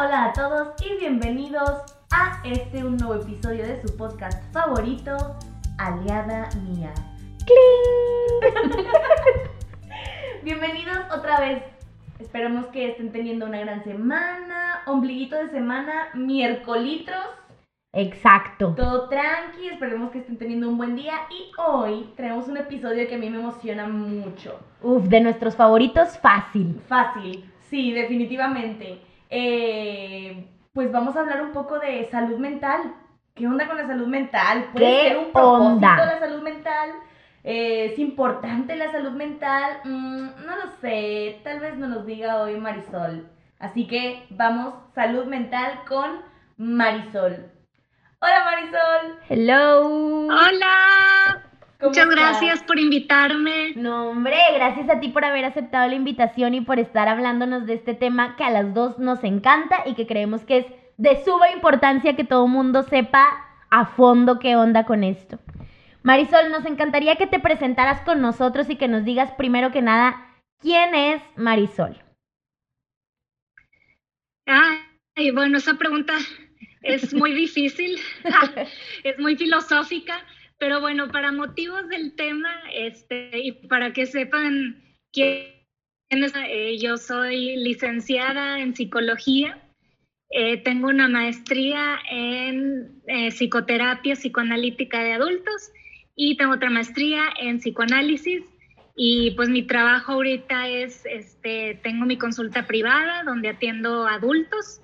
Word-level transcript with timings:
Hola 0.00 0.26
a 0.26 0.32
todos 0.32 0.68
y 0.80 0.96
bienvenidos 1.00 1.82
a 2.12 2.40
este 2.44 2.84
un 2.84 2.98
nuevo 2.98 3.20
episodio 3.20 3.66
de 3.66 3.82
su 3.82 3.96
podcast 3.96 4.40
favorito, 4.52 5.16
Aliada 5.76 6.48
Mía. 6.62 6.94
¡Cling! 7.44 8.84
bienvenidos 10.44 10.98
otra 11.12 11.40
vez. 11.40 11.64
Esperamos 12.20 12.66
que 12.66 12.90
estén 12.90 13.10
teniendo 13.10 13.46
una 13.46 13.58
gran 13.58 13.82
semana, 13.82 14.82
ombliguito 14.86 15.34
de 15.34 15.48
semana, 15.48 16.10
miércolitros. 16.14 17.26
Exacto. 17.92 18.74
Todo 18.76 19.08
tranqui, 19.08 19.66
esperemos 19.66 20.12
que 20.12 20.18
estén 20.18 20.38
teniendo 20.38 20.68
un 20.68 20.78
buen 20.78 20.94
día 20.94 21.14
y 21.28 21.50
hoy 21.60 22.12
traemos 22.14 22.46
un 22.46 22.58
episodio 22.58 23.08
que 23.08 23.16
a 23.16 23.18
mí 23.18 23.28
me 23.30 23.40
emociona 23.40 23.88
mucho. 23.88 24.60
Uf, 24.80 25.08
de 25.08 25.20
nuestros 25.22 25.56
favoritos, 25.56 26.16
fácil. 26.18 26.80
Fácil, 26.86 27.50
sí, 27.68 27.92
definitivamente. 27.92 29.07
Eh, 29.30 30.48
pues 30.72 30.90
vamos 30.92 31.16
a 31.16 31.20
hablar 31.20 31.42
un 31.42 31.52
poco 31.52 31.78
de 31.78 32.08
salud 32.10 32.38
mental. 32.38 32.94
¿Qué 33.34 33.46
onda 33.46 33.66
con 33.66 33.76
la 33.76 33.86
salud 33.86 34.06
mental? 34.06 34.68
¿Puede 34.72 34.84
¿Qué 34.86 35.08
ser 35.08 35.18
un 35.18 35.32
propósito 35.32 35.66
onda? 35.66 35.96
la 35.96 36.18
salud 36.18 36.42
mental? 36.42 36.90
Eh, 37.44 37.92
¿Es 37.92 37.98
importante 37.98 38.74
la 38.76 38.90
salud 38.90 39.12
mental? 39.12 39.80
Mm, 39.84 40.26
no 40.44 40.56
lo 40.56 40.70
sé, 40.80 41.40
tal 41.44 41.60
vez 41.60 41.76
nos 41.76 41.90
lo 41.90 42.02
diga 42.04 42.42
hoy 42.42 42.58
Marisol. 42.58 43.28
Así 43.60 43.86
que 43.86 44.26
vamos, 44.30 44.74
salud 44.94 45.24
mental 45.26 45.80
con 45.88 46.20
Marisol. 46.56 47.50
Hola 48.20 48.44
Marisol. 48.44 49.18
Hello. 49.28 49.86
Hola, 50.26 51.42
¿cómo 51.42 51.47
muchas 51.80 52.08
estás? 52.08 52.16
gracias 52.16 52.62
por 52.62 52.78
invitarme. 52.78 53.72
No, 53.76 54.10
hombre, 54.10 54.36
gracias 54.54 54.88
a 54.88 55.00
ti 55.00 55.08
por 55.08 55.24
haber 55.24 55.44
aceptado 55.44 55.88
la 55.88 55.94
invitación 55.94 56.54
y 56.54 56.60
por 56.60 56.78
estar 56.78 57.08
hablándonos 57.08 57.66
de 57.66 57.74
este 57.74 57.94
tema 57.94 58.36
que 58.36 58.44
a 58.44 58.50
las 58.50 58.74
dos 58.74 58.98
nos 58.98 59.22
encanta 59.24 59.82
y 59.86 59.94
que 59.94 60.06
creemos 60.06 60.44
que 60.44 60.58
es 60.58 60.66
de 60.96 61.22
suma 61.24 61.50
importancia 61.50 62.16
que 62.16 62.24
todo 62.24 62.48
mundo 62.48 62.82
sepa 62.82 63.26
a 63.70 63.86
fondo 63.86 64.38
qué 64.38 64.56
onda 64.56 64.84
con 64.84 65.04
esto. 65.04 65.38
Marisol, 66.02 66.50
nos 66.50 66.64
encantaría 66.64 67.16
que 67.16 67.26
te 67.26 67.38
presentaras 67.38 68.00
con 68.02 68.20
nosotros 68.20 68.70
y 68.70 68.76
que 68.76 68.88
nos 68.88 69.04
digas 69.04 69.32
primero 69.32 69.72
que 69.72 69.82
nada 69.82 70.28
quién 70.60 70.94
es 70.94 71.22
Marisol. 71.36 72.02
Ay, 74.46 75.30
bueno, 75.32 75.58
esa 75.58 75.74
pregunta 75.74 76.14
es 76.82 77.12
muy 77.12 77.32
difícil, 77.32 78.00
es 79.04 79.18
muy 79.18 79.36
filosófica, 79.36 80.24
pero 80.58 80.80
bueno, 80.80 81.08
para 81.08 81.32
motivos 81.32 81.88
del 81.88 82.14
tema, 82.14 82.50
este, 82.72 83.30
y 83.38 83.52
para 83.68 83.92
que 83.92 84.06
sepan 84.06 84.82
quién 85.12 85.52
es, 86.10 86.32
eh, 86.34 86.78
yo 86.78 86.96
soy 86.96 87.56
licenciada 87.56 88.60
en 88.60 88.74
psicología, 88.74 89.58
eh, 90.30 90.58
tengo 90.58 90.88
una 90.88 91.08
maestría 91.08 91.98
en 92.10 93.00
eh, 93.06 93.30
psicoterapia 93.30 94.14
psicoanalítica 94.14 95.02
de 95.02 95.14
adultos 95.14 95.70
y 96.14 96.36
tengo 96.36 96.54
otra 96.54 96.70
maestría 96.70 97.22
en 97.40 97.58
psicoanálisis. 97.58 98.44
Y 99.00 99.30
pues 99.32 99.48
mi 99.48 99.62
trabajo 99.62 100.12
ahorita 100.12 100.68
es, 100.68 101.06
este, 101.06 101.78
tengo 101.84 102.04
mi 102.04 102.18
consulta 102.18 102.66
privada 102.66 103.22
donde 103.22 103.48
atiendo 103.48 104.06
adultos 104.06 104.80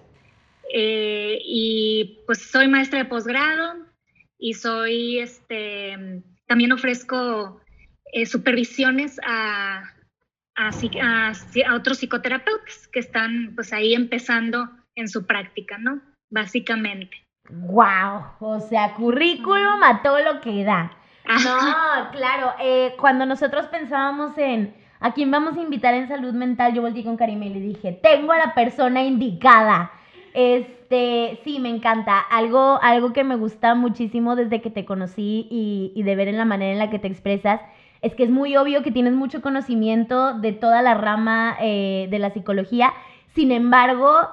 eh, 0.72 1.38
y 1.44 2.20
pues 2.26 2.42
soy 2.42 2.68
maestra 2.68 3.00
de 3.00 3.04
posgrado 3.06 3.74
y 4.44 4.52
soy, 4.52 5.20
este, 5.20 6.22
también 6.46 6.70
ofrezco 6.70 7.62
eh, 8.12 8.26
supervisiones 8.26 9.18
a, 9.26 9.84
a, 10.54 10.68
a 10.68 11.74
otros 11.74 11.96
psicoterapeutas 11.96 12.86
que 12.88 13.00
están 13.00 13.52
pues 13.54 13.72
ahí 13.72 13.94
empezando 13.94 14.68
en 14.96 15.08
su 15.08 15.24
práctica, 15.24 15.78
¿no? 15.78 16.02
Básicamente. 16.28 17.16
Wow, 17.48 18.22
o 18.38 18.60
sea, 18.60 18.92
currículum 18.92 19.82
a 19.82 20.02
todo 20.02 20.18
lo 20.18 20.42
que 20.42 20.62
da. 20.62 20.92
No, 21.26 22.10
claro, 22.12 22.52
eh, 22.60 22.94
cuando 23.00 23.24
nosotros 23.24 23.64
pensábamos 23.68 24.36
en 24.36 24.74
a 25.00 25.14
quién 25.14 25.30
vamos 25.30 25.56
a 25.56 25.62
invitar 25.62 25.94
en 25.94 26.06
salud 26.06 26.34
mental, 26.34 26.74
yo 26.74 26.82
volteé 26.82 27.02
con 27.02 27.16
Karime 27.16 27.46
y 27.46 27.54
le 27.54 27.60
dije, 27.60 27.98
tengo 28.02 28.32
a 28.32 28.36
la 28.36 28.54
persona 28.54 29.02
indicada. 29.02 29.90
Este, 30.34 31.38
sí, 31.44 31.60
me 31.60 31.70
encanta. 31.70 32.18
Algo, 32.18 32.78
algo 32.82 33.12
que 33.12 33.24
me 33.24 33.36
gusta 33.36 33.74
muchísimo 33.74 34.36
desde 34.36 34.60
que 34.60 34.70
te 34.70 34.84
conocí 34.84 35.46
y, 35.50 35.92
y 35.94 36.02
de 36.02 36.16
ver 36.16 36.28
en 36.28 36.36
la 36.36 36.44
manera 36.44 36.72
en 36.72 36.78
la 36.78 36.90
que 36.90 36.98
te 36.98 37.08
expresas, 37.08 37.60
es 38.02 38.14
que 38.14 38.24
es 38.24 38.30
muy 38.30 38.56
obvio 38.56 38.82
que 38.82 38.90
tienes 38.90 39.14
mucho 39.14 39.40
conocimiento 39.40 40.34
de 40.34 40.52
toda 40.52 40.82
la 40.82 40.92
rama 40.92 41.56
eh, 41.60 42.06
de 42.10 42.18
la 42.18 42.30
psicología. 42.30 42.92
Sin 43.34 43.50
embargo, 43.50 44.28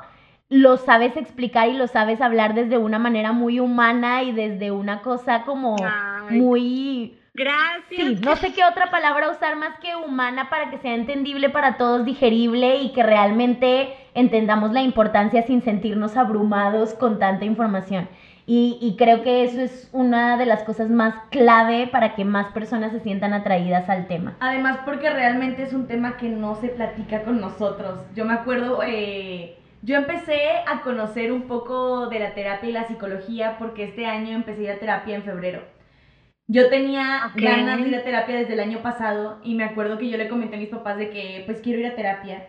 lo 0.50 0.76
sabes 0.76 1.16
explicar 1.16 1.70
y 1.70 1.74
lo 1.74 1.88
sabes 1.88 2.20
hablar 2.20 2.54
desde 2.54 2.78
una 2.78 3.00
manera 3.00 3.32
muy 3.32 3.62
humana 3.62 4.24
y 4.24 4.34
desde 4.34 4.72
una 4.72 5.02
cosa 5.02 5.44
como 5.44 5.78
Ay, 5.82 6.38
muy... 6.42 7.21
Gracias. 7.34 7.86
Sí, 7.90 8.20
no 8.22 8.36
sé 8.36 8.52
qué 8.54 8.64
otra 8.66 8.92
palabra 8.92 9.30
usar 9.30 9.56
más 9.56 9.80
que 9.80 9.96
humana 9.96 10.50
para 10.50 10.70
que 10.70 10.78
sea 10.80 10.96
entendible 10.96 11.50
para 11.50 11.78
todos, 11.78 12.06
digerible 12.06 12.78
y 12.78 12.92
que 12.92 13.04
realmente 13.04 13.94
entendamos 14.14 14.72
la 14.72 14.82
importancia 14.82 15.44
sin 15.44 15.62
sentirnos 15.62 16.18
abrumados 16.18 16.94
con 16.94 17.20
tanta 17.20 17.46
información. 17.46 18.10
Y, 18.46 18.78
y 18.82 18.98
creo 18.98 19.22
que 19.22 19.44
eso 19.46 19.62
es 19.62 19.90
una 19.94 20.36
de 20.36 20.46
las 20.46 20.64
cosas 20.64 20.90
más 20.90 21.16
clave 21.30 21.88
para 21.88 22.16
que 22.16 22.26
más 22.26 22.48
personas 22.48 22.92
se 22.92 23.00
sientan 23.00 23.34
atraídas 23.34 23.88
al 23.88 24.08
tema. 24.08 24.36
Además, 24.42 24.80
porque 24.84 25.10
realmente 25.10 25.64
es 25.64 25.72
un 25.72 25.88
tema 25.88 26.18
que 26.18 26.28
no 26.28 26.56
se 26.56 26.68
platica 26.68 27.24
con 27.24 27.40
nosotros. 27.40 28.00
Yo 28.14 28.26
me 28.26 28.34
acuerdo, 28.34 28.82
eh, 28.86 29.58
yo 29.84 29.96
empecé 29.96 30.42
a 30.68 30.82
conocer 30.82 31.32
un 31.32 31.44
poco 31.44 32.08
de 32.08 32.20
la 32.20 32.34
terapia 32.34 32.70
y 32.70 32.74
la 32.74 32.88
psicología 32.88 33.56
porque 33.58 33.86
este 33.86 34.06
año 34.06 34.36
empecé 34.36 34.62
a 34.62 34.64
ir 34.64 34.72
a 34.72 34.80
terapia 34.80 35.16
en 35.16 35.24
febrero. 35.24 35.62
Yo 36.48 36.70
tenía 36.70 37.32
ganas 37.36 37.82
de 37.82 37.88
ir 37.90 37.96
a 37.96 38.04
terapia 38.04 38.36
desde 38.36 38.54
el 38.54 38.60
año 38.60 38.80
pasado 38.82 39.40
y 39.44 39.56
me 39.56 39.64
acuerdo 39.64 39.98
que 39.98 40.10
yo 40.10 40.18
le 40.18 40.28
comenté 40.28 40.56
a 40.56 40.60
mis 40.60 40.70
papás 40.70 40.98
de 40.98 41.10
que 41.10 41.44
pues 41.46 41.62
quiero 41.62 41.80
ir 41.80 41.88
a 41.88 41.96
terapia. 41.96 42.48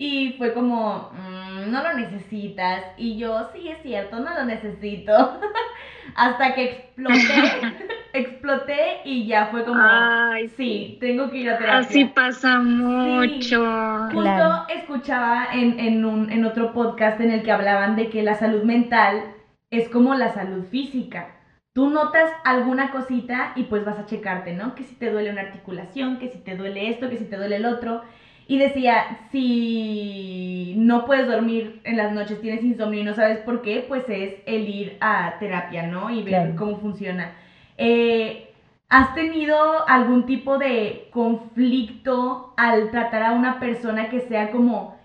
Y 0.00 0.34
fue 0.38 0.52
como, 0.52 1.10
"Mm, 1.12 1.70
no 1.72 1.82
lo 1.82 1.92
necesitas. 1.94 2.84
Y 2.96 3.16
yo, 3.16 3.48
sí, 3.52 3.68
es 3.68 3.82
cierto, 3.82 4.20
no 4.20 4.32
lo 4.34 4.44
necesito. 4.44 5.40
Hasta 6.14 6.54
que 6.54 6.64
exploté, 6.64 7.18
exploté 8.12 9.00
y 9.04 9.26
ya 9.26 9.46
fue 9.46 9.64
como, 9.64 9.80
Ay, 9.82 10.48
sí, 10.56 10.98
tengo 11.00 11.30
que 11.30 11.38
ir 11.38 11.50
a 11.50 11.58
terapia. 11.58 11.78
Así 11.80 12.04
pasa 12.04 12.58
mucho. 12.60 13.62
Justo 14.04 14.20
Claro. 14.20 14.66
escuchaba 14.68 15.48
en, 15.52 15.78
en, 15.80 16.04
un, 16.04 16.30
en 16.30 16.44
otro 16.44 16.72
podcast 16.72 17.20
en 17.20 17.30
el 17.32 17.42
que 17.42 17.50
hablaban 17.52 17.96
de 17.96 18.08
que 18.08 18.22
la 18.22 18.34
salud 18.34 18.62
mental 18.62 19.22
es 19.70 19.88
como 19.88 20.14
la 20.14 20.32
salud 20.32 20.64
física. 20.70 21.34
Tú 21.78 21.86
notas 21.86 22.28
alguna 22.42 22.90
cosita 22.90 23.52
y 23.54 23.62
pues 23.62 23.84
vas 23.84 24.00
a 24.00 24.04
checarte, 24.04 24.52
¿no? 24.52 24.74
Que 24.74 24.82
si 24.82 24.96
te 24.96 25.12
duele 25.12 25.30
una 25.30 25.42
articulación, 25.42 26.18
que 26.18 26.26
si 26.26 26.38
te 26.38 26.56
duele 26.56 26.88
esto, 26.88 27.08
que 27.08 27.18
si 27.18 27.24
te 27.26 27.36
duele 27.36 27.54
el 27.54 27.66
otro. 27.66 28.02
Y 28.48 28.58
decía, 28.58 29.06
si 29.30 30.74
no 30.76 31.04
puedes 31.04 31.28
dormir 31.28 31.80
en 31.84 31.96
las 31.96 32.10
noches, 32.10 32.40
tienes 32.40 32.64
insomnio 32.64 33.02
y 33.02 33.04
no 33.04 33.14
sabes 33.14 33.38
por 33.38 33.62
qué, 33.62 33.84
pues 33.86 34.02
es 34.08 34.34
el 34.46 34.66
ir 34.66 34.96
a 35.00 35.36
terapia, 35.38 35.84
¿no? 35.84 36.10
Y 36.10 36.24
ver 36.24 36.32
Claro. 36.34 36.56
cómo 36.56 36.80
funciona. 36.80 37.30
Eh, 37.76 38.50
¿Has 38.88 39.14
tenido 39.14 39.88
algún 39.88 40.26
tipo 40.26 40.58
de 40.58 41.06
conflicto 41.12 42.54
al 42.56 42.90
tratar 42.90 43.22
a 43.22 43.30
una 43.34 43.60
persona 43.60 44.08
que 44.08 44.18
sea 44.22 44.50
como 44.50 44.96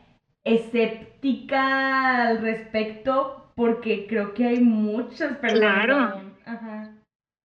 escéptica 0.43 2.23
al 2.23 2.39
respecto? 2.41 3.43
Porque 3.53 4.07
creo 4.07 4.33
que 4.33 4.47
hay 4.47 4.59
muchas 4.59 5.37
personas. 5.37 5.85
Claro. 5.85 6.32
Ajá. 6.45 6.95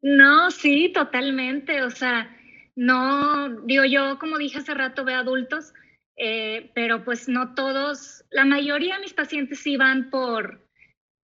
No, 0.03 0.51
sí, 0.51 0.91
totalmente. 0.95 1.83
O 1.83 1.91
sea, 1.91 2.35
no, 2.77 3.49
digo 3.65 3.85
yo, 3.85 4.19
como 4.19 4.39
dije 4.39 4.59
hace 4.59 4.75
rato, 4.75 5.05
veo 5.05 5.19
adultos, 5.19 5.73
eh, 6.17 6.71
pero 6.75 7.05
pues 7.05 7.29
no 7.29 7.55
todos, 7.55 8.25
la 8.31 8.45
mayoría 8.45 8.97
de 8.97 9.03
mis 9.03 9.15
pacientes 9.15 9.61
sí 9.61 9.77
van 9.77 10.11
por, 10.11 10.65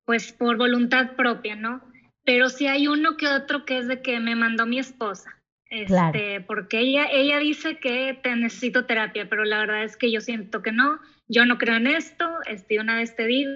pues 0.04 0.32
por 0.32 0.56
voluntad 0.56 1.12
propia, 1.16 1.56
¿no? 1.56 1.82
Pero 2.24 2.48
sí 2.48 2.66
hay 2.66 2.88
uno 2.88 3.16
que 3.16 3.28
otro 3.28 3.64
que 3.64 3.78
es 3.78 3.88
de 3.88 4.02
que 4.02 4.18
me 4.20 4.34
mandó 4.34 4.66
mi 4.66 4.78
esposa. 4.78 5.30
Este, 5.70 5.86
Claro. 5.86 6.46
porque 6.46 6.78
ella, 6.78 7.06
ella 7.10 7.38
dice 7.38 7.78
que 7.78 8.18
te 8.22 8.36
necesito 8.36 8.86
terapia, 8.86 9.28
pero 9.28 9.44
la 9.44 9.58
verdad 9.58 9.84
es 9.84 9.96
que 9.96 10.12
yo 10.12 10.20
siento 10.20 10.62
que 10.62 10.70
no, 10.70 11.00
yo 11.26 11.46
no 11.46 11.58
creo 11.58 11.76
en 11.76 11.88
esto, 11.88 12.28
este, 12.46 12.78
una 12.78 12.96
vez 12.96 13.16
te 13.16 13.26
digo, 13.26 13.50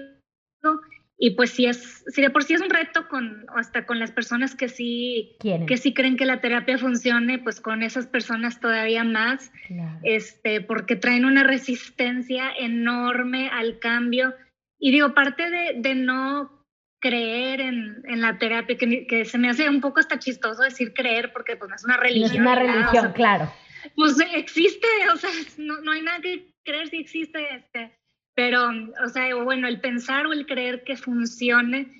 y 1.21 1.31
pues 1.31 1.49
sí 1.51 1.65
es, 1.65 2.05
sí 2.07 2.21
de 2.21 2.29
por 2.29 2.45
sí 2.45 2.53
es 2.53 2.61
un 2.61 2.69
reto 2.69 3.07
con, 3.09 3.45
hasta 3.55 3.85
con 3.85 3.99
las 3.99 4.09
personas 4.11 4.55
que 4.55 4.69
sí, 4.69 5.35
¿Quieren? 5.39 5.67
que 5.67 5.75
sí 5.75 5.93
creen 5.93 6.15
que 6.15 6.25
la 6.25 6.39
terapia 6.39 6.77
funcione, 6.77 7.39
pues 7.39 7.59
con 7.59 7.83
esas 7.83 8.07
personas 8.07 8.61
todavía 8.61 9.03
más, 9.03 9.51
Claro. 9.67 9.99
este, 10.03 10.61
porque 10.61 10.95
traen 10.95 11.25
una 11.25 11.43
resistencia 11.43 12.51
enorme 12.57 13.49
al 13.49 13.79
cambio. 13.79 14.33
Y 14.79 14.91
digo, 14.91 15.13
parte 15.13 15.49
de, 15.49 15.73
de 15.75 15.93
no 15.95 16.65
creer 17.01 17.59
en, 17.61 18.01
en 18.05 18.21
la 18.21 18.37
terapia, 18.37 18.77
que, 18.77 19.05
que 19.05 19.25
se 19.25 19.37
me 19.37 19.49
hace 19.49 19.69
un 19.69 19.81
poco 19.81 19.99
hasta 19.99 20.19
chistoso 20.19 20.63
decir 20.63 20.93
creer, 20.93 21.33
porque 21.33 21.57
pues 21.57 21.69
no 21.69 21.75
es 21.75 21.83
una 21.83 21.97
No 21.97 22.01
religión. 22.03 22.31
es 22.31 22.39
una 22.39 22.55
nada, 22.55 22.61
o 22.63 22.67
religión, 22.73 23.03
sea, 23.03 23.13
claro. 23.13 23.53
pues 23.95 24.15
existe, 24.35 24.87
o 25.13 25.17
sea, 25.17 25.29
no, 25.57 25.81
no 25.81 25.91
hay 25.91 26.01
nada 26.01 26.19
que 26.21 26.53
creer 26.63 26.87
si 26.89 26.97
existe, 26.97 27.39
este, 27.55 27.93
Pero, 28.39 28.69
o 29.03 29.09
sea, 29.09 29.35
bueno, 29.35 29.67
el 29.67 29.81
pensar 29.81 30.25
o 30.25 30.31
el 30.31 30.45
creer 30.45 30.85
que 30.85 30.95
funcione, 30.95 31.91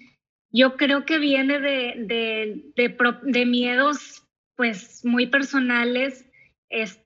yo 0.54 0.78
creo 0.78 1.04
que 1.04 1.20
viene 1.20 1.60
de, 1.60 1.96
de, 1.98 2.72
de, 2.78 2.98
de 3.24 3.46
miedos, 3.46 4.24
pues, 4.56 5.04
muy 5.04 5.28
personales, 5.28 6.32
este, 6.70 7.04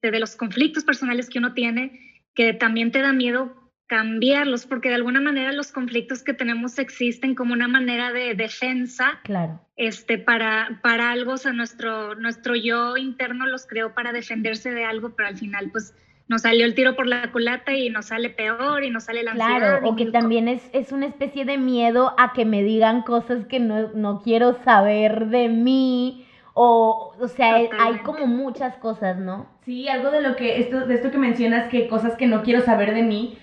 de 0.00 0.18
los 0.18 0.36
conflictos 0.36 0.84
personales 0.84 1.28
que 1.28 1.38
uno 1.38 1.52
tiene, 1.52 2.00
que 2.34 2.54
también 2.54 2.92
te 2.92 3.02
da 3.02 3.12
miedo 3.12 3.70
cambiarlos, 3.88 4.64
porque 4.64 4.88
de 4.88 4.94
alguna 4.94 5.20
manera 5.20 5.52
los 5.52 5.70
conflictos 5.70 6.22
que 6.22 6.32
tenemos 6.32 6.78
existen 6.78 7.34
como 7.34 7.52
una 7.52 7.68
manera 7.68 8.10
de 8.10 8.34
defensa. 8.34 9.20
Claro. 9.24 9.68
Este, 9.76 10.16
para, 10.16 10.80
para 10.82 11.10
algo, 11.10 11.32
o 11.32 11.36
sea, 11.36 11.52
nuestro, 11.52 12.14
nuestro 12.14 12.56
yo 12.56 12.96
interno 12.96 13.46
los 13.46 13.66
creó 13.66 13.92
para 13.92 14.14
defenderse 14.14 14.70
de 14.70 14.86
algo, 14.86 15.14
pero 15.14 15.28
al 15.28 15.36
final, 15.36 15.70
pues, 15.70 15.94
nos 16.32 16.42
salió 16.42 16.64
el 16.64 16.74
tiro 16.74 16.96
por 16.96 17.06
la 17.06 17.30
culata 17.30 17.74
y 17.74 17.90
nos 17.90 18.06
sale 18.06 18.30
peor 18.30 18.82
y 18.84 18.90
nos 18.90 19.04
sale 19.04 19.22
la 19.22 19.32
ansiedad. 19.32 19.58
Claro, 19.58 19.88
o 19.88 19.96
que 19.96 20.06
también 20.06 20.48
es, 20.48 20.66
es 20.72 20.90
una 20.90 21.04
especie 21.04 21.44
de 21.44 21.58
miedo 21.58 22.14
a 22.16 22.32
que 22.32 22.46
me 22.46 22.62
digan 22.62 23.02
cosas 23.02 23.44
que 23.44 23.60
no, 23.60 23.90
no 23.94 24.22
quiero 24.22 24.54
saber 24.64 25.26
de 25.26 25.50
mí. 25.50 26.26
O, 26.54 27.14
o 27.20 27.28
sea, 27.28 27.56
hay 27.56 27.98
como 28.02 28.26
muchas 28.26 28.76
cosas, 28.78 29.18
¿no? 29.18 29.46
Sí, 29.66 29.88
algo 29.88 30.10
de 30.10 30.22
lo 30.22 30.34
que, 30.36 30.58
esto, 30.58 30.86
de 30.86 30.94
esto 30.94 31.10
que 31.10 31.18
mencionas, 31.18 31.68
que 31.68 31.86
cosas 31.86 32.16
que 32.16 32.26
no 32.26 32.42
quiero 32.42 32.62
saber 32.62 32.94
de 32.94 33.02
mí, 33.02 33.38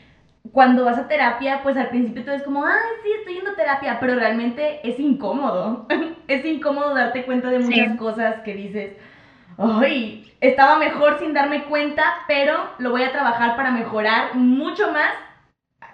cuando 0.51 0.83
vas 0.83 0.97
a 0.97 1.07
terapia, 1.07 1.61
pues 1.61 1.77
al 1.77 1.89
principio 1.89 2.25
tú 2.25 2.31
es 2.31 2.41
como, 2.41 2.65
ay, 2.65 2.73
sí, 3.03 3.09
estoy 3.19 3.35
yendo 3.35 3.51
a 3.51 3.55
terapia, 3.55 3.99
pero 3.99 4.15
realmente 4.15 4.79
es 4.83 4.99
incómodo. 4.99 5.85
es 6.27 6.43
incómodo 6.43 6.95
darte 6.95 7.23
cuenta 7.23 7.51
de 7.51 7.59
muchas 7.59 7.97
cosas 7.97 8.41
que 8.41 8.55
dices, 8.55 8.93
ay, 9.59 10.31
estaba 10.41 10.77
mejor 10.77 11.19
sin 11.19 11.33
darme 11.33 11.65
cuenta, 11.65 12.03
pero 12.27 12.55
lo 12.77 12.91
voy 12.91 13.03
a 13.03 13.11
trabajar 13.11 13.55
para 13.55 13.71
mejorar 13.71 14.35
mucho 14.35 14.91
más 14.91 15.11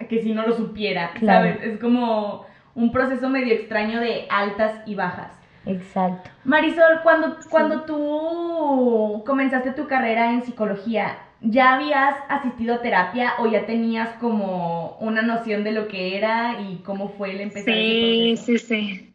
que 0.08 0.22
si 0.22 0.32
no 0.32 0.46
lo 0.46 0.54
supiera, 0.54 1.12
¿sabes? 1.24 1.58
Es 1.62 1.78
como 1.80 2.46
un 2.74 2.92
proceso 2.92 3.28
medio 3.28 3.54
extraño 3.54 4.00
de 4.00 4.26
altas 4.30 4.82
y 4.86 4.94
bajas. 4.94 5.32
Exacto. 5.64 6.30
Marisol, 6.44 7.00
cuando, 7.02 7.38
cuando 7.48 7.82
tú 7.82 9.22
comenzaste 9.26 9.72
tu 9.72 9.86
carrera 9.88 10.32
en 10.32 10.44
psicología, 10.44 11.18
¿ya 11.40 11.74
habías 11.74 12.14
asistido 12.28 12.74
a 12.74 12.82
terapia 12.82 13.34
o 13.38 13.46
ya 13.46 13.66
tenías 13.66 14.10
como 14.20 14.96
una 15.00 15.22
noción 15.22 15.64
de 15.64 15.72
lo 15.72 15.88
que 15.88 16.16
era 16.16 16.60
y 16.60 16.82
cómo 16.84 17.08
fue 17.08 17.32
el 17.32 17.40
empezar 17.40 17.74
sí, 17.74 17.80
ese 17.80 17.96
proceso? 17.96 18.44
Sí, 18.44 18.58
sí, 18.58 19.12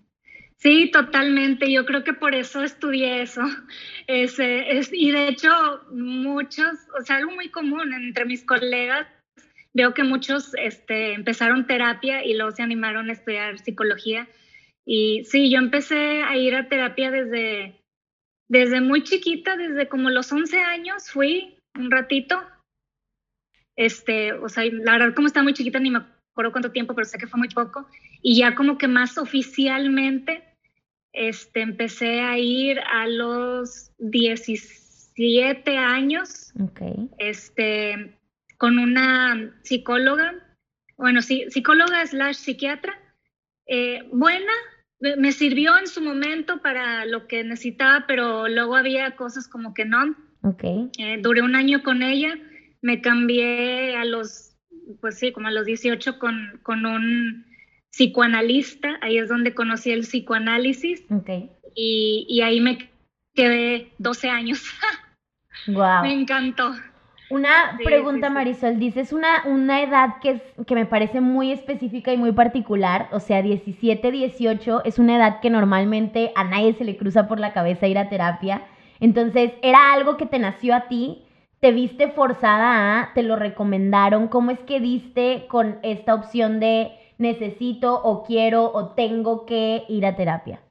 sí. 0.62 0.92
totalmente. 0.92 1.72
Yo 1.72 1.86
creo 1.86 2.04
que 2.04 2.14
por 2.14 2.36
eso 2.36 2.64
estudié 2.64 3.22
eso. 3.22 3.42
Es, 4.08 4.40
es, 4.40 4.90
y 4.92 5.12
de 5.12 5.30
hecho, 5.30 5.50
muchos, 5.92 6.74
o 7.00 7.04
sea, 7.06 7.18
algo 7.18 7.32
muy 7.32 7.50
común 7.50 7.94
entre 7.94 8.26
mis 8.26 8.44
colegas, 8.44 9.08
veo 9.74 9.94
que 9.94 10.04
muchos 10.04 10.54
este, 10.56 11.14
empezaron 11.14 11.66
terapia 11.68 12.26
y 12.26 12.34
luego 12.34 12.52
se 12.52 12.64
animaron 12.64 13.10
a 13.10 13.14
estudiar 13.14 13.58
psicología. 13.60 14.28
Y 14.86 15.24
sí, 15.26 15.50
yo 15.50 15.60
empecé 15.60 16.24
a 16.24 16.36
ir 16.36 16.56
a 16.56 16.68
terapia 16.68 17.12
desde, 17.12 17.80
desde 18.50 18.82
muy 18.82 19.04
chiquita, 19.04 19.56
desde 19.56 19.88
como 19.88 20.10
los 20.10 20.32
11 20.32 20.60
años 20.60 21.10
fui 21.10 21.58
un 21.78 21.92
ratito. 21.92 22.42
Este, 23.78 24.34
o 24.34 24.50
sea, 24.50 24.66
la 24.66 24.94
verdad 24.94 25.16
como 25.16 25.28
estaba 25.28 25.44
muy 25.44 25.54
chiquita 25.54 25.80
ni 25.80 25.92
me 25.92 26.00
acuerdo 26.00 26.52
cuánto 26.52 26.72
tiempo, 26.72 26.94
pero 26.94 27.06
sé 27.06 27.18
que 27.18 27.28
fue 27.28 27.40
muy 27.40 27.50
poco. 27.50 27.88
Y 28.22 28.38
ya 28.38 28.56
como 28.56 28.78
que 28.78 28.88
más 28.88 29.18
oficialmente 29.18 30.51
este, 31.14 31.62
empecé 31.62 32.22
a 32.22 32.38
ir 32.38 32.80
a 32.80 33.08
los 33.08 33.92
17 34.00 35.78
años. 35.78 36.54
Okay. 36.60 37.10
Este, 37.18 38.18
con 38.58 38.78
una 38.80 39.54
psicóloga, 39.64 40.34
bueno, 40.98 41.22
sí, 41.22 41.46
psicóloga 41.50 42.06
slash 42.06 42.36
psiquiatra, 42.36 42.98
eh, 43.66 44.04
buena, 44.12 44.52
me 45.00 45.32
sirvió 45.32 45.78
en 45.78 45.88
su 45.88 46.02
momento 46.02 46.62
para 46.62 47.06
lo 47.06 47.28
que 47.28 47.44
necesitaba, 47.44 48.06
pero 48.08 48.48
luego 48.48 48.76
había 48.76 49.16
cosas 49.16 49.48
como 49.48 49.74
que 49.74 49.86
no. 49.86 50.16
Ok. 50.44 50.64
Eh, 50.64 51.18
duré 51.22 51.42
un 51.42 51.56
año 51.56 51.82
con 51.82 52.04
ella, 52.04 52.36
me 52.82 53.02
cambié 53.02 53.96
a 53.96 54.06
los, 54.06 54.56
pues 55.00 55.18
sí, 55.18 55.32
como 55.32 55.48
a 55.48 55.52
los 55.52 55.66
18 55.66 56.20
con, 56.20 56.60
con 56.64 56.86
un 56.86 57.46
psicoanalista, 57.92 58.98
ahí 59.02 59.18
es 59.18 59.30
donde 59.30 59.54
conocí 59.54 59.92
el 59.92 60.02
psicoanálisis. 60.02 61.04
Ok. 61.12 61.30
Y, 61.76 62.26
y 62.28 62.42
ahí 62.42 62.60
me 62.60 62.90
quedé 63.34 63.92
12 63.98 64.30
años. 64.30 64.64
wow. 65.68 66.04
Me 66.04 66.14
encantó. 66.14 66.74
Una 67.32 67.78
pregunta, 67.82 68.30
Marisol, 68.30 68.78
dices 68.78 69.14
una, 69.14 69.44
una 69.46 69.82
edad 69.82 70.20
que, 70.22 70.32
es, 70.32 70.42
que 70.68 70.76
me 70.76 70.86
parece 70.86 71.22
muy 71.22 71.54
específica 71.54 72.12
y 72.12 72.18
muy 72.18 72.34
particular, 72.34 73.08
o 73.14 73.22
sea, 73.22 73.42
17, 73.42 74.12
18 74.12 74.84
es 74.84 75.00
una 75.00 75.16
edad 75.16 75.40
que 75.40 75.50
normalmente 75.50 76.34
a 76.36 76.44
nadie 76.44 76.74
se 76.74 76.84
le 76.84 76.98
cruza 76.98 77.30
por 77.30 77.40
la 77.40 77.54
cabeza 77.54 77.88
ir 77.88 77.98
a 77.98 78.10
terapia. 78.10 78.64
Entonces, 79.00 79.54
¿era 79.62 79.94
algo 79.94 80.18
que 80.18 80.26
te 80.26 80.40
nació 80.40 80.76
a 80.76 80.90
ti? 80.90 81.24
¿Te 81.62 81.72
viste 81.72 82.10
forzada 82.10 83.00
a? 83.00 83.14
¿Te 83.14 83.24
lo 83.24 83.38
recomendaron? 83.38 84.28
¿Cómo 84.28 84.52
es 84.52 84.60
que 84.60 84.82
diste 84.82 85.46
con 85.48 85.80
esta 85.84 86.14
opción 86.14 86.60
de 86.60 86.92
necesito 87.22 87.94
o 87.94 88.24
quiero 88.26 88.66
o 88.66 88.90
tengo 88.90 89.46
que 89.46 89.84
ir 89.88 90.06
a 90.06 90.16
terapia? 90.16 90.62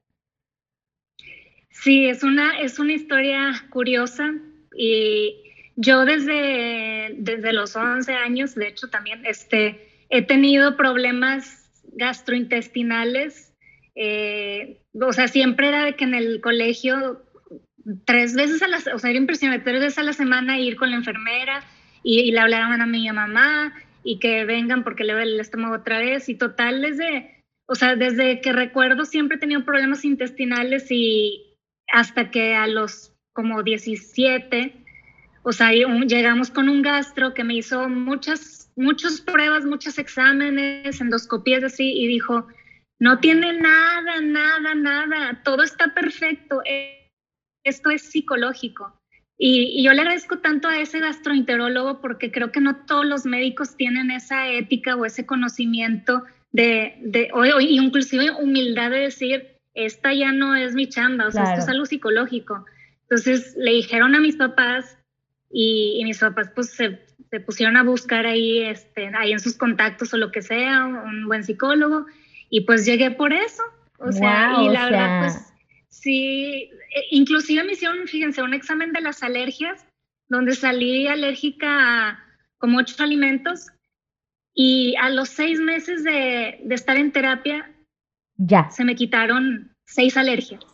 Sí, 1.70 2.06
es 2.06 2.22
una, 2.22 2.60
es 2.60 2.78
una 2.78 2.92
historia 2.92 3.52
curiosa 3.70 4.34
y 4.76 5.36
yo 5.76 6.04
desde, 6.04 7.14
desde 7.16 7.52
los 7.52 7.74
11 7.74 8.12
años, 8.12 8.54
de 8.54 8.68
hecho 8.68 8.88
también, 8.88 9.24
este, 9.24 9.88
he 10.10 10.22
tenido 10.22 10.76
problemas 10.76 11.70
gastrointestinales. 11.92 13.54
Eh, 13.94 14.82
o 15.00 15.12
sea, 15.12 15.28
siempre 15.28 15.68
era 15.68 15.84
de 15.84 15.94
que 15.94 16.04
en 16.04 16.14
el 16.14 16.40
colegio 16.40 17.22
tres 18.04 18.34
veces 18.34 18.62
a 18.62 18.68
la, 18.68 18.78
o 18.94 18.98
sea, 18.98 19.10
era 19.10 19.18
impresionante, 19.18 19.64
tres 19.64 19.80
veces 19.80 19.98
a 19.98 20.02
la 20.02 20.12
semana 20.12 20.58
ir 20.58 20.76
con 20.76 20.90
la 20.90 20.96
enfermera 20.96 21.64
y, 22.02 22.30
le 22.30 22.40
hablaban 22.40 22.80
a 22.80 22.86
mi 22.86 23.10
mamá 23.10 23.74
y 24.02 24.18
que 24.18 24.44
vengan 24.44 24.84
porque 24.84 25.04
le 25.04 25.12
duele 25.12 25.32
el 25.32 25.40
estómago 25.40 25.76
otra 25.76 25.98
vez. 25.98 26.28
Y 26.28 26.34
total 26.34 26.82
desde, 26.82 27.42
o 27.66 27.74
sea, 27.74 27.96
desde 27.96 28.40
que 28.40 28.52
recuerdo 28.52 29.04
siempre 29.04 29.36
he 29.36 29.40
tenido 29.40 29.64
problemas 29.64 30.04
intestinales 30.04 30.86
y 30.90 31.56
hasta 31.92 32.30
que 32.30 32.54
a 32.54 32.66
los 32.66 33.12
como 33.32 33.62
17 33.62 34.80
o 35.42 35.52
sea, 35.52 35.72
llegamos 35.72 36.50
con 36.50 36.68
un 36.68 36.82
gastro 36.82 37.32
que 37.32 37.44
me 37.44 37.54
hizo 37.54 37.88
muchas, 37.88 38.70
muchas 38.76 39.20
pruebas, 39.20 39.64
muchos 39.64 39.98
exámenes, 39.98 41.00
endoscopías 41.00 41.64
así, 41.64 41.92
y 41.92 42.06
dijo, 42.06 42.46
no 42.98 43.18
tiene 43.20 43.54
nada, 43.54 44.20
nada, 44.20 44.74
nada, 44.74 45.42
todo 45.42 45.62
está 45.62 45.94
perfecto, 45.94 46.62
esto 47.64 47.90
es 47.90 48.02
psicológico. 48.02 48.99
Y, 49.42 49.82
yo 49.82 49.94
le 49.94 50.02
agradezco 50.02 50.40
tanto 50.40 50.68
a 50.68 50.78
ese 50.78 51.00
gastroenterólogo 51.00 52.02
porque 52.02 52.30
creo 52.30 52.52
que 52.52 52.60
no 52.60 52.84
todos 52.84 53.06
los 53.06 53.24
médicos 53.24 53.74
tienen 53.74 54.10
esa 54.10 54.48
ética 54.48 54.96
o 54.96 55.06
ese 55.06 55.24
conocimiento 55.24 56.24
de, 56.52 56.98
de 57.00 57.30
o, 57.32 57.58
inclusive 57.58 58.32
humildad 58.32 58.90
de 58.90 58.98
decir, 58.98 59.48
esta 59.72 60.12
ya 60.12 60.32
no 60.32 60.54
es 60.54 60.74
mi 60.74 60.90
chamba, 60.90 61.28
o 61.28 61.30
sea, 61.30 61.44
esto 61.44 61.60
es 61.60 61.68
algo 61.68 61.86
psicológico. 61.86 62.66
Entonces 63.04 63.54
le 63.56 63.70
dijeron 63.72 64.14
a 64.14 64.20
mis 64.20 64.36
papás, 64.36 64.98
y, 65.50 66.02
mis 66.04 66.18
papás 66.18 66.50
pues 66.54 66.70
se, 66.70 67.00
se, 67.30 67.40
pusieron 67.40 67.78
a 67.78 67.82
buscar 67.82 68.26
ahí, 68.26 68.60
este, 68.60 69.10
ahí 69.16 69.32
en 69.32 69.40
sus 69.40 69.56
contactos 69.56 70.12
o 70.12 70.18
lo 70.18 70.30
que 70.30 70.42
sea, 70.42 70.84
un, 70.84 71.26
buen 71.26 71.44
psicólogo 71.44 72.04
y 72.50 72.62
pues 72.62 72.84
llegué 72.84 73.10
por 73.10 73.32
eso. 73.32 73.62
O 73.98 74.12
sea, 74.12 74.56
y 74.60 74.68
la 74.68 74.84
verdad 74.84 75.20
pues 75.20 75.52
sí, 75.88 76.70
inclusive 77.10 77.64
me 77.64 77.72
hicieron, 77.72 78.06
fíjense, 78.06 78.42
un 78.42 78.54
examen 78.54 78.92
de 78.92 79.00
las 79.00 79.22
alergias 79.22 79.86
donde 80.28 80.54
salí 80.54 81.06
alérgica 81.06 81.68
a 82.08 82.24
como 82.58 82.78
ocho 82.78 83.02
alimentos 83.02 83.68
y 84.54 84.94
a 84.96 85.10
los 85.10 85.28
seis 85.28 85.60
meses 85.60 86.04
de, 86.04 86.60
de 86.62 86.74
estar 86.74 86.96
en 86.96 87.12
terapia 87.12 87.70
ya 88.42 88.70
se 88.70 88.84
me 88.84 88.94
quitaron 88.94 89.74
seis 89.86 90.16
alergias. 90.16 90.64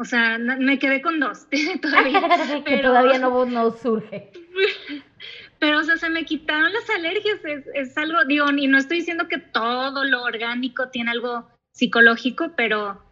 O 0.00 0.04
sea, 0.04 0.38
me 0.38 0.78
quedé 0.78 1.02
con 1.02 1.20
dos 1.20 1.46
todavía. 1.82 2.22
que 2.66 2.78
todavía 2.78 3.18
no, 3.18 3.44
no 3.46 3.70
surge. 3.70 4.30
Pero, 5.60 5.80
o 5.80 5.82
sea, 5.82 5.96
se 5.96 6.08
me 6.08 6.24
quitaron 6.24 6.72
las 6.72 6.88
alergias. 6.90 7.44
Es, 7.44 7.64
es, 7.74 7.98
algo, 7.98 8.24
digo, 8.26 8.46
y 8.56 8.68
no 8.68 8.78
estoy 8.78 8.98
diciendo 8.98 9.26
que 9.28 9.38
todo 9.38 10.04
lo 10.04 10.22
orgánico 10.22 10.88
tiene 10.90 11.10
algo 11.10 11.48
psicológico, 11.72 12.52
pero, 12.56 13.02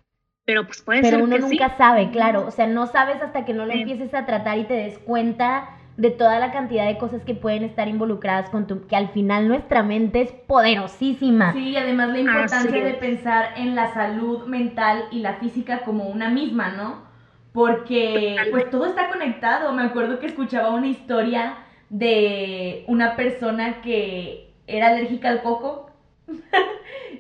pero 0.47 0.65
pues 0.65 0.81
puede 0.81 1.03
ser. 1.03 1.11
Pero 1.11 1.25
uno 1.25 1.39
nunca 1.39 1.77
sabe, 1.77 2.11
claro. 2.11 2.47
O 2.47 2.51
sea, 2.51 2.67
no 2.67 2.87
sabes 2.87 3.21
hasta 3.21 3.45
que 3.45 3.53
no 3.53 3.67
lo 3.67 3.73
empieces 3.73 4.15
a 4.15 4.25
tratar 4.25 4.57
y 4.59 4.65
te 4.65 4.75
des 4.75 4.99
cuenta 5.01 5.69
de 5.97 6.11
toda 6.11 6.39
la 6.39 6.53
cantidad 6.53 6.87
de 6.87 6.99
cosas 6.99 7.23
que 7.25 7.35
pueden 7.35 7.65
estar 7.65 7.89
involucradas 7.89 8.49
con 8.51 8.67
tu, 8.67 8.87
que 8.87 8.95
al 8.95 9.09
final 9.09 9.49
nuestra 9.49 9.83
mente 9.83 10.21
es 10.21 10.31
poderosísima. 10.31 11.53
Sí, 11.53 11.77
además 11.77 12.11
la 12.11 12.21
importancia 12.21 12.85
de 12.85 12.95
pensar 12.95 13.55
en 13.57 13.75
la 13.75 13.93
salud 13.93 14.47
mental 14.47 15.07
y 15.11 15.19
la 15.19 15.35
física 15.35 15.81
como 15.81 16.05
una 16.05 16.29
misma, 16.29 16.71
¿no? 16.71 17.07
Porque 17.53 18.37
pues 18.51 18.71
todo 18.71 18.87
está 18.87 19.09
conectado. 19.09 19.73
Me 19.73 19.83
acuerdo 19.83 20.21
que 20.21 20.27
escuchaba 20.27 20.71
una 20.71 20.87
historia 20.87 21.57
de 21.89 22.85
una 22.87 23.17
persona 23.17 23.81
que 23.81 24.53
era 24.69 24.89
alérgica 24.89 25.29
al 25.31 25.43
coco. 25.43 25.91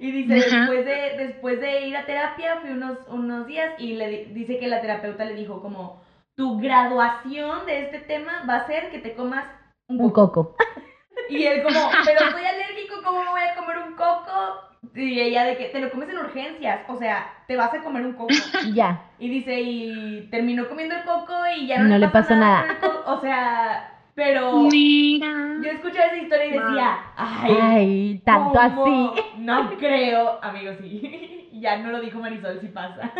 y 0.01 0.11
dice, 0.11 0.35
después 0.35 0.85
de, 0.85 1.17
después 1.19 1.61
de 1.61 1.87
ir 1.89 1.97
a 1.97 2.07
terapia, 2.07 2.59
fui 2.61 2.71
unos, 2.71 2.99
unos 3.09 3.47
días 3.47 3.75
y 3.79 3.95
le 3.95 4.27
dice 4.27 4.59
que 4.59 4.69
la 4.69 4.81
terapeuta 4.81 5.25
le 5.25 5.35
dijo 5.35 5.61
como, 5.61 6.03
tu 6.35 6.59
graduación 6.59 7.67
de 7.67 7.83
este 7.83 8.01
tema 8.01 8.45
va 8.49 8.57
a 8.57 8.67
ser 8.67 8.91
que 8.91 8.99
te 8.99 9.15
comas 9.15 9.45
un 9.89 10.11
coco. 10.11 10.57
Y 11.29 11.45
él 11.45 11.63
como, 11.63 11.91
pero 12.05 12.31
soy 12.31 12.45
alérgico, 12.45 13.03
¿cómo 13.05 13.25
me 13.25 13.31
voy 13.31 13.41
a 13.41 13.57
comer 13.57 13.79
un 13.79 13.95
coco? 13.95 14.61
Y 14.95 15.21
ella 15.21 15.45
de 15.45 15.57
que 15.57 15.71
te 15.71 15.81
lo 15.81 15.91
comes 15.91 16.09
en 16.09 16.19
urgencias, 16.19 16.81
o 16.89 16.97
sea, 16.97 17.43
te 17.49 17.57
vas 17.57 17.73
a 17.75 17.83
comer 17.83 18.07
un 18.07 18.13
coco. 18.13 18.29
Ya. 18.75 19.11
Y 19.19 19.29
dice, 19.29 19.61
y 19.61 20.29
terminó 20.31 20.69
comiendo 20.69 20.95
el 20.95 21.05
coco 21.05 21.35
y 21.57 21.67
ya 21.67 21.79
no, 21.79 21.89
no 21.89 21.99
le, 21.99 22.09
pasó 22.09 22.37
nada. 22.37 22.79
O 23.07 23.21
sea, 23.21 23.96
pero 24.17 24.63
Mira. 24.63 25.59
yo 25.63 25.71
escuchaba 25.71 26.07
esa 26.07 26.17
historia 26.17 26.47
y 26.47 26.51
decía, 26.51 26.99
ay, 27.17 27.59
Ay, 27.61 28.23
tanto 28.25 28.59
así. 28.59 29.11
No 29.37 29.77
creo, 29.77 30.39
amigo, 30.43 30.73
sí. 30.81 31.51
ya 31.61 31.77
no 31.77 31.91
lo 31.91 32.01
dijo 32.01 32.19
Marisol, 32.19 32.59
sí 32.61 32.69
pasa. 32.69 33.13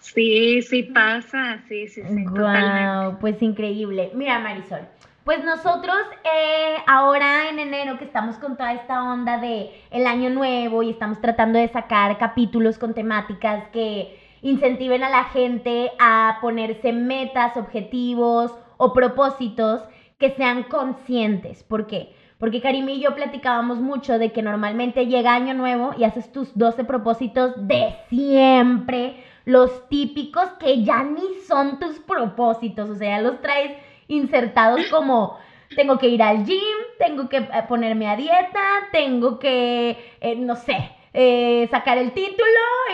Sí, 0.00 0.60
sí 0.62 0.82
pasa, 0.82 1.62
sí, 1.68 1.86
sí, 1.86 2.02
sí. 2.02 2.24
Wow, 2.26 3.18
pues 3.20 3.40
increíble. 3.40 4.10
Mira, 4.14 4.40
Marisol, 4.40 4.80
pues 5.22 5.44
nosotros 5.44 5.96
eh, 6.24 6.76
ahora 6.88 7.48
en 7.48 7.60
enero 7.60 7.96
que 7.96 8.04
estamos 8.04 8.36
con 8.36 8.56
toda 8.56 8.72
esta 8.74 9.00
onda 9.04 9.38
de 9.38 9.70
el 9.90 10.08
año 10.08 10.28
nuevo 10.28 10.82
y 10.82 10.90
estamos 10.90 11.20
tratando 11.20 11.60
de 11.60 11.68
sacar 11.68 12.18
capítulos 12.18 12.78
con 12.78 12.94
temáticas 12.94 13.68
que 13.68 14.18
incentiven 14.42 15.04
a 15.04 15.08
la 15.08 15.24
gente 15.24 15.92
a 16.00 16.38
ponerse 16.40 16.92
metas, 16.92 17.56
objetivos 17.56 18.52
o 18.76 18.92
propósitos 18.92 19.82
que 20.18 20.30
sean 20.30 20.64
conscientes. 20.64 21.62
¿Por 21.62 21.86
qué? 21.86 22.14
Porque 22.38 22.60
Karim 22.60 22.88
y 22.88 23.00
yo 23.00 23.14
platicábamos 23.14 23.78
mucho 23.78 24.18
de 24.18 24.32
que 24.32 24.42
normalmente 24.42 25.06
llega 25.06 25.34
año 25.34 25.54
nuevo 25.54 25.92
y 25.96 26.04
haces 26.04 26.30
tus 26.32 26.56
12 26.56 26.84
propósitos 26.84 27.52
de 27.56 27.94
siempre, 28.08 29.16
los 29.44 29.88
típicos 29.88 30.48
que 30.58 30.82
ya 30.82 31.02
ni 31.04 31.40
son 31.46 31.78
tus 31.78 31.98
propósitos, 32.00 32.90
o 32.90 32.94
sea, 32.96 33.20
los 33.20 33.40
traes 33.40 33.72
insertados 34.08 34.80
como 34.90 35.38
tengo 35.74 35.98
que 35.98 36.08
ir 36.08 36.22
al 36.22 36.44
gym, 36.44 36.58
tengo 36.98 37.28
que 37.28 37.38
eh, 37.38 37.48
ponerme 37.68 38.08
a 38.08 38.16
dieta, 38.16 38.88
tengo 38.92 39.38
que, 39.38 39.96
eh, 40.20 40.36
no 40.36 40.56
sé, 40.56 40.90
eh, 41.12 41.68
sacar 41.70 41.98
el 41.98 42.12
título 42.12 42.44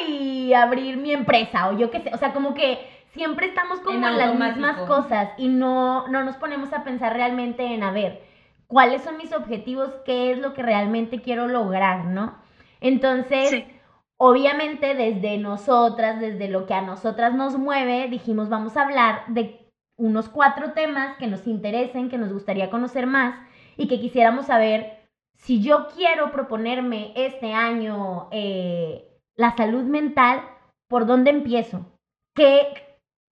y 0.08 0.52
abrir 0.52 0.96
mi 0.96 1.12
empresa 1.12 1.70
o 1.70 1.78
yo 1.78 1.90
qué 1.90 2.00
sé, 2.00 2.10
o 2.12 2.18
sea, 2.18 2.32
como 2.32 2.54
que 2.54 2.78
siempre 3.12 3.46
estamos 3.46 3.80
como 3.80 4.06
en, 4.06 4.18
las 4.18 4.34
mismas 4.34 4.78
cosas 4.88 5.30
y 5.36 5.48
no, 5.48 6.08
no 6.08 6.24
nos 6.24 6.36
ponemos 6.36 6.72
a 6.72 6.84
pensar 6.84 7.14
realmente 7.14 7.64
en, 7.64 7.82
a 7.82 7.90
ver, 7.90 8.22
cuáles 8.66 9.02
son 9.02 9.16
mis 9.16 9.32
objetivos, 9.32 9.90
qué 10.04 10.32
es 10.32 10.38
lo 10.38 10.54
que 10.54 10.62
realmente 10.62 11.20
quiero 11.20 11.48
lograr, 11.48 12.04
¿no? 12.06 12.38
Entonces, 12.80 13.64
obviamente 14.16 14.94
desde 14.94 15.38
nosotras, 15.38 16.20
desde 16.20 16.48
lo 16.48 16.66
que 16.66 16.74
a 16.74 16.82
nosotras 16.82 17.34
nos 17.34 17.58
mueve, 17.58 18.08
dijimos, 18.08 18.48
vamos 18.48 18.76
a 18.76 18.82
hablar 18.82 19.24
de 19.28 19.66
unos 19.98 20.28
cuatro 20.28 20.72
temas 20.72 21.16
que 21.18 21.26
nos 21.26 21.46
interesen, 21.46 22.08
que 22.08 22.18
nos 22.18 22.32
gustaría 22.32 22.70
conocer 22.70 23.06
más 23.06 23.34
y 23.76 23.88
que 23.88 24.00
quisiéramos 24.00 24.46
saber 24.46 25.00
si 25.34 25.62
yo 25.62 25.88
quiero 25.96 26.32
proponerme 26.32 27.12
este 27.16 27.52
año 27.52 28.28
eh, 28.30 29.18
la 29.36 29.56
salud 29.56 29.84
mental, 29.84 30.42
¿por 30.88 31.06
dónde 31.06 31.30
empiezo? 31.30 31.86
¿Qué, 32.34 32.89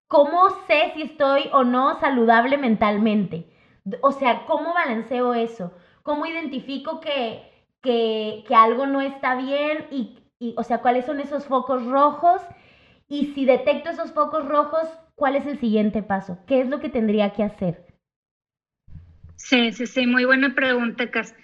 ¿Cómo 0.08 0.48
sé 0.66 0.92
si 0.94 1.02
estoy 1.02 1.50
o 1.52 1.64
no 1.64 2.00
saludable 2.00 2.56
mentalmente? 2.56 3.46
O 4.00 4.12
sea, 4.12 4.46
¿cómo 4.46 4.72
balanceo 4.72 5.34
eso? 5.34 5.72
¿Cómo 6.02 6.24
identifico 6.24 7.00
que, 7.00 7.42
que, 7.82 8.42
que 8.48 8.54
algo 8.54 8.86
no 8.86 9.02
está 9.02 9.36
bien? 9.36 9.86
Y, 9.90 10.18
y, 10.38 10.54
o 10.56 10.62
sea, 10.62 10.78
¿cuáles 10.78 11.04
son 11.04 11.20
esos 11.20 11.44
focos 11.44 11.84
rojos? 11.84 12.40
Y 13.06 13.34
si 13.34 13.44
detecto 13.44 13.90
esos 13.90 14.12
focos 14.12 14.46
rojos, 14.46 14.88
¿cuál 15.14 15.36
es 15.36 15.46
el 15.46 15.60
siguiente 15.60 16.02
paso? 16.02 16.38
¿Qué 16.46 16.60
es 16.60 16.68
lo 16.68 16.80
que 16.80 16.88
tendría 16.88 17.34
que 17.34 17.42
hacer? 17.42 17.86
Sí, 19.36 19.72
sí, 19.72 19.86
sí, 19.86 20.06
muy 20.06 20.24
buena 20.24 20.54
pregunta, 20.54 21.10
Cas. 21.10 21.34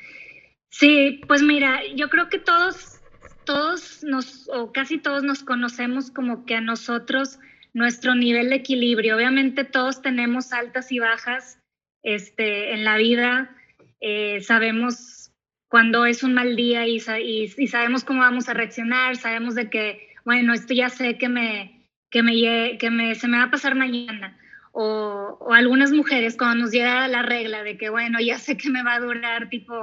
Sí, 0.71 1.21
pues 1.29 1.43
mira, 1.43 1.81
yo 1.95 2.09
creo 2.09 2.29
que 2.29 2.39
todos, 2.39 3.01
todos 3.45 4.03
nos, 4.05 4.49
o 4.49 4.73
casi 4.73 4.99
todos 4.99 5.23
nos 5.23 5.45
conocemos 5.45 6.11
como 6.11 6.47
que 6.47 6.57
a 6.57 6.61
nosotros 6.61 7.39
nuestro 7.75 8.15
nivel 8.15 8.49
de 8.49 8.57
equilibrio. 8.57 9.17
Obviamente 9.17 9.65
todos 9.65 10.01
tenemos 10.01 10.53
altas 10.53 10.91
y 10.93 11.01
bajas 11.01 11.61
este, 12.03 12.73
en 12.73 12.85
la 12.85 12.97
vida, 12.97 13.55
eh, 14.01 14.41
sabemos 14.41 15.33
cuando 15.69 16.07
es 16.07 16.23
un 16.23 16.35
mal 16.35 16.55
día 16.55 16.87
y, 16.87 17.03
y, 17.25 17.67
sabemos 17.67 18.05
cómo 18.05 18.21
vamos 18.21 18.49
a 18.49 18.55
reaccionar, 18.55 19.17
sabemos 19.17 19.57
de 19.57 19.71
que, 19.71 20.15
bueno, 20.25 20.55
esto 20.55 20.73
ya 20.73 20.89
sé 20.89 21.19
que 21.19 21.29
me, 21.29 21.91
que, 22.11 22.23
me, 22.23 22.79
que 22.79 22.91
me, 22.91 23.17
se 23.17 23.27
me 23.27 23.39
va 23.39 23.45
a 23.45 23.51
pasar 23.51 23.75
mañana. 23.75 24.39
O, 24.71 25.37
o, 25.41 25.53
algunas 25.53 25.91
mujeres 25.91 26.37
cuando 26.37 26.63
nos 26.63 26.71
llega 26.71 27.09
la 27.09 27.23
regla 27.23 27.65
de 27.65 27.77
que, 27.77 27.89
bueno, 27.89 28.21
ya 28.21 28.39
sé 28.39 28.57
que 28.57 28.71
me 28.71 28.85
va 28.85 28.95
a 28.95 29.01
durar 29.01 29.49
tipo 29.49 29.75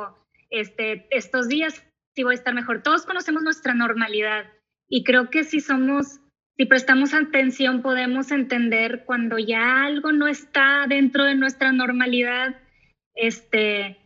este, 0.50 1.07
estos 1.12 1.50
días, 1.50 1.83
si 2.15 2.24
voy 2.24 2.36
a 2.36 2.38
estar 2.38 2.53
mejor. 2.53 2.83
Todos 2.83 3.05
conocemos 3.05 3.43
nuestra 3.43 3.74
normalidad 3.74 4.45
y 4.88 5.03
creo 5.03 5.29
que 5.29 5.43
si 5.43 5.60
somos, 5.60 6.20
si 6.62 6.68
prestamos 6.68 7.15
atención, 7.15 7.82
podemos 7.82 8.30
entender 8.30 9.01
cuando 9.03 9.39
ya 9.39 9.84
algo 9.84 10.12
no 10.12 10.27
está 10.27 10.86
dentro 10.88 11.24
de 11.24 11.34
nuestra 11.34 11.72
normalidad. 11.72 12.56
Este, 13.15 13.98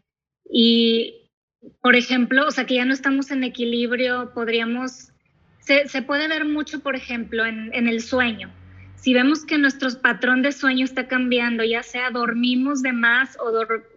y, 0.50 1.34
por 1.82 1.98
ejemplo, 1.98 2.48
o 2.48 2.52
sea, 2.52 2.66
que 2.66 2.76
ya 2.76 2.86
no 2.86 2.94
estamos 2.94 3.30
en 3.32 3.44
equilibrio, 3.44 4.32
podríamos 4.34 5.12
se, 5.60 6.02
puede 6.04 6.30
ver 6.30 6.46
mucho, 6.46 6.80
por 6.80 6.96
ejemplo, 6.96 7.46
en, 7.46 7.90
el 7.90 8.00
sueño. 8.00 8.50
Si 8.96 9.14
vemos 9.14 9.44
que 9.44 9.58
nuestro 9.58 9.90
patrón 10.02 10.42
de 10.42 10.54
sueño 10.54 10.86
está 10.86 11.10
cambiando, 11.10 11.66
ya 11.66 11.84
sea 11.84 12.10
dormimos 12.10 12.82
de 12.82 12.94
más 12.94 13.38
o 13.38 13.52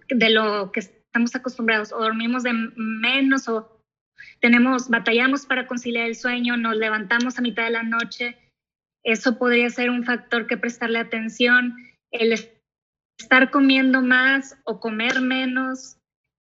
de 0.09 0.31
lo 0.31 0.73
que 0.73 0.81
estamos 0.81 1.33
acostumbrados, 1.37 1.93
o 1.93 2.01
dormimos 2.01 2.43
de 2.43 2.55
menos, 2.75 3.47
o 3.47 3.81
tenemos, 4.41 4.89
batallamos 4.89 5.47
para 5.47 5.69
conciliar 5.69 6.09
el 6.09 6.17
sueño, 6.17 6.57
nos 6.57 6.75
levantamos 6.75 7.39
a 7.39 7.43
mitad 7.43 7.63
de 7.63 7.71
la 7.71 7.85
noche, 7.85 8.37
eso 9.13 9.39
podría 9.39 9.71
ser 9.71 9.91
un 9.91 10.05
factor 10.05 10.47
que 10.47 10.57
prestarle 10.57 10.99
atención. 10.99 11.77
El 12.11 12.33
estar 13.19 13.51
comiendo 13.51 14.03
más 14.03 14.59
o 14.65 14.81
comer 14.81 15.21
menos, 15.21 15.97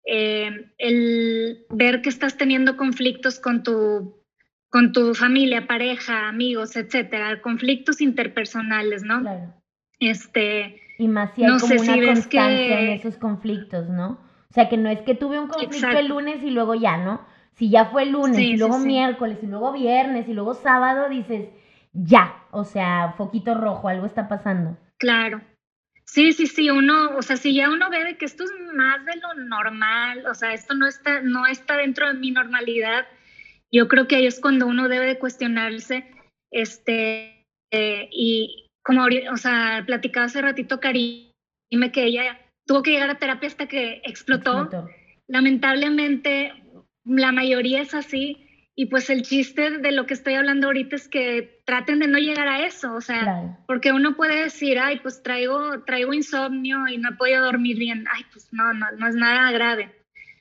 eh, 0.06 0.72
el 0.78 1.66
ver 1.70 2.02
que 2.02 2.10
estás 2.10 2.38
teniendo 2.38 2.78
conflictos 2.78 3.40
con 3.40 3.64
tu 3.64 4.18
con 4.70 4.92
tu 4.92 5.16
familia, 5.16 5.66
pareja, 5.66 6.28
amigos, 6.28 6.76
etcétera, 6.76 7.42
conflictos 7.42 8.02
interpersonales, 8.02 9.02
¿no? 9.02 9.22
Claro. 9.22 9.54
Este, 10.00 10.82
y 11.00 11.08
más 11.08 11.34
si 11.36 11.46
hay 11.46 11.58
como 11.58 11.74
una 11.74 12.06
constancia 12.06 12.80
en 12.82 12.90
esos 12.90 13.16
conflictos, 13.16 13.88
¿no? 13.88 14.20
O 14.50 14.54
sea, 14.54 14.68
que 14.68 14.76
no 14.76 14.90
es 14.90 15.02
que 15.02 15.16
tuve 15.16 15.40
un 15.40 15.48
conflicto 15.48 15.98
el 15.98 16.10
lunes 16.10 16.44
y 16.44 16.50
luego 16.50 16.76
ya, 16.76 16.98
¿no? 16.98 17.22
Si 17.54 17.70
ya 17.70 17.86
fue 17.86 18.04
el 18.04 18.12
lunes 18.12 18.38
y 18.40 18.58
luego 18.58 18.78
miércoles 18.78 19.40
y 19.42 19.48
luego 19.48 19.72
viernes 19.72 20.28
y 20.28 20.34
luego 20.34 20.54
sábado, 20.54 21.10
dices, 21.10 21.48
ya, 22.04 22.44
o 22.52 22.64
sea, 22.64 23.14
foquito 23.18 23.56
rojo, 23.56 23.88
algo 23.88 24.06
está 24.06 24.28
pasando. 24.28 24.78
Claro. 24.98 25.42
Sí, 26.06 26.32
sí, 26.32 26.48
sí, 26.48 26.70
uno, 26.70 27.18
o 27.18 27.22
sea, 27.22 27.36
si 27.36 27.54
ya 27.54 27.70
uno 27.70 27.90
ve 27.90 28.04
de 28.04 28.18
que 28.18 28.26
esto 28.26 28.44
es 28.46 28.52
más 28.74 29.06
de 29.06 29.16
lo 29.18 29.34
normal, 29.46 30.26
o 30.26 30.34
sea, 30.34 30.54
esto 30.54 30.74
no 30.74 30.88
está, 30.88 31.22
no 31.22 31.46
está 31.46 31.76
dentro 31.76 32.08
de 32.08 32.14
mi 32.14 32.32
normalidad, 32.32 33.06
yo 33.72 33.88
creo 33.90 34.08
que 34.08 34.16
ahí 34.16 34.26
es 34.26 34.40
cuando 34.40 34.68
uno 34.68 34.88
debe 34.88 35.06
de 35.06 35.20
cuestionarse, 35.20 36.10
este, 36.52 37.46
eh, 37.72 38.08
y 38.12 38.68
como, 38.84 39.06
o 39.32 39.38
sea, 39.38 39.84
platicaba 39.86 40.28
hace 40.28 40.42
ratito 40.42 40.80
Karime 40.80 41.34
que 41.92 42.06
ella 42.06 42.40
tuvo 42.66 42.84
que 42.84 42.92
llegar 42.92 43.10
a 43.10 43.20
terapia 43.20 43.48
hasta 43.48 43.68
que 43.68 44.02
explotó. 44.06 44.70
Lamentablemente, 45.28 46.54
la 47.04 47.34
mayoría 47.34 47.82
es 47.82 47.94
así. 47.94 48.46
Y 48.76 48.86
pues 48.86 49.10
el 49.10 49.24
chiste 49.24 49.80
de 49.80 49.92
lo 49.92 50.06
que 50.06 50.14
estoy 50.14 50.36
hablando 50.36 50.68
ahorita 50.68 50.96
es 50.96 51.10
que 51.10 51.57
traten 51.68 52.00
de 52.00 52.08
no 52.08 52.18
llegar 52.18 52.48
a 52.48 52.66
eso, 52.66 52.96
o 52.96 53.02
sea, 53.02 53.60
porque 53.68 53.92
uno 53.92 54.16
puede 54.16 54.44
decir, 54.44 54.80
ay, 54.80 55.02
pues 55.02 55.22
traigo, 55.22 55.84
traigo 55.84 56.14
insomnio 56.14 56.88
y 56.88 56.98
no 56.98 57.10
he 57.10 57.16
podido 57.16 57.44
dormir 57.44 57.78
bien, 57.78 58.06
ay, 58.10 58.24
pues 58.32 58.48
no, 58.54 58.74
no, 58.74 58.90
no 58.98 59.06
es 59.06 59.16
nada 59.16 59.52
grave. 59.52 59.94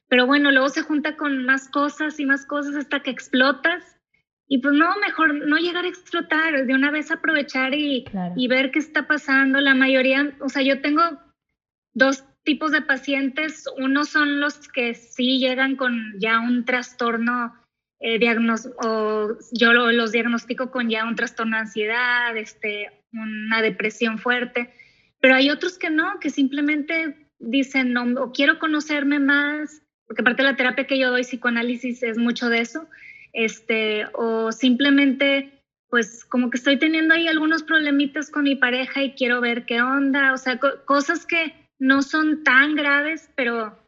Pero 0.08 0.24
bueno, 0.26 0.52
luego 0.52 0.68
se 0.68 0.82
junta 0.82 1.16
con 1.16 1.44
más 1.44 1.68
cosas 1.68 2.20
y 2.20 2.26
más 2.26 2.46
cosas 2.46 2.76
hasta 2.76 3.00
que 3.00 3.10
explotas. 3.10 3.98
Y 4.46 4.58
pues 4.58 4.76
no, 4.76 4.88
mejor 5.04 5.34
no 5.34 5.56
llegar 5.56 5.84
a 5.84 5.88
explotar, 5.88 6.64
de 6.64 6.74
una 6.74 6.92
vez 6.92 7.10
aprovechar 7.10 7.74
y, 7.74 8.04
y 8.36 8.46
ver 8.46 8.70
qué 8.70 8.78
está 8.78 9.08
pasando. 9.08 9.60
La 9.60 9.74
mayoría, 9.74 10.32
o 10.38 10.48
sea, 10.48 10.62
yo 10.62 10.80
tengo 10.80 11.02
dos 11.92 12.24
tipos 12.44 12.70
de 12.70 12.82
pacientes. 12.82 13.64
Uno 13.78 14.04
son 14.04 14.38
los 14.38 14.68
que 14.68 14.94
sí 14.94 15.40
llegan 15.40 15.74
con 15.74 16.14
ya 16.20 16.38
un 16.38 16.64
trastorno 16.64 17.52
eh, 18.00 18.18
o 18.84 19.28
yo 19.52 19.72
los 19.72 20.12
diagnostico 20.12 20.70
con 20.70 20.90
ya 20.90 21.04
un 21.04 21.16
trastorno 21.16 21.56
de 21.56 21.62
ansiedad, 21.62 22.36
este, 22.36 22.90
una 23.12 23.62
depresión 23.62 24.18
fuerte, 24.18 24.70
pero 25.20 25.34
hay 25.34 25.50
otros 25.50 25.78
que 25.78 25.90
no, 25.90 26.20
que 26.20 26.30
simplemente 26.30 27.16
dicen, 27.38 27.92
no, 27.92 28.04
o 28.22 28.32
quiero 28.32 28.58
conocerme 28.58 29.18
más, 29.18 29.82
porque 30.06 30.22
aparte 30.22 30.42
de 30.42 30.50
la 30.50 30.56
terapia 30.56 30.86
que 30.86 30.98
yo 30.98 31.10
doy, 31.10 31.22
psicoanálisis 31.22 32.02
es 32.02 32.18
mucho 32.18 32.48
de 32.48 32.60
eso, 32.60 32.88
este, 33.32 34.06
o 34.14 34.52
simplemente 34.52 35.52
pues 35.88 36.24
como 36.24 36.50
que 36.50 36.58
estoy 36.58 36.78
teniendo 36.78 37.14
ahí 37.14 37.28
algunos 37.28 37.62
problemitas 37.62 38.30
con 38.30 38.42
mi 38.42 38.56
pareja 38.56 39.02
y 39.02 39.12
quiero 39.12 39.40
ver 39.40 39.64
qué 39.66 39.80
onda, 39.80 40.32
o 40.32 40.36
sea, 40.36 40.58
cosas 40.58 41.24
que 41.26 41.54
no 41.78 42.02
son 42.02 42.42
tan 42.42 42.74
graves, 42.74 43.30
pero 43.36 43.78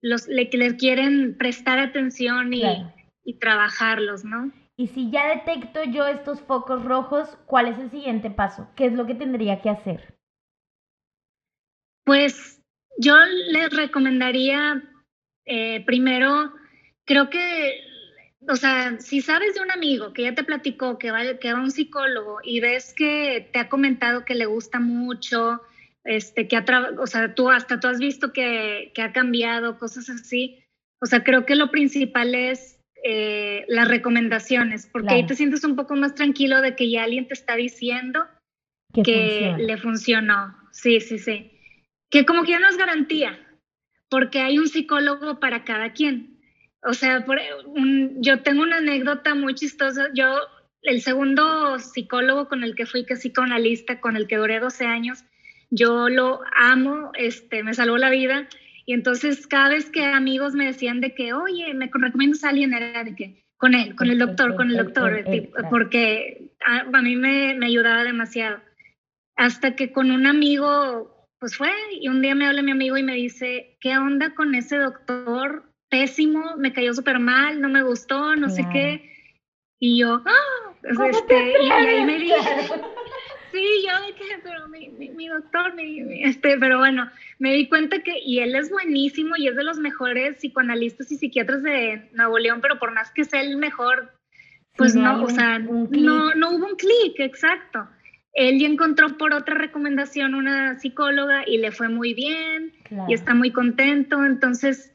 los, 0.00 0.28
le, 0.28 0.48
le 0.52 0.76
quieren 0.76 1.36
prestar 1.36 1.78
atención 1.78 2.54
y, 2.54 2.62
y 3.30 3.34
trabajarlos, 3.34 4.24
¿no? 4.24 4.50
Y 4.76 4.88
si 4.88 5.08
ya 5.10 5.28
detecto 5.28 5.84
yo 5.84 6.06
estos 6.06 6.40
focos 6.40 6.84
rojos, 6.84 7.38
¿cuál 7.46 7.68
es 7.68 7.78
el 7.78 7.90
siguiente 7.92 8.28
paso? 8.28 8.68
¿Qué 8.74 8.86
es 8.86 8.92
lo 8.92 9.06
que 9.06 9.14
tendría 9.14 9.62
que 9.62 9.70
hacer? 9.70 10.18
Pues 12.04 12.60
yo 12.98 13.14
les 13.52 13.70
recomendaría 13.70 14.82
eh, 15.46 15.84
primero, 15.86 16.52
creo 17.04 17.30
que, 17.30 17.84
o 18.48 18.56
sea, 18.56 18.98
si 18.98 19.20
sabes 19.20 19.54
de 19.54 19.60
un 19.60 19.70
amigo 19.70 20.12
que 20.12 20.22
ya 20.22 20.34
te 20.34 20.42
platicó 20.42 20.98
que 20.98 21.12
va, 21.12 21.20
que 21.38 21.52
va 21.52 21.60
a 21.60 21.62
un 21.62 21.70
psicólogo 21.70 22.38
y 22.42 22.58
ves 22.58 22.92
que 22.94 23.48
te 23.52 23.60
ha 23.60 23.68
comentado 23.68 24.24
que 24.24 24.34
le 24.34 24.46
gusta 24.46 24.80
mucho, 24.80 25.60
este, 26.02 26.48
que 26.48 26.56
ha 26.56 26.64
o 26.98 27.06
sea, 27.06 27.32
tú 27.36 27.48
hasta 27.48 27.78
tú 27.78 27.86
has 27.86 28.00
visto 28.00 28.32
que, 28.32 28.90
que 28.92 29.02
ha 29.02 29.12
cambiado, 29.12 29.78
cosas 29.78 30.10
así. 30.10 30.64
O 31.00 31.06
sea, 31.06 31.22
creo 31.22 31.46
que 31.46 31.54
lo 31.54 31.70
principal 31.70 32.34
es 32.34 32.79
eh, 33.02 33.64
las 33.68 33.88
recomendaciones, 33.88 34.86
porque 34.86 35.14
ahí 35.14 35.26
te 35.26 35.34
sientes 35.34 35.64
un 35.64 35.76
poco 35.76 35.96
más 35.96 36.14
tranquilo 36.14 36.60
de 36.60 36.76
que 36.76 36.90
ya 36.90 37.04
alguien 37.04 37.26
te 37.28 37.34
está 37.34 37.56
diciendo 37.56 38.26
que, 38.92 39.54
le 39.58 39.76
funcionó. 39.78 40.56
Sí, 40.72 41.00
sí, 41.00 41.18
sí. 41.18 41.50
Que 42.10 42.26
como 42.26 42.42
que 42.42 42.52
ya 42.52 42.58
no 42.58 42.68
es 42.68 42.76
garantía, 42.76 43.38
porque 44.08 44.40
hay 44.40 44.58
un 44.58 44.68
psicólogo 44.68 45.40
para 45.40 45.64
cada 45.64 45.92
quien. 45.92 46.40
O 46.82 46.94
sea, 46.94 47.24
por 47.24 47.38
un, 47.66 48.22
yo 48.22 48.42
tengo 48.42 48.62
una 48.62 48.78
anécdota 48.78 49.34
muy 49.34 49.54
chistosa. 49.54 50.08
Yo, 50.14 50.38
el 50.82 51.00
segundo 51.00 51.78
psicólogo 51.78 52.48
con 52.48 52.64
el 52.64 52.74
que 52.74 52.86
fui, 52.86 53.04
que 53.04 53.16
lista 53.58 54.00
con 54.00 54.16
el 54.16 54.26
que 54.26 54.36
duré 54.36 54.60
12 54.60 54.86
años, 54.86 55.24
yo 55.70 56.08
lo 56.08 56.40
amo, 56.54 57.12
este, 57.14 57.62
me 57.62 57.74
salvó 57.74 57.96
la 57.96 58.10
vida 58.10 58.48
y 58.90 58.92
entonces 58.92 59.46
cada 59.46 59.68
vez 59.68 59.88
que 59.88 60.04
amigos 60.04 60.54
me 60.54 60.66
decían 60.66 61.00
de 61.00 61.14
que, 61.14 61.32
oye, 61.32 61.72
me 61.74 61.88
recomiendas 61.94 62.42
a 62.42 62.48
alguien, 62.48 62.74
era 62.74 63.04
de 63.04 63.14
que, 63.14 63.44
con 63.56 63.76
él, 63.76 63.94
con 63.94 64.10
el 64.10 64.18
doctor, 64.18 64.56
con 64.56 64.68
el 64.68 64.78
doctor, 64.78 65.24
porque 65.70 66.50
a, 66.66 67.00
mí 67.00 67.14
me, 67.14 67.54
me, 67.54 67.66
ayudaba 67.66 68.02
demasiado. 68.02 68.58
Hasta 69.36 69.76
que 69.76 69.92
con 69.92 70.10
un 70.10 70.26
amigo, 70.26 71.28
pues 71.38 71.56
fue, 71.56 71.70
y 72.00 72.08
un 72.08 72.20
día 72.20 72.34
me 72.34 72.48
habla 72.48 72.62
mi 72.62 72.72
amigo 72.72 72.96
y 72.96 73.04
me 73.04 73.14
dice, 73.14 73.76
¿qué 73.80 73.96
onda 73.96 74.34
con 74.34 74.56
ese 74.56 74.78
doctor? 74.78 75.70
Pésimo, 75.88 76.56
me 76.56 76.72
cayó 76.72 76.92
súper 76.92 77.20
mal, 77.20 77.60
no 77.60 77.68
me 77.68 77.84
gustó, 77.84 78.34
no 78.34 78.48
sé 78.48 78.66
qué. 78.72 79.08
Y 79.78 80.00
yo, 80.00 80.20
¡ah! 80.26 80.74
Este, 80.82 81.62
y, 81.62 81.70
ahí 81.70 82.04
me 82.04 82.18
dije, 82.18 82.34
sí, 83.52 83.86
yo 83.86 84.06
de 84.06 84.14
que, 84.14 84.24
pero 84.42 84.68
mi, 84.68 84.88
mi, 84.88 85.28
doctor, 85.28 85.74
mi, 85.74 86.22
este, 86.24 86.58
pero 86.58 86.78
bueno, 86.78 87.10
me 87.38 87.52
di 87.54 87.68
cuenta 87.68 88.02
que, 88.02 88.18
y 88.18 88.40
él 88.40 88.54
es 88.54 88.70
buenísimo 88.70 89.36
y 89.36 89.48
es 89.48 89.56
de 89.56 89.64
los 89.64 89.78
mejores 89.78 90.36
psicoanalistas 90.38 91.10
y 91.12 91.16
psiquiatras 91.16 91.62
de 91.62 92.08
Nuevo 92.12 92.38
León, 92.38 92.60
pero 92.60 92.78
por 92.78 92.92
más 92.92 93.10
que 93.10 93.24
sea 93.24 93.40
el 93.42 93.56
mejor, 93.56 94.12
pues 94.76 94.94
no, 94.94 95.22
o 95.22 95.28
sea, 95.28 95.58
no, 95.58 96.34
no 96.34 96.50
hubo 96.50 96.66
un 96.66 96.76
clic, 96.76 97.18
exacto. 97.18 97.88
Él 98.32 98.58
ya 98.60 98.68
encontró 98.68 99.18
por 99.18 99.34
otra 99.34 99.56
recomendación 99.56 100.34
una 100.34 100.78
psicóloga 100.78 101.42
y 101.46 101.58
le 101.58 101.72
fue 101.72 101.88
muy 101.88 102.14
bien 102.14 102.72
y 103.08 103.14
está 103.14 103.34
muy 103.34 103.50
contento, 103.50 104.24
entonces, 104.24 104.92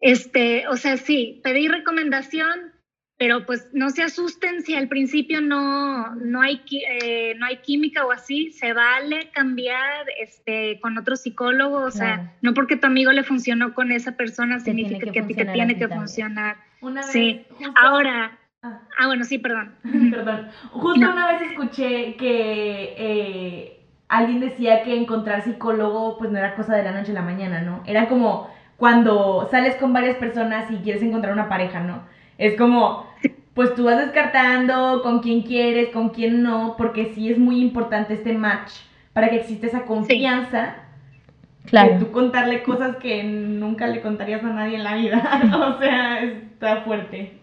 este, 0.00 0.68
o 0.68 0.76
sea, 0.76 0.96
sí, 0.96 1.40
pedí 1.42 1.68
recomendación, 1.68 2.72
pero 3.18 3.46
pues 3.46 3.68
no 3.72 3.88
se 3.90 4.02
asusten 4.02 4.62
si 4.62 4.74
al 4.74 4.88
principio 4.88 5.40
no, 5.40 6.14
no, 6.16 6.42
hay, 6.42 6.62
eh, 6.70 7.34
no 7.38 7.46
hay 7.46 7.58
química 7.58 8.04
o 8.04 8.12
así, 8.12 8.52
se 8.52 8.74
vale 8.74 9.30
cambiar 9.32 10.06
este, 10.20 10.78
con 10.80 10.98
otro 10.98 11.16
psicólogo, 11.16 11.78
o 11.78 11.90
sea, 11.90 12.34
no 12.42 12.52
porque 12.52 12.76
tu 12.76 12.86
amigo 12.86 13.12
le 13.12 13.22
funcionó 13.22 13.72
con 13.72 13.90
esa 13.90 14.12
persona 14.12 14.60
significa 14.60 15.10
que, 15.10 15.20
a 15.20 15.26
ti 15.26 15.34
te 15.34 15.46
tiene 15.46 15.78
que 15.78 15.88
funcionar. 15.88 16.56
Una 16.82 17.00
vez, 17.00 17.10
sí, 17.10 17.46
ahora... 17.80 18.38
Ah. 18.62 18.82
ah. 18.98 19.06
bueno, 19.06 19.24
sí, 19.24 19.38
perdón. 19.38 19.74
perdón. 20.10 20.48
Justo 20.72 21.10
una 21.10 21.32
vez 21.32 21.50
escuché 21.50 22.16
que 22.16 22.94
eh, 22.98 23.80
alguien 24.08 24.40
decía 24.40 24.82
que 24.82 24.94
encontrar 24.94 25.42
psicólogo 25.42 26.18
pues 26.18 26.30
no 26.30 26.38
era 26.38 26.54
cosa 26.54 26.76
de 26.76 26.82
la 26.82 26.92
noche 26.92 27.12
a 27.12 27.14
la 27.14 27.22
mañana, 27.22 27.62
¿no? 27.62 27.82
Era 27.86 28.08
como 28.08 28.50
cuando 28.76 29.48
sales 29.50 29.76
con 29.76 29.94
varias 29.94 30.16
personas 30.16 30.70
y 30.70 30.76
quieres 30.78 31.02
encontrar 31.02 31.32
una 31.32 31.48
pareja, 31.48 31.80
¿no? 31.80 32.02
Es 32.38 32.56
como, 32.56 33.05
pues 33.56 33.74
tú 33.74 33.84
vas 33.84 33.96
descartando 33.96 35.00
con 35.02 35.20
quién 35.20 35.40
quieres, 35.40 35.88
con 35.88 36.10
quién 36.10 36.42
no, 36.42 36.74
porque 36.76 37.12
sí 37.14 37.30
es 37.30 37.38
muy 37.38 37.62
importante 37.62 38.12
este 38.12 38.34
match 38.34 38.70
para 39.14 39.30
que 39.30 39.36
exista 39.36 39.66
esa 39.66 39.86
confianza. 39.86 40.74
Claro. 41.64 41.94
De 41.94 42.04
tú 42.04 42.12
contarle 42.12 42.62
cosas 42.62 42.96
que 42.96 43.24
nunca 43.24 43.86
le 43.86 44.02
contarías 44.02 44.44
a 44.44 44.50
nadie 44.50 44.76
en 44.76 44.84
la 44.84 44.94
vida. 44.94 45.40
o 45.74 45.80
sea, 45.80 46.22
está 46.22 46.82
fuerte. 46.82 47.40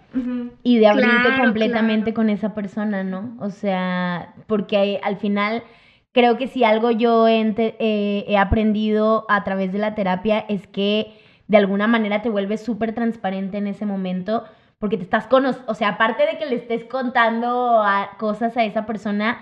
Y 0.61 0.77
de 0.77 0.85
abrirte 0.85 1.41
completamente 1.41 2.13
con 2.13 2.29
esa 2.29 2.53
persona, 2.53 3.03
¿no? 3.03 3.35
O 3.39 3.49
sea, 3.49 4.35
porque 4.45 4.99
al 5.03 5.17
final 5.17 5.63
creo 6.11 6.37
que 6.37 6.45
si 6.45 6.63
algo 6.63 6.91
yo 6.91 7.27
eh, 7.27 8.25
he 8.27 8.37
aprendido 8.37 9.25
a 9.29 9.43
través 9.43 9.73
de 9.73 9.79
la 9.79 9.95
terapia 9.95 10.45
es 10.47 10.67
que 10.67 11.07
de 11.47 11.57
alguna 11.57 11.87
manera 11.87 12.21
te 12.21 12.29
vuelves 12.29 12.63
súper 12.63 12.93
transparente 12.93 13.57
en 13.57 13.65
ese 13.65 13.87
momento 13.87 14.43
porque 14.83 14.97
te 14.97 15.03
estás 15.03 15.27
conociendo, 15.27 15.71
o 15.71 15.75
sea, 15.75 15.91
aparte 15.91 16.25
de 16.25 16.37
que 16.37 16.45
le 16.45 16.57
estés 16.57 16.83
contando 16.83 17.81
cosas 18.17 18.57
a 18.57 18.65
esa 18.65 18.85
persona, 18.85 19.39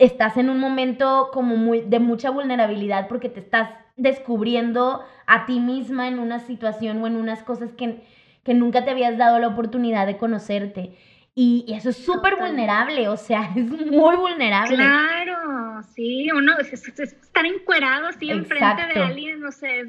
estás 0.00 0.36
en 0.36 0.50
un 0.50 0.58
momento 0.58 1.30
como 1.32 1.56
muy 1.56 1.82
de 1.82 2.00
mucha 2.00 2.30
vulnerabilidad 2.30 3.06
porque 3.06 3.28
te 3.28 3.38
estás 3.38 3.70
descubriendo 3.94 5.04
a 5.28 5.46
ti 5.46 5.60
misma 5.60 6.08
en 6.08 6.18
una 6.18 6.40
situación 6.40 7.00
o 7.00 7.06
en 7.06 7.14
unas 7.14 7.44
cosas 7.44 7.72
que, 7.74 8.02
que 8.42 8.52
nunca 8.52 8.84
te 8.84 8.90
habías 8.90 9.16
dado 9.16 9.38
la 9.38 9.46
oportunidad 9.46 10.08
de 10.08 10.16
conocerte. 10.16 10.98
Y, 11.36 11.64
eso 11.68 11.90
es 11.90 11.96
súper 11.96 12.34
vulnerable, 12.34 13.08
o 13.08 13.16
sea, 13.16 13.52
es 13.56 13.70
muy 13.70 14.16
vulnerable. 14.16 14.74
Claro, 14.74 15.84
sí, 15.94 16.32
uno 16.32 16.58
es, 16.58 16.72
estar 16.72 17.46
encuerado 17.46 18.08
así 18.08 18.28
enfrente 18.28 18.86
de 18.92 19.04
alguien, 19.04 19.38
no 19.38 19.52
sé, 19.52 19.82
es, 19.82 19.88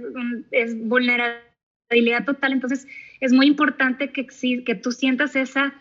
es 0.51 0.88
vulnerabilidad 0.88 2.23
total. 2.23 2.51
Entonces, 2.51 2.88
es 3.19 3.34
muy 3.34 3.47
importante 3.47 4.12
que, 4.12 4.27
que 4.65 4.75
tú 4.75 4.91
sientas 4.91 5.36
esa 5.36 5.73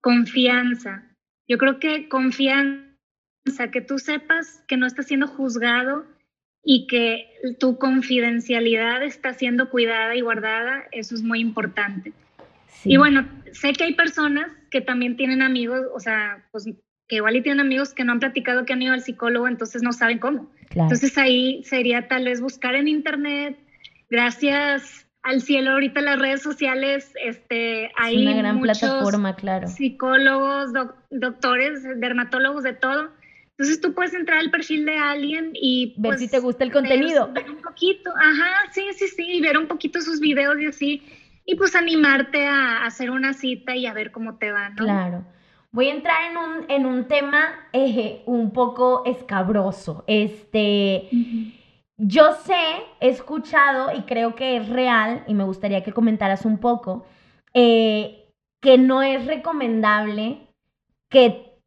confianza. 0.00 1.04
Yo 1.48 1.58
creo 1.58 1.78
que 1.78 2.08
confianza, 2.08 3.70
que 3.72 3.80
tú 3.80 3.98
sepas 3.98 4.62
que 4.66 4.76
no 4.76 4.86
estás 4.86 5.06
siendo 5.06 5.26
juzgado 5.26 6.06
y 6.62 6.86
que 6.86 7.28
tu 7.58 7.78
confidencialidad 7.78 9.02
está 9.02 9.32
siendo 9.32 9.70
cuidada 9.70 10.14
y 10.14 10.20
guardada, 10.20 10.84
eso 10.92 11.14
es 11.14 11.22
muy 11.22 11.40
importante. 11.40 12.12
Y 12.84 12.96
bueno, 12.96 13.28
sé 13.52 13.72
que 13.72 13.84
hay 13.84 13.94
personas 13.94 14.46
que 14.70 14.80
también 14.80 15.16
tienen 15.16 15.42
amigos, 15.42 15.86
o 15.94 16.00
sea, 16.00 16.46
pues 16.52 16.68
que 17.08 17.16
igual 17.16 17.36
y 17.36 17.42
tienen 17.42 17.60
amigos 17.60 17.92
que 17.92 18.04
no 18.04 18.12
han 18.12 18.20
platicado 18.20 18.64
que 18.64 18.72
han 18.72 18.82
ido 18.82 18.94
al 18.94 19.02
psicólogo, 19.02 19.48
entonces 19.48 19.82
no 19.82 19.92
saben 19.92 20.18
cómo. 20.18 20.50
Entonces 20.70 21.18
ahí 21.18 21.62
sería 21.64 22.06
tal 22.06 22.24
vez 22.24 22.40
buscar 22.40 22.76
en 22.76 22.86
internet, 22.86 23.58
gracias 24.08 25.09
al 25.22 25.42
cielo 25.42 25.72
ahorita 25.72 26.00
las 26.00 26.18
redes 26.18 26.42
sociales, 26.42 27.12
este, 27.22 27.90
hay 27.96 28.22
una 28.22 28.34
gran 28.34 28.60
plataforma, 28.60 29.36
claro. 29.36 29.68
Psicólogos, 29.68 30.72
doctores, 31.10 31.82
dermatólogos, 31.96 32.62
de 32.62 32.72
todo. 32.72 33.10
Entonces 33.50 33.80
tú 33.82 33.92
puedes 33.92 34.14
entrar 34.14 34.38
al 34.38 34.50
perfil 34.50 34.86
de 34.86 34.96
alguien 34.96 35.50
y 35.52 35.94
ver 35.98 36.12
pues, 36.12 36.20
si 36.20 36.28
te 36.28 36.38
gusta 36.38 36.64
el 36.64 36.72
contenido. 36.72 37.30
Ver, 37.34 37.50
un 37.50 37.60
poquito, 37.60 38.10
ajá, 38.10 38.70
sí, 38.72 38.82
sí, 38.96 39.08
sí, 39.08 39.24
y 39.34 39.40
ver 39.42 39.58
un 39.58 39.66
poquito 39.66 40.00
sus 40.00 40.18
videos 40.18 40.58
y 40.58 40.66
así, 40.66 41.02
y 41.44 41.54
pues 41.56 41.76
animarte 41.76 42.46
a, 42.46 42.86
hacer 42.86 43.10
una 43.10 43.34
cita 43.34 43.76
y 43.76 43.84
a 43.84 43.92
ver 43.92 44.12
cómo 44.12 44.36
te 44.38 44.50
va, 44.50 44.70
¿no? 44.70 44.76
Claro. 44.76 45.24
Voy 45.72 45.88
a 45.88 45.92
entrar 45.92 46.30
en 46.30 46.36
un, 46.38 46.70
en 46.70 46.86
un 46.86 47.06
tema 47.06 47.68
eh, 47.74 48.22
un 48.24 48.52
poco 48.52 49.04
escabroso. 49.04 50.04
Este. 50.06 51.08
Yo 52.02 52.32
sé, 52.32 52.54
he 53.00 53.10
escuchado 53.10 53.92
y 53.94 54.04
creo 54.04 54.34
que 54.34 54.56
es 54.56 54.70
real, 54.70 55.22
y 55.26 55.34
me 55.34 55.44
gustaría 55.44 55.82
que 55.82 55.92
comentaras 55.92 56.46
un 56.46 56.56
poco, 56.56 57.04
eh, 57.52 58.26
que 58.62 58.78
no 58.78 59.02
es 59.02 59.26
recomendable 59.26 60.48
que 61.10 61.58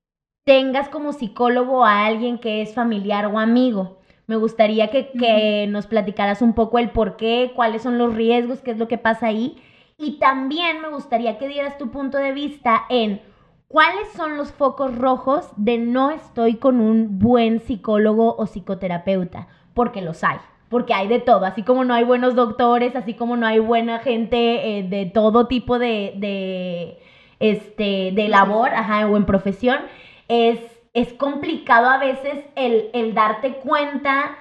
tengas 0.44 0.90
como 0.90 1.14
psicólogo 1.14 1.86
a 1.86 2.08
alguien 2.08 2.40
que 2.40 2.64
es 2.64 2.74
familiar 2.74 3.28
o 3.28 3.38
amigo. 3.38 4.00
Me 4.26 4.36
gustaría 4.36 4.90
que, 4.90 5.12
que, 5.12 5.68
nos 5.70 5.86
platicaras 5.86 6.42
un 6.42 6.54
poco 6.54 6.80
el 6.80 6.90
por 6.90 7.16
qué, 7.16 7.52
cuáles 7.56 7.84
son 7.84 8.00
los 8.00 8.16
riesgos, 8.16 8.62
qué 8.62 8.72
es 8.72 8.80
lo 8.80 8.88
que 8.88 8.98
pasa 8.98 9.28
ahí. 9.28 9.62
Y 10.00 10.18
también 10.18 10.82
me 10.82 10.90
gustaría 10.90 11.38
que 11.38 11.48
dieras 11.48 11.78
tu 11.78 11.92
punto 11.92 12.18
de 12.18 12.32
vista 12.32 12.86
en 12.90 13.22
cuáles 13.68 14.12
son 14.14 14.38
los 14.38 14.52
focos 14.52 14.98
rojos 14.98 15.52
de 15.58 15.78
no 15.78 16.10
estoy 16.10 16.56
con 16.56 16.82
un 16.82 17.20
buen 17.20 17.60
psicólogo 17.60 18.36
o 18.36 18.48
psicoterapeuta 18.48 19.48
porque 19.74 20.02
los 20.02 20.24
hay. 20.24 20.38
porque 20.70 20.94
hay 20.94 21.08
de 21.08 21.20
todo, 21.20 21.46
así 21.46 21.64
como 21.64 21.84
no 21.86 21.94
hay 21.94 22.04
buenos 22.04 22.36
doctores, 22.36 22.96
así 22.96 23.14
como 23.14 23.38
no 23.38 23.46
hay 23.46 23.60
buena 23.60 24.00
gente 24.00 24.80
eh, 24.80 24.84
de 24.84 25.06
todo 25.06 25.48
tipo 25.48 25.78
de, 25.80 26.14
de, 26.18 26.98
este, 27.40 28.12
de 28.14 28.28
labor, 28.28 28.70
ajá, 28.74 29.06
o 29.08 29.16
en 29.18 29.26
profesión, 29.26 29.80
es, 30.28 30.60
es 30.94 31.14
complicado 31.14 31.90
a 31.90 32.00
veces 32.00 32.46
el, 32.56 32.90
el 32.94 33.14
darte 33.14 33.56
cuenta 33.58 34.36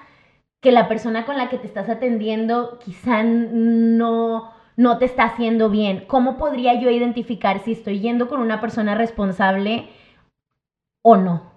que 0.61 0.73
la 0.73 0.89
persona 0.89 1.25
con 1.27 1.37
la 1.37 1.49
que 1.49 1.59
te 1.59 1.67
estás 1.67 1.89
atendiendo 1.89 2.79
quizá 2.85 3.23
no, 3.25 4.51
no 4.77 4.99
te 4.99 5.05
está 5.07 5.25
haciendo 5.25 5.71
bien. 5.71 6.05
¿Cómo 6.07 6.37
podría 6.39 6.75
yo 6.81 6.91
identificar 6.91 7.59
si 7.61 7.73
estoy 7.73 8.01
yendo 8.01 8.29
con 8.29 8.41
una 8.41 8.61
persona 8.61 8.95
responsable 8.95 9.89
o 11.03 11.17
no? 11.17 11.53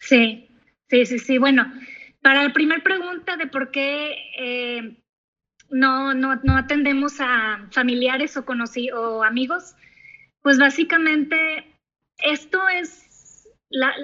Sí, 0.00 0.48
sí, 0.88 1.06
sí, 1.06 1.18
sí. 1.18 1.38
Bueno, 1.38 1.64
para 2.22 2.42
la 2.42 2.52
primera 2.52 2.82
pregunta 2.82 3.36
de 3.36 3.46
por 3.46 3.70
qué 3.70 4.16
eh, 4.38 4.96
no, 5.70 6.14
no, 6.14 6.36
no, 6.42 6.56
atendemos 6.56 7.20
a 7.20 7.66
familiares 7.70 8.36
o, 8.36 8.44
o 8.94 9.24
amigos, 9.24 9.74
pues 10.42 10.58
básicamente 10.58 11.64
esto 12.18 12.68
es, 12.68 13.48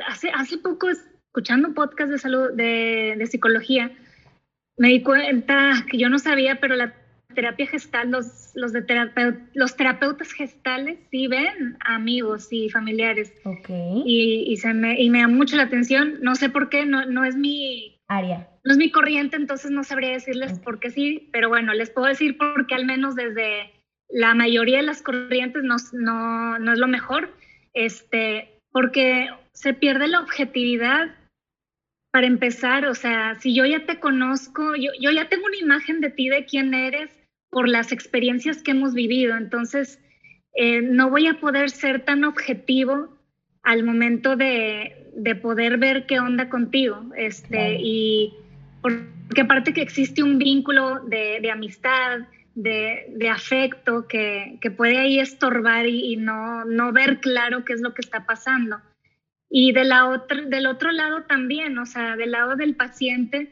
hace, 0.09 0.31
hace 0.31 0.59
poco 0.59 0.88
escuchando 0.90 1.68
un 1.68 1.74
podcast 1.74 2.11
de 2.11 2.18
salud, 2.18 2.53
de, 2.53 3.14
de 3.18 3.27
psicología, 3.27 3.90
me 4.77 4.88
di 4.88 5.03
cuenta 5.03 5.85
que 5.90 5.98
yo 5.98 6.09
no 6.09 6.18
sabía, 6.18 6.61
pero 6.61 6.74
la 6.74 6.94
terapia 7.35 7.66
gestal, 7.66 8.11
los, 8.11 8.53
los, 8.55 8.72
de 8.72 8.85
los 9.55 9.77
terapeutas 9.77 10.33
gestales 10.33 10.98
sí 11.11 11.27
ven 11.27 11.77
amigos 11.81 12.48
y 12.50 12.70
familiares. 12.70 13.33
Ok. 13.44 13.68
Y, 14.05 14.44
y, 14.46 14.57
se 14.57 14.72
me, 14.72 15.00
y 15.00 15.11
me 15.11 15.20
da 15.20 15.29
mucho 15.29 15.57
la 15.57 15.64
atención. 15.64 16.18
No 16.22 16.35
sé 16.35 16.48
por 16.48 16.68
qué, 16.68 16.87
no, 16.87 17.05
no 17.07 17.24
es 17.24 17.37
mi... 17.37 17.94
Área. 18.09 18.49
No 18.64 18.73
es 18.73 18.79
mi 18.79 18.90
corriente, 18.90 19.37
entonces 19.37 19.71
no 19.71 19.85
sabría 19.85 20.12
decirles 20.12 20.59
por 20.59 20.79
qué 20.79 20.90
sí, 20.90 21.29
pero 21.33 21.49
bueno, 21.49 21.73
les 21.73 21.90
puedo 21.90 22.07
decir 22.07 22.37
porque 22.37 22.75
al 22.75 22.85
menos 22.85 23.14
desde 23.14 23.73
la 24.09 24.35
mayoría 24.35 24.79
de 24.79 24.85
las 24.85 25.03
corrientes 25.03 25.62
no, 25.62 25.77
no, 25.93 26.59
no 26.59 26.73
es 26.73 26.79
lo 26.79 26.87
mejor, 26.87 27.35
este, 27.73 28.61
porque 28.71 29.29
se 29.53 29.73
pierde 29.73 30.09
la 30.09 30.21
objetividad 30.21 31.14
para 32.12 32.27
empezar, 32.27 32.87
o 32.87 32.95
sea, 32.95 33.35
si 33.40 33.55
yo 33.55 33.64
ya 33.64 33.87
te 33.87 33.99
conozco, 33.99 34.77
yo, 34.77 34.93
yo 35.01 35.11
ya 35.11 35.29
tengo 35.29 35.47
una 35.47 35.57
imagen 35.57 36.01
de 36.01 36.11
ti, 36.11 36.29
de 36.29 36.45
quién 36.45 36.73
eres, 36.75 37.11
por 37.55 37.69
las 37.69 37.93
experiencias 37.93 38.62
que 38.62 38.73
hemos 38.73 38.95
vivido. 38.95 39.37
Entonces, 39.37 40.01
eh, 40.55 40.83
no 40.83 41.09
voy 41.09 41.29
a 41.29 41.40
poder 41.40 41.71
ser 41.71 42.05
tan 42.05 42.25
objetivo 42.25 43.17
al 43.62 43.85
momento 43.85 44.37
de, 44.37 45.04
de 45.16 45.35
poder 45.35 45.79
ver 45.79 46.07
qué 46.07 46.20
onda 46.20 46.48
contigo. 46.48 47.00
Este, 47.16 47.79
Y 47.81 48.35
porque 48.83 49.40
aparte 49.40 49.72
que 49.72 49.83
existe 49.83 50.22
un 50.22 50.38
vínculo 50.38 51.00
de, 51.00 51.40
de 51.40 51.50
amistad, 51.50 52.20
de, 52.55 53.07
de, 53.09 53.29
afecto 53.29 54.07
que, 54.07 54.59
que, 54.61 54.70
puede 54.70 54.98
ahí 54.98 55.18
estorbar 55.18 55.87
y, 55.87 56.12
y, 56.12 56.16
no, 56.16 56.64
no 56.64 56.92
ver 56.92 57.20
claro 57.20 57.64
qué 57.64 57.72
es 57.72 57.81
lo 57.81 57.94
que 57.94 58.03
está 58.03 58.27
pasando. 58.27 58.81
Y 59.50 59.72
de 59.72 59.85
la 59.85 60.09
otra, 60.09 60.42
del 60.42 60.66
otro 60.66 60.92
lado 60.92 61.22
también, 61.22 61.79
o 61.79 61.87
sea, 61.87 62.16
del 62.16 62.33
lado 62.33 62.57
del 62.57 62.77
paciente, 62.77 63.50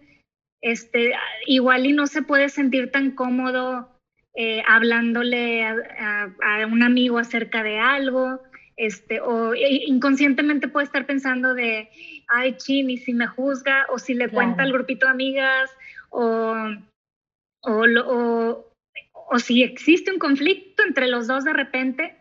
este, 0.62 1.12
igual 1.46 1.86
y 1.86 1.92
no 1.92 2.06
se 2.06 2.22
puede 2.22 2.48
sentir 2.48 2.90
tan 2.90 3.10
cómodo 3.10 3.88
eh, 4.34 4.62
hablándole 4.66 5.64
a, 5.64 6.32
un 6.70 6.82
amigo 6.82 7.18
acerca 7.18 7.62
de 7.62 7.78
algo, 7.78 8.40
este, 8.76 9.20
o 9.20 9.54
inconscientemente 9.54 10.68
puede 10.68 10.86
estar 10.86 11.06
pensando 11.06 11.54
de, 11.54 11.88
ay, 12.28 12.56
chini, 12.56 12.98
si 12.98 13.14
me 13.14 13.26
juzga, 13.26 13.86
o 13.90 13.98
si 13.98 14.14
le 14.14 14.28
cuenta 14.28 14.62
al 14.62 14.72
grupito 14.72 15.06
de 15.06 15.12
amigas, 15.12 15.70
o, 16.10 16.54
o, 17.62 18.66
o, 19.12 19.38
si 19.38 19.62
existe 19.62 20.10
un 20.10 20.18
conflicto 20.18 20.82
entre 20.86 21.08
los 21.08 21.26
dos 21.26 21.44
de 21.44 21.52
repente, 21.52 22.16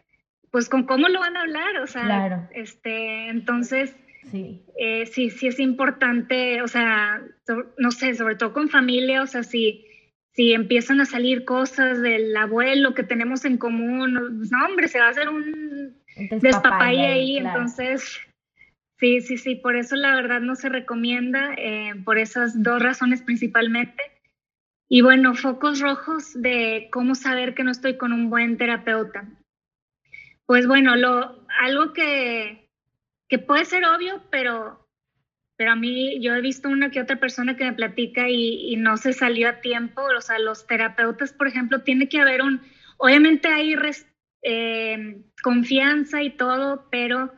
pues 0.52 0.70
con 0.70 0.84
cómo 0.84 1.08
lo 1.08 1.20
van 1.20 1.38
a 1.38 1.42
hablar, 1.42 1.78
o 1.78 1.88
sea, 1.88 2.50
este, 2.54 3.30
entonces, 3.30 3.96
sí. 4.30 4.62
Eh, 4.78 5.06
sí, 5.06 5.30
sí 5.30 5.48
es 5.48 5.60
importante, 5.60 6.62
o 6.62 6.68
sea, 6.68 7.22
no 7.78 7.92
sé, 7.92 8.14
sobre 8.16 8.36
todo 8.36 8.54
con 8.54 8.70
familia, 8.70 9.24
o 9.24 9.28
sea, 9.28 9.44
si 9.44 9.86
si 10.34 10.54
empiezan 10.54 11.02
a 11.02 11.06
salir 11.06 11.44
cosas 11.46 12.02
del 12.02 12.36
abuelo 12.36 12.94
que 12.94 13.04
tenemos 13.04 13.44
en 13.46 13.58
común, 13.58 14.14
no, 14.50 14.66
hombre, 14.66 14.88
se 14.88 15.00
va 15.00 15.08
a 15.08 15.10
hacer 15.10 15.30
un 15.30 16.01
despapalle 16.15 17.06
ahí, 17.06 17.38
entonces, 17.38 18.19
sí, 18.97 19.21
sí, 19.21 19.38
sí, 19.38 19.56
por 19.56 19.76
eso 19.76 19.95
la 19.95 20.15
verdad 20.15 20.41
no 20.41 20.56
se 20.56 20.69
recomienda, 20.69 21.54
eh, 21.58 21.93
por 22.04 22.17
esas 22.17 22.62
dos 22.62 22.82
razones 22.82 23.21
principalmente. 23.21 24.04
Y 24.89 25.02
bueno, 25.02 25.36
focos 25.36 25.80
rojos 25.80 26.34
de 26.41 26.89
cómo 26.91 27.15
saber 27.15 27.54
que 27.54 27.63
no 27.63 27.71
estoy 27.71 27.97
con 27.97 28.12
un 28.12 28.30
buen 28.30 28.58
terapeuta. 28.58 29.26
Pues 30.45 30.67
bueno, 30.67 30.95
lo, 30.97 31.45
algo 31.62 31.93
que, 31.93 32.67
que 33.30 33.39
puede 33.39 33.63
ser 33.63 33.86
obvio, 33.86 34.21
pero 34.30 34.82
pero 35.62 35.74
a 35.74 35.76
mí 35.76 36.19
yo 36.21 36.34
he 36.34 36.41
visto 36.41 36.69
una 36.69 36.89
que 36.89 37.00
otra 37.00 37.19
persona 37.19 37.56
que 37.56 37.65
me 37.65 37.74
platica 37.74 38.28
y, 38.28 38.76
no 38.78 38.97
se 38.97 39.13
salió 39.13 39.47
a 39.47 39.62
tiempo, 39.62 40.02
o 40.02 40.19
sea, 40.19 40.39
los 40.39 40.65
terapeutas, 40.65 41.34
por 41.34 41.47
ejemplo, 41.47 41.84
tiene 41.84 42.10
que 42.10 42.19
haber 42.19 42.41
un, 42.41 42.62
obviamente 42.97 43.47
hay 43.47 43.76
eh, 44.43 45.17
confianza 45.43 46.21
y 46.21 46.32
todo, 46.32 46.88
pero 46.91 47.34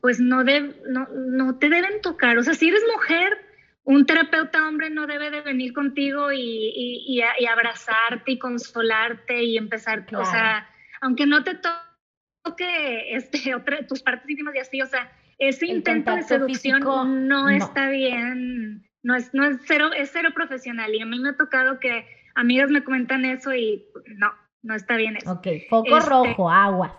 pues 0.00 0.20
no, 0.20 0.44
no, 0.44 1.08
no 1.08 1.58
te 1.58 1.68
deben 1.68 2.00
tocar, 2.02 2.36
o 2.38 2.42
sea, 2.42 2.54
si 2.54 2.68
eres 2.68 2.82
mujer, 2.92 3.38
un 3.84 4.06
terapeuta 4.06 4.66
hombre 4.66 4.90
no 4.90 5.06
debe 5.06 5.30
de 5.30 5.42
venir 5.42 5.72
contigo 5.72 6.32
y, 6.32 6.40
y, 6.40 7.22
y 7.38 7.46
abrazarte 7.46 8.32
y 8.32 8.38
consolarte 8.38 9.42
y 9.42 9.56
empezar, 9.56 10.06
o 10.14 10.24
sea, 10.24 10.68
aunque 11.00 11.26
no 11.26 11.44
te 11.44 11.54
toque 11.54 13.14
este, 13.14 13.54
otra, 13.54 13.86
tus 13.86 14.02
partes 14.02 14.28
íntimas 14.28 14.54
y 14.54 14.58
así, 14.58 14.82
o 14.82 14.86
sea, 14.86 15.10
ese 15.38 15.66
intento 15.66 16.14
de 16.14 16.22
seducción 16.22 17.28
no, 17.28 17.48
está 17.48 17.88
bien, 17.90 18.88
no 19.02 19.14
es, 19.14 19.34
no 19.34 19.44
es 19.44 19.58
cero, 19.66 19.90
es 19.94 20.10
cero 20.12 20.30
profesional. 20.34 20.94
Y 20.94 21.00
a 21.00 21.06
mí 21.06 21.18
me 21.18 21.30
ha 21.30 21.36
tocado 21.36 21.78
que 21.80 22.06
amigas 22.34 22.70
me 22.70 22.84
comentan 22.84 23.24
eso 23.24 23.52
y 23.52 23.84
no, 24.16 24.32
no 24.64 24.74
está 24.74 24.96
bien 24.96 25.16
eso. 25.16 25.30
Ok, 25.32 25.46
foco 25.68 25.96
este 25.96 26.10
rojo, 26.10 26.50
aguas. 26.50 26.92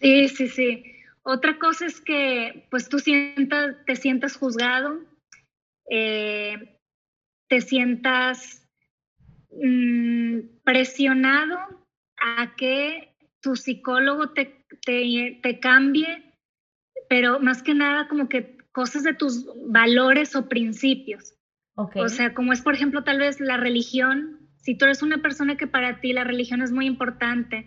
Sí, 0.00 0.28
sí, 0.28 0.48
sí. 0.48 0.84
Otra 1.22 1.58
cosa 1.58 1.86
es 1.86 2.00
que 2.00 2.66
pues 2.70 2.88
tú 2.88 2.98
sientas, 2.98 3.76
te 3.86 3.96
sientas 3.96 4.36
juzgado, 4.36 4.98
eh, 5.90 6.78
te 7.48 7.60
sientas 7.60 8.66
mm, 9.50 10.62
presionado 10.64 11.58
a 12.16 12.56
que 12.56 13.14
tu 13.40 13.56
psicólogo 13.56 14.30
te, 14.30 14.64
te, 14.84 15.38
te 15.42 15.60
cambie 15.60 16.32
pero 17.12 17.40
más 17.40 17.62
que 17.62 17.74
nada 17.74 18.08
como 18.08 18.30
que 18.30 18.56
cosas 18.72 19.02
de 19.02 19.12
tus 19.12 19.46
valores 19.66 20.34
o 20.34 20.48
principios. 20.48 21.34
O 21.74 22.08
sea, 22.08 22.32
como 22.32 22.54
es 22.54 22.62
por 22.62 22.74
ejemplo 22.74 23.04
tal 23.04 23.18
vez 23.18 23.38
la 23.38 23.58
religión, 23.58 24.41
si 24.62 24.76
tú 24.76 24.86
eres 24.86 25.02
una 25.02 25.18
persona 25.18 25.56
que 25.56 25.66
para 25.66 26.00
ti 26.00 26.12
la 26.12 26.24
religión 26.24 26.62
es 26.62 26.72
muy 26.72 26.86
importante, 26.86 27.66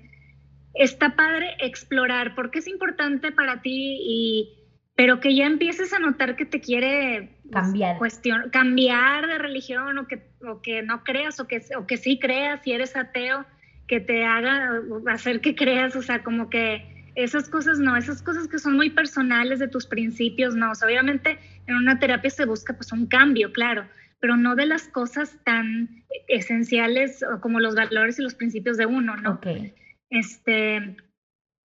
está 0.74 1.16
padre 1.16 1.56
explorar 1.60 2.36
por 2.36 2.52
qué 2.52 2.60
es 2.60 2.68
importante 2.68 3.32
para 3.32 3.62
ti 3.62 3.98
y 4.02 4.62
pero 4.96 5.20
que 5.20 5.36
ya 5.36 5.46
empieces 5.46 5.92
a 5.92 6.00
notar 6.00 6.38
que 6.38 6.46
te 6.46 6.62
quiere 6.62 7.38
pues, 7.52 7.66
cambiar 7.66 7.98
cuestión, 7.98 8.50
cambiar 8.50 9.28
de 9.28 9.38
religión 9.38 9.98
o 9.98 10.08
que, 10.08 10.26
o 10.48 10.62
que 10.62 10.84
no 10.84 11.04
creas 11.04 11.40
o 11.42 11.48
que, 11.48 11.62
o 11.78 11.86
que 11.86 11.98
sí 11.98 12.18
creas 12.18 12.62
si 12.64 12.72
eres 12.72 12.96
ateo, 12.96 13.46
que 13.88 14.00
te 14.00 14.24
haga 14.24 14.82
hacer 15.08 15.42
que 15.42 15.54
creas, 15.54 15.98
o 15.98 16.02
sea, 16.02 16.24
como 16.24 16.50
que 16.50 17.12
esas 17.16 17.50
cosas 17.50 17.78
no, 17.78 17.98
esas 17.98 18.22
cosas 18.22 18.48
que 18.48 18.58
son 18.58 18.78
muy 18.78 18.90
personales 18.90 19.60
de 19.60 19.68
tus 19.68 19.86
principios, 19.86 20.56
no. 20.56 20.72
obviamente 20.72 21.40
en 21.68 21.76
una 21.76 22.00
terapia 22.00 22.30
se 22.30 22.46
busca 22.46 22.74
pues 22.74 22.94
un 22.94 23.06
cambio, 23.06 23.52
claro, 23.52 23.86
pero 24.20 24.38
no 24.38 24.56
de 24.56 24.66
las 24.66 24.88
cosas 24.88 25.38
tan 25.44 26.06
esenciales 26.28 27.24
como 27.42 27.60
los 27.60 27.76
valores 27.76 28.20
y 28.20 28.24
los 28.24 28.36
principios 28.36 28.78
de 28.78 28.86
uno, 28.86 29.16
¿no? 29.18 29.34
Okay. 29.34 29.74
Este, 30.10 30.98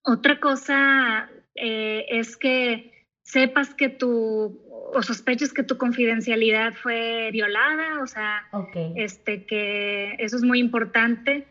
otra 0.04 0.40
cosa 0.40 1.30
eh, 1.56 2.06
es 2.10 2.38
que 2.38 3.08
sepas 3.24 3.74
que 3.74 3.90
tu 3.90 4.68
o 4.92 5.04
sospeches 5.04 5.54
que 5.54 5.64
tu 5.64 5.78
confidencialidad 5.78 6.74
fue 6.74 7.30
violada, 7.32 8.02
o 8.02 8.08
sea, 8.08 8.48
este 8.96 9.46
que 9.46 10.16
eso 10.18 10.36
es 10.36 10.42
muy 10.42 10.60
importante 10.60 11.46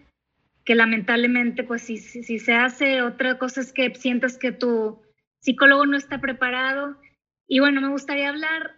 que 0.69 0.75
lamentablemente, 0.75 1.65
pues 1.65 1.81
si, 1.81 1.97
si, 1.97 2.39
se 2.39 2.53
hace, 2.53 3.01
otra 3.01 3.39
cosa 3.39 3.63
es 3.63 3.73
que 3.73 3.95
sientas 3.95 4.37
que 4.37 4.53
tu 4.53 5.01
psicólogo 5.41 5.87
no 5.87 5.97
está 5.97 6.21
preparado. 6.21 7.01
Y 7.47 7.61
bueno, 7.61 7.81
me 7.81 7.89
gustaría 7.89 8.29
hablar 8.29 8.75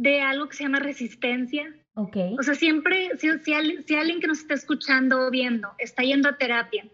de 0.00 0.22
algo 0.22 0.48
que 0.48 0.56
se 0.56 0.62
llama 0.62 0.78
resistencia. 0.78 1.74
Okay. 1.94 2.34
O 2.38 2.42
sea, 2.42 2.54
siempre, 2.54 3.10
si, 3.18 3.28
si, 3.40 3.52
si 3.86 3.94
alguien 3.94 4.20
que 4.20 4.26
nos 4.26 4.38
está 4.40 4.54
escuchando 4.54 5.26
o 5.26 5.30
viendo 5.30 5.68
está 5.78 6.02
yendo 6.02 6.30
a 6.30 6.38
terapia 6.38 6.88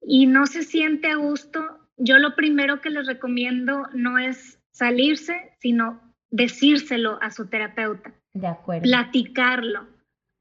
y 0.00 0.26
no 0.26 0.46
se 0.46 0.62
siente 0.62 1.08
a 1.08 1.16
gusto, 1.16 1.60
yo 1.96 2.18
lo 2.18 2.36
primero 2.36 2.80
que 2.80 2.90
les 2.90 3.08
recomiendo 3.08 3.88
no 3.92 4.18
es 4.18 4.60
salirse, 4.70 5.50
sino 5.58 6.00
decírselo 6.30 7.18
a 7.20 7.32
su 7.32 7.48
terapeuta. 7.48 8.14
De 8.34 8.46
acuerdo. 8.46 8.82
platicarlo, 8.84 9.88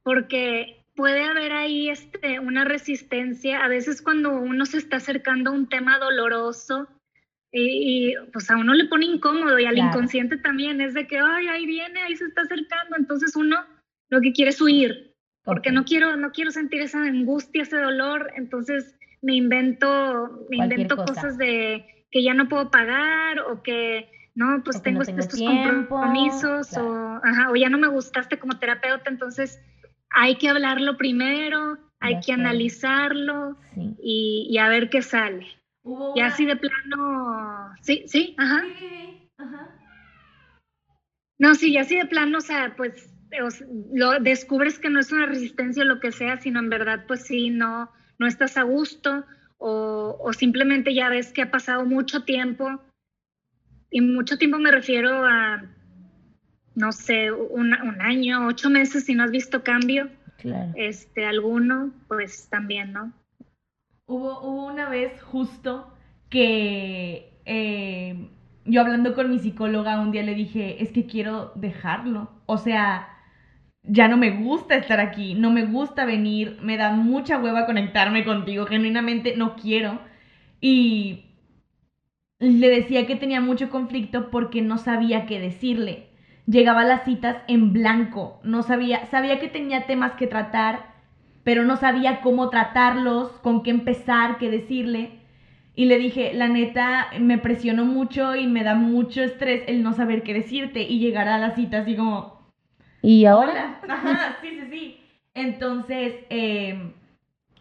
porque 0.04 0.86
puede 0.96 1.24
haber 1.24 1.52
ahí 1.52 1.90
este, 1.90 2.40
una 2.40 2.64
resistencia, 2.64 3.64
a 3.64 3.68
veces 3.68 4.04
cuando 4.04 4.40
uno 4.40 4.68
se 4.68 4.78
está 4.78 4.98
acercando 4.98 5.50
a 5.50 5.54
un 5.54 5.68
tema 5.68 5.98
doloroso 5.98 6.88
y, 7.58 8.10
y, 8.12 8.16
pues 8.34 8.50
a 8.50 8.58
uno 8.58 8.74
le 8.74 8.86
pone 8.86 9.06
incómodo 9.06 9.58
y 9.60 9.66
al 9.66 9.76
Claro. 9.76 9.90
inconsciente 9.90 10.38
también 10.38 10.82
es 10.82 10.94
de 10.94 11.08
que, 11.08 11.18
ay, 11.20 11.48
ahí 11.48 11.66
viene, 11.66 12.02
ahí 12.02 12.16
se 12.16 12.26
está 12.26 12.42
acercando, 12.42 12.96
entonces 12.98 13.36
uno 13.36 13.58
lo 14.10 14.22
que 14.22 14.32
quiere 14.32 14.52
es 14.52 14.62
huir, 14.62 15.14
porque 15.44 15.72
no 15.72 15.84
quiero, 15.86 16.16
no 16.18 16.32
quiero 16.32 16.52
sentir 16.52 16.82
esa 16.82 17.02
angustia, 17.04 17.64
ese 17.64 17.78
dolor, 17.78 18.32
entonces 18.36 18.96
me 19.22 19.36
invento, 19.36 20.46
me 20.50 20.58
invento 20.58 20.96
cosa. 20.96 21.14
cosas 21.14 21.38
de 21.38 21.86
que 22.12 22.24
ya 22.24 22.34
no 22.34 22.48
puedo 22.48 22.70
pagar 22.72 23.40
o 23.40 23.62
que 23.64 24.10
no, 24.36 24.62
pues 24.64 24.82
tengo, 24.84 25.00
no 25.00 25.06
tengo 25.06 25.20
estos 25.20 25.40
tiempo, 25.40 25.96
compromisos 25.96 26.70
claro. 26.70 26.88
o, 26.90 27.22
ajá, 27.24 27.52
o 27.52 27.56
ya 27.56 27.70
no 27.70 27.78
me 27.78 27.88
gustaste 27.88 28.38
como 28.38 28.60
terapeuta, 28.60 29.10
entonces 29.10 29.60
hay 30.12 30.36
que 30.36 30.48
hablarlo 30.50 30.96
primero, 30.98 31.78
hay 32.00 32.16
De 32.16 32.22
que 32.26 32.32
analizarlo 32.34 33.58
Sí. 33.74 33.96
y, 34.02 34.48
y 34.50 34.58
a 34.60 34.70
ver 34.70 34.90
qué 34.90 35.02
sale. 35.02 35.48
Hubo 35.88 36.14
Y 36.16 36.20
una- 36.20 36.28
así 36.28 36.46
de 36.46 36.58
plano, 36.58 37.74
sí, 37.82 38.04
sí, 38.08 38.36
ajá. 38.38 38.62
Sí, 38.78 39.30
ajá. 39.38 39.70
No, 41.40 41.56
sí, 41.56 41.72
y 41.72 41.78
así 41.78 41.96
de 41.96 42.06
plano, 42.06 42.40
o 42.40 42.42
sea, 42.42 42.74
pues 42.76 43.10
lo 43.94 44.20
descubres 44.20 44.80
que 44.80 44.90
no 44.90 45.00
es 45.00 45.12
una 45.14 45.26
resistencia 45.28 45.84
o 45.84 45.86
lo 45.86 46.00
que 46.02 46.12
sea, 46.12 46.40
sino 46.42 46.60
en 46.60 46.70
verdad, 46.70 47.06
pues 47.08 47.22
sí, 47.26 47.50
no, 47.52 47.90
no 48.20 48.28
estás 48.28 48.58
a 48.58 48.64
gusto 48.64 49.26
o, 49.60 50.18
o 50.20 50.34
simplemente 50.34 50.94
ya 50.94 51.08
ves 51.10 51.32
que 51.32 51.44
ha 51.44 51.52
pasado 51.52 51.86
mucho 51.86 52.24
tiempo 52.24 52.82
y 53.90 54.02
mucho 54.02 54.38
tiempo 54.38 54.60
me 54.60 54.72
refiero 54.72 55.26
a, 55.26 55.64
no 56.76 56.92
sé, 56.92 57.32
un, 57.32 57.74
un 57.74 58.02
año, 58.02 58.48
ocho 58.48 58.70
meses 58.70 59.06
si 59.06 59.16
no 59.16 59.24
has 59.24 59.32
visto 59.32 59.64
cambio, 59.64 60.10
Claro. 60.38 60.74
este, 60.76 61.26
alguno, 61.26 61.94
pues 62.10 62.50
también, 62.50 62.92
¿no? 62.94 63.14
Hubo, 64.08 64.40
hubo 64.42 64.66
una 64.68 64.90
vez 64.90 65.22
justo 65.22 65.92
que 66.30 67.40
eh, 67.46 68.30
yo 68.66 68.82
hablando 68.82 69.14
con 69.14 69.30
mi 69.30 69.40
psicóloga 69.40 70.00
un 70.00 70.12
día 70.12 70.24
le 70.24 70.34
dije, 70.36 70.82
es 70.84 70.92
que 70.92 71.06
quiero 71.06 71.52
dejarlo. 71.56 72.32
O 72.46 72.58
sea, 72.58 73.10
ya 73.84 74.08
no 74.08 74.18
me 74.18 74.32
gusta 74.32 74.76
estar 74.76 75.00
aquí, 75.02 75.36
no 75.36 75.52
me 75.52 75.66
gusta 75.66 76.06
venir, 76.06 76.60
me 76.62 76.78
da 76.78 76.92
mucha 76.92 77.38
hueva 77.40 77.66
conectarme 77.66 78.26
contigo, 78.26 78.66
genuinamente 78.68 79.36
no 79.38 79.56
quiero. 79.58 80.02
Y 80.62 81.26
le 82.40 82.70
decía 82.70 83.06
que 83.08 83.16
tenía 83.16 83.42
mucho 83.42 83.70
conflicto 83.70 84.30
porque 84.32 84.62
no 84.62 84.78
sabía 84.78 85.26
qué 85.26 85.40
decirle. 85.40 86.10
Llegaba 86.46 86.82
a 86.82 86.86
las 86.86 87.04
citas 87.04 87.38
en 87.48 87.74
blanco, 87.74 88.40
no 88.44 88.64
sabía, 88.64 89.06
sabía 89.08 89.40
que 89.40 89.50
tenía 89.50 89.86
temas 89.86 90.14
que 90.14 90.28
tratar, 90.28 90.97
pero 91.48 91.64
no 91.64 91.78
sabía 91.78 92.20
cómo 92.20 92.50
tratarlos, 92.50 93.30
con 93.42 93.64
qué 93.64 93.70
empezar, 93.70 94.38
qué 94.38 94.50
decirle. 94.50 95.12
Y 95.76 95.86
le 95.86 95.98
dije, 95.98 96.34
la 96.34 96.50
neta, 96.50 97.08
me 97.22 97.38
presionó 97.38 97.86
mucho 97.86 98.36
y 98.36 98.48
me 98.48 98.66
da 98.66 98.76
mucho 98.76 99.24
estrés 99.24 99.64
el 99.68 99.82
no 99.82 99.94
saber 99.94 100.24
qué 100.24 100.34
decirte 100.34 100.82
y 100.82 101.00
llegar 101.00 101.30
a 101.30 101.38
la 101.38 101.52
cita 101.52 101.78
así 101.78 101.96
como, 101.96 102.52
¿Y 103.02 103.24
ahora? 103.24 103.80
Hola. 103.82 103.94
Ajá, 103.94 104.38
sí, 104.42 104.60
sí, 104.60 104.68
sí. 104.70 104.98
Entonces, 105.36 106.16
eh, 106.30 106.92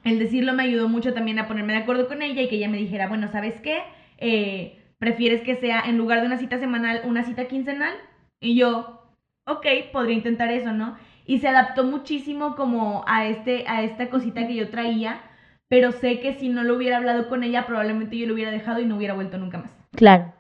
el 0.03 0.19
decirlo 0.19 0.53
me 0.53 0.65
ayudó 0.65 0.89
mucho 0.89 1.15
también 1.15 1.39
a 1.39 1.47
ponerme 1.47 1.75
de 1.75 1.79
acuerdo 1.79 2.09
con 2.09 2.23
ella 2.23 2.43
y 2.43 2.49
que 2.49 2.57
ella 2.57 2.69
me 2.69 2.79
dijera, 2.79 3.07
bueno, 3.07 3.29
¿sabes 3.29 3.61
qué? 3.61 3.85
Eh, 4.19 4.83
¿Prefieres 4.99 5.43
que 5.43 5.55
sea 5.55 5.83
en 5.87 5.97
lugar 5.97 6.23
de 6.23 6.27
una 6.27 6.39
cita 6.39 6.59
semanal, 6.59 7.03
una 7.05 7.23
cita 7.23 7.45
quincenal? 7.45 7.95
Y 8.41 8.57
yo, 8.57 9.01
ok, 9.47 9.65
podría 9.93 10.17
intentar 10.17 10.51
eso, 10.51 10.73
¿no? 10.73 10.97
Y 11.27 11.41
se 11.41 11.49
adaptó 11.49 11.85
muchísimo 11.85 12.55
como 12.55 13.05
a, 13.07 13.27
este, 13.27 13.67
a 13.67 13.83
esta 13.83 14.09
cosita 14.09 14.47
que 14.47 14.55
yo 14.55 14.71
traía, 14.71 15.21
pero 15.69 15.93
sé 15.93 16.21
que 16.21 16.35
si 16.35 16.49
no 16.49 16.63
lo 16.63 16.77
hubiera 16.77 16.99
hablado 16.99 17.29
con 17.29 17.43
ella, 17.43 17.67
probablemente 17.67 18.17
yo 18.17 18.27
lo 18.27 18.35
hubiera 18.35 18.53
dejado 18.53 18.81
y 18.81 18.87
no 18.87 18.97
hubiera 18.97 19.15
vuelto 19.15 19.37
nunca 19.37 19.59
más. 19.59 19.71
Claro. 19.93 20.33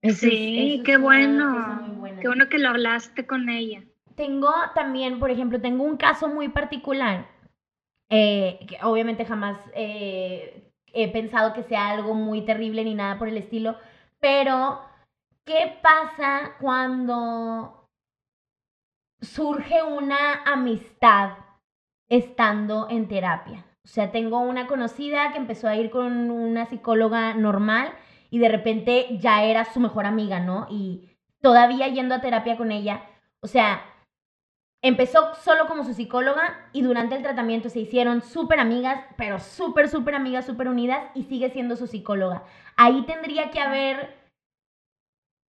Eso 0.00 0.26
sí, 0.26 0.76
es 0.76 0.82
qué 0.84 0.96
bueno, 0.98 2.02
qué 2.20 2.28
bueno 2.28 2.48
que 2.48 2.58
lo 2.58 2.68
hablaste 2.68 3.26
con 3.26 3.48
ella. 3.48 3.82
Tengo 4.16 4.52
también, 4.74 5.18
por 5.18 5.30
ejemplo, 5.30 5.60
tengo 5.60 5.82
un 5.82 5.96
caso 5.96 6.28
muy 6.28 6.48
particular, 6.48 7.26
eh, 8.10 8.60
que 8.68 8.78
obviamente 8.82 9.24
jamás 9.24 9.58
eh, 9.74 10.70
he 10.92 11.10
pensado 11.10 11.54
que 11.54 11.62
sea 11.62 11.90
algo 11.90 12.14
muy 12.14 12.44
terrible 12.44 12.84
ni 12.84 12.94
nada 12.94 13.18
por 13.18 13.28
el 13.28 13.38
estilo, 13.38 13.76
pero 14.20 14.80
¿qué 15.44 15.78
pasa 15.82 16.52
cuando 16.60 17.83
surge 19.24 19.82
una 19.82 20.42
amistad 20.44 21.38
estando 22.08 22.88
en 22.90 23.08
terapia? 23.08 23.64
O 23.84 23.88
sea, 23.88 24.10
tengo 24.10 24.40
una 24.40 24.66
conocida 24.66 25.32
que 25.32 25.38
empezó 25.38 25.68
a 25.68 25.76
ir 25.76 25.90
con 25.90 26.30
una 26.30 26.66
psicóloga 26.66 27.34
normal 27.34 27.92
y 28.30 28.38
de 28.38 28.48
repente 28.48 29.18
ya 29.18 29.44
era 29.44 29.64
su 29.66 29.80
mejor 29.80 30.06
amiga, 30.06 30.40
¿no? 30.40 30.66
Y 30.70 31.10
todavía 31.40 31.88
yendo 31.88 32.14
a 32.14 32.20
terapia 32.20 32.56
con 32.56 32.72
ella, 32.72 33.02
o 33.40 33.46
sea, 33.46 33.82
empezó 34.82 35.34
solo 35.34 35.66
como 35.66 35.84
su 35.84 35.92
psicóloga 35.92 36.68
y 36.72 36.82
durante 36.82 37.14
el 37.14 37.22
tratamiento 37.22 37.68
se 37.68 37.80
hicieron 37.80 38.22
súper 38.22 38.60
amigas, 38.60 39.04
pero 39.16 39.38
súper, 39.38 39.88
súper 39.88 40.14
amigas, 40.14 40.46
súper 40.46 40.68
unidas 40.68 41.04
y 41.14 41.24
sigue 41.24 41.50
siendo 41.50 41.76
su 41.76 41.86
psicóloga. 41.86 42.44
Ahí 42.76 43.02
tendría 43.02 43.50
que 43.50 43.60
haber 43.60 44.23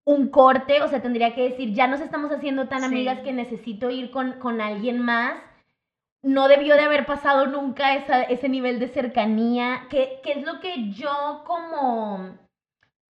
un 0.08 0.30
corte, 0.30 0.82
o 0.82 0.88
sea, 0.88 1.02
tendría 1.02 1.36
que 1.36 1.44
decir, 1.50 1.74
ya 1.74 1.86
nos 1.88 2.00
estamos 2.02 2.32
haciendo 2.32 2.68
tan 2.70 2.80
Sí. 2.80 2.86
amigas 2.86 3.20
que 3.20 3.34
necesito 3.34 3.90
ir 3.90 4.10
con, 4.10 4.34
con 4.40 4.62
alguien 4.62 5.00
más. 5.00 5.36
No 6.24 6.48
debió 6.48 6.76
de 6.76 6.84
haber 6.84 7.06
pasado 7.06 7.48
nunca 7.48 7.94
esa- 7.96 8.24
ese 8.24 8.50
nivel 8.50 8.80
de 8.80 8.88
cercanía, 8.88 9.88
que, 9.90 10.20
que 10.24 10.34
es 10.34 10.44
lo 10.46 10.60
que 10.62 10.92
yo 10.92 11.44
como 11.46 12.38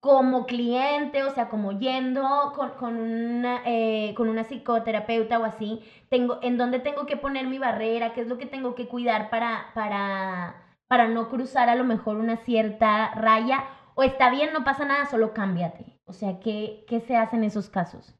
como 0.01 0.45
cliente, 0.45 1.23
o 1.23 1.31
sea, 1.31 1.49
como 1.49 1.73
yendo 1.79 2.53
con, 2.55 2.71
con 2.71 2.97
una, 2.97 3.61
eh, 3.65 4.13
con 4.15 4.29
una 4.29 4.43
psicoterapeuta 4.45 5.39
o 5.39 5.45
así, 5.45 5.81
tengo, 6.09 6.39
en 6.43 6.57
dónde 6.57 6.79
tengo 6.79 7.05
que 7.07 7.17
poner 7.17 7.47
mi 7.47 7.59
barrera, 7.59 8.13
qué 8.13 8.21
es 8.21 8.27
lo 8.27 8.37
que 8.37 8.45
tengo 8.45 8.75
que 8.75 8.87
cuidar 8.87 9.29
para, 9.29 9.71
para, 9.73 10.55
para 10.87 11.07
no 11.09 11.29
cruzar 11.29 11.69
a 11.69 11.75
lo 11.75 11.83
mejor 11.83 12.17
una 12.17 12.37
cierta 12.37 13.11
raya, 13.15 13.65
o 13.95 14.03
está 14.03 14.29
bien, 14.29 14.53
no 14.53 14.63
pasa 14.63 14.85
nada, 14.85 15.05
solo 15.07 15.33
cámbiate. 15.33 15.96
O 16.07 16.13
sea, 16.13 16.39
¿qué, 16.39 16.85
qué 16.87 17.01
se 17.01 17.15
hace 17.17 17.35
en 17.35 17.43
esos 17.43 17.69
casos? 17.69 18.15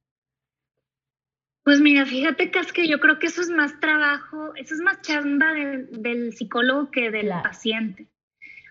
Pues 1.64 1.80
mira, 1.82 2.06
fíjate 2.06 2.52
que 2.52 2.60
es 2.60 2.72
que 2.72 2.88
yo 2.88 3.00
creo 3.00 3.18
que 3.20 3.28
eso 3.28 3.42
es 3.42 3.50
más 3.50 3.80
trabajo, 3.80 4.54
eso 4.56 4.74
es 4.74 4.82
más 4.82 5.02
chamba 5.02 5.54
del, 5.54 6.02
del 6.02 6.34
psicólogo 6.34 6.92
que 6.92 7.12
del 7.12 7.26
Claro. 7.26 7.44
paciente. 7.44 8.08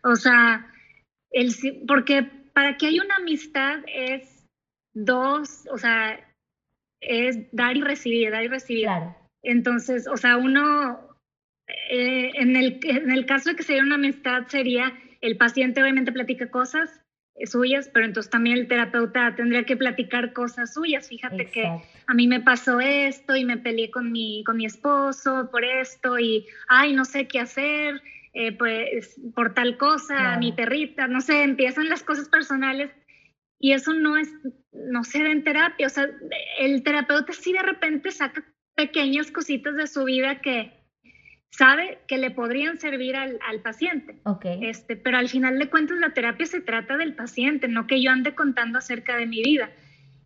O 0.03 0.17
sea, 0.17 0.71
el, 1.31 1.51
porque 1.87 2.23
para 2.53 2.77
que 2.77 2.87
haya 2.87 3.03
una 3.03 3.17
amistad 3.17 3.81
es 3.87 4.47
dos, 4.95 5.67
o 5.71 5.79
sea, 5.79 6.19
es 7.01 7.39
dar 7.53 7.77
y 7.77 7.83
recibir, 7.83 8.31
dar 8.31 8.45
y 8.45 8.49
recibir. 8.49 8.85
Claro, 8.85 9.15
Entonces, 9.43 10.07
o 10.09 10.17
sea, 10.17 10.37
uno, 10.37 11.19
eh, 11.91 12.31
en, 12.35 12.57
el, 12.57 12.81
en 12.83 13.11
el 13.11 13.27
caso 13.27 13.51
de 13.51 13.57
que 13.57 13.63
sería 13.63 13.83
una 13.83 13.97
amistad, 13.97 14.47
sería 14.49 14.93
el 15.21 15.37
paciente 15.37 15.83
obviamente 15.83 16.13
platica 16.13 16.51
cosas 16.51 17.03
suyas, 17.45 17.91
pero 17.93 18.07
entonces 18.07 18.31
también 18.31 18.57
el 18.59 18.69
terapeuta 18.69 19.35
tendría 19.37 19.65
que 19.65 19.77
platicar 19.77 20.33
cosas 20.33 20.73
suyas. 20.73 21.09
Fíjate 21.09 21.47
que 21.51 21.63
exacto. 21.63 21.87
a 22.07 22.15
mí 22.15 22.27
me 22.27 22.41
pasó 22.41 22.81
esto 22.81 23.37
y 23.37 23.45
me 23.45 23.59
peleé 23.59 23.91
con 23.91 24.11
mi, 24.11 24.43
con 24.45 24.57
mi 24.57 24.65
esposo 24.65 25.49
por 25.51 25.65
esto 25.65 26.19
y, 26.19 26.47
ay, 26.69 26.95
no 26.95 27.05
sé 27.05 27.29
qué 27.29 27.41
hacer, 27.41 28.01
eh, 28.33 28.53
pues 28.53 29.21
por 29.35 29.55
tal 29.55 29.77
cosa, 29.77 30.17
Claro. 30.17 30.41
mi 30.41 30.53
perrita, 30.53 31.09
no 31.09 31.21
sé, 31.21 31.43
empiezan 31.43 31.89
las 31.89 32.03
cosas 32.03 32.29
personales 32.29 32.91
y 33.59 33.73
eso 33.73 33.93
no 33.95 34.17
es, 34.17 34.31
no 34.73 35.05
se 35.05 35.23
da 35.23 35.31
en 35.31 35.45
terapia, 35.45 35.87
o 35.87 35.91
sea, 35.91 36.09
el 36.59 36.83
terapeuta 36.83 37.33
sí 37.33 37.53
de 37.53 37.63
repente 37.63 38.11
saca 38.11 38.45
pequeñas 38.75 39.31
cositas 39.31 39.75
de 39.75 39.87
su 39.87 40.05
vida 40.05 40.41
que 40.41 40.76
sabe 41.51 41.99
que 42.07 42.19
le 42.19 42.31
podrían 42.31 42.79
servir 42.79 43.17
al, 43.17 43.39
al 43.49 43.61
paciente. 43.63 44.17
Ok, 44.25 44.45
Este, 44.63 44.97
pero 44.97 45.19
al 45.19 45.29
final 45.29 45.59
de 45.59 45.71
cuentas 45.71 45.99
la 45.99 46.13
terapia 46.13 46.47
se 46.47 46.61
trata 46.61 46.97
del 46.97 47.15
paciente, 47.15 47.69
no 47.69 47.87
que 47.87 48.03
yo 48.03 48.11
ande 48.11 48.35
contando 48.35 48.79
acerca 48.79 49.17
de 49.17 49.27
mi 49.27 49.43
vida. 49.43 49.71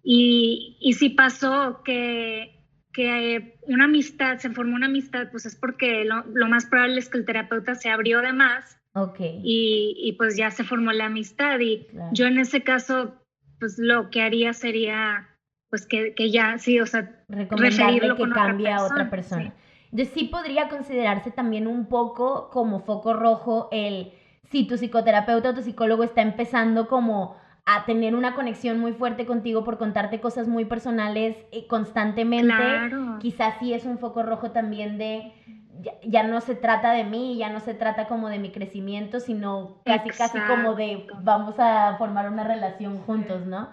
Y, 0.03 0.77
y 0.81 0.95
si 0.95 1.11
pasó 1.11 1.83
que, 1.85 2.59
que 2.93 3.37
eh, 3.37 3.55
una 3.63 3.85
amistad, 3.85 4.39
se 4.39 4.51
formó 4.51 4.75
una 4.75 4.87
amistad, 4.87 5.29
pues 5.31 5.47
es 5.47 5.57
porque 5.57 6.05
lo, 6.05 6.25
lo 6.33 6.49
más 6.49 6.67
probable 6.67 6.99
es 6.99 7.09
que 7.09 7.19
el 7.19 7.27
terapeuta 7.27 7.75
se 7.75 7.91
abrió 7.91 8.21
de 8.23 8.33
más 8.33 8.79
ok. 8.95 9.21
y, 9.21 9.95
y 9.99 10.13
pues 10.15 10.37
ya 10.37 10.51
se 10.51 10.65
formó 10.65 10.93
la 10.93 11.07
amistad. 11.07 11.59
Y 11.61 11.87
claro. 11.87 12.11
yo 12.13 12.27
en 12.27 12.39
ese 12.39 12.63
caso, 12.63 13.15
pues 13.59 13.79
lo 13.79 14.11
que 14.11 14.23
haría 14.23 14.53
sería, 14.53 15.29
pues 15.69 15.87
que, 15.87 16.15
que 16.15 16.31
ya, 16.31 16.59
sí, 16.59 16.81
o 16.81 16.87
sea, 16.87 17.25
referirlo 17.29 18.17
que 18.17 18.23
con 18.23 18.33
otra 18.33 18.47
cambie 18.47 18.73
a 18.73 18.83
otra 18.83 19.11
persona, 19.11 19.43
persona. 19.43 19.55
Entonces 19.93 20.15
sí 20.15 20.25
podría 20.25 20.69
considerarse 20.69 21.31
también 21.31 21.67
un 21.67 21.87
poco 21.87 22.51
como 22.51 22.81
foco 22.81 23.13
rojo 23.13 23.69
el 23.73 24.13
si 24.51 24.67
tu 24.67 24.77
psicoterapeuta 24.77 25.51
o 25.51 25.55
tu 25.55 25.63
psicólogo 25.63 26.05
está 26.05 26.23
empezando 26.23 26.89
como 26.89 27.37
a 27.67 27.85
tener 27.85 28.15
una 28.15 28.35
conexión 28.35 28.81
muy 28.81 28.93
fuerte 28.93 29.27
contigo 29.27 29.65
por 29.65 29.79
contarte 29.79 30.21
cosas 30.21 30.49
muy 30.49 30.65
personales 30.65 31.37
eh, 31.53 31.67
constantemente. 31.67 32.47
Claro. 32.55 33.19
Quizás 33.21 33.55
sí 33.61 33.73
es 33.73 33.85
un 33.85 33.99
foco 33.99 34.23
rojo 34.23 34.51
también 34.51 34.99
de 34.99 35.33
ya, 35.81 35.93
ya 36.03 36.23
no 36.23 36.41
se 36.41 36.55
trata 36.55 36.93
de 36.93 37.05
mí, 37.05 37.37
ya 37.37 37.51
no 37.51 37.61
se 37.61 37.75
trata 37.75 38.07
como 38.07 38.29
de 38.29 38.39
mi 38.39 38.51
crecimiento, 38.51 39.21
sino 39.21 39.83
casi 39.85 40.11
casi 40.11 40.39
como 40.41 40.75
de 40.75 41.07
vamos 41.23 41.57
a 41.59 41.97
formar 41.97 42.31
una 42.31 42.45
relación 42.45 42.99
juntos, 42.99 43.47
¿no? 43.47 43.71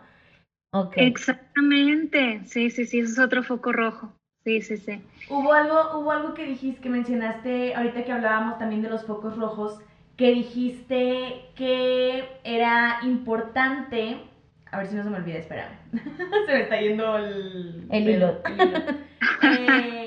Ok. 0.72 0.94
Exactamente. 0.98 2.42
Sí, 2.46 2.70
sí, 2.70 2.86
sí, 2.86 3.00
ese 3.00 3.12
es 3.14 3.20
otro 3.20 3.42
foco 3.44 3.72
rojo. 3.72 4.17
Sí, 4.48 4.62
sí, 4.62 4.78
sí. 4.78 5.02
Hubo 5.30 5.52
algo, 5.52 6.00
hubo 6.00 6.10
algo 6.10 6.34
que 6.34 6.46
dijiste, 6.46 6.80
que 6.80 6.88
mencionaste 6.88 7.76
ahorita 7.76 8.06
que 8.06 8.14
hablábamos 8.14 8.58
también 8.58 8.82
de 8.82 8.90
los 8.90 9.04
focos 9.04 9.36
rojos, 9.36 9.82
que 10.16 10.32
dijiste 10.32 11.50
que 11.54 12.24
era 12.46 13.00
importante. 13.04 14.22
A 14.72 14.78
ver 14.78 14.88
si 14.88 14.96
no 14.96 15.04
se 15.04 15.10
me 15.10 15.18
olvida, 15.18 15.40
espera. 15.40 15.78
se 15.92 16.54
me 16.54 16.62
está 16.62 16.80
yendo 16.80 17.18
el, 17.18 17.88
El 17.90 18.10
hilo. 18.10 18.38
el 18.46 18.54
hilo. 18.54 18.78
Eh, 19.44 20.07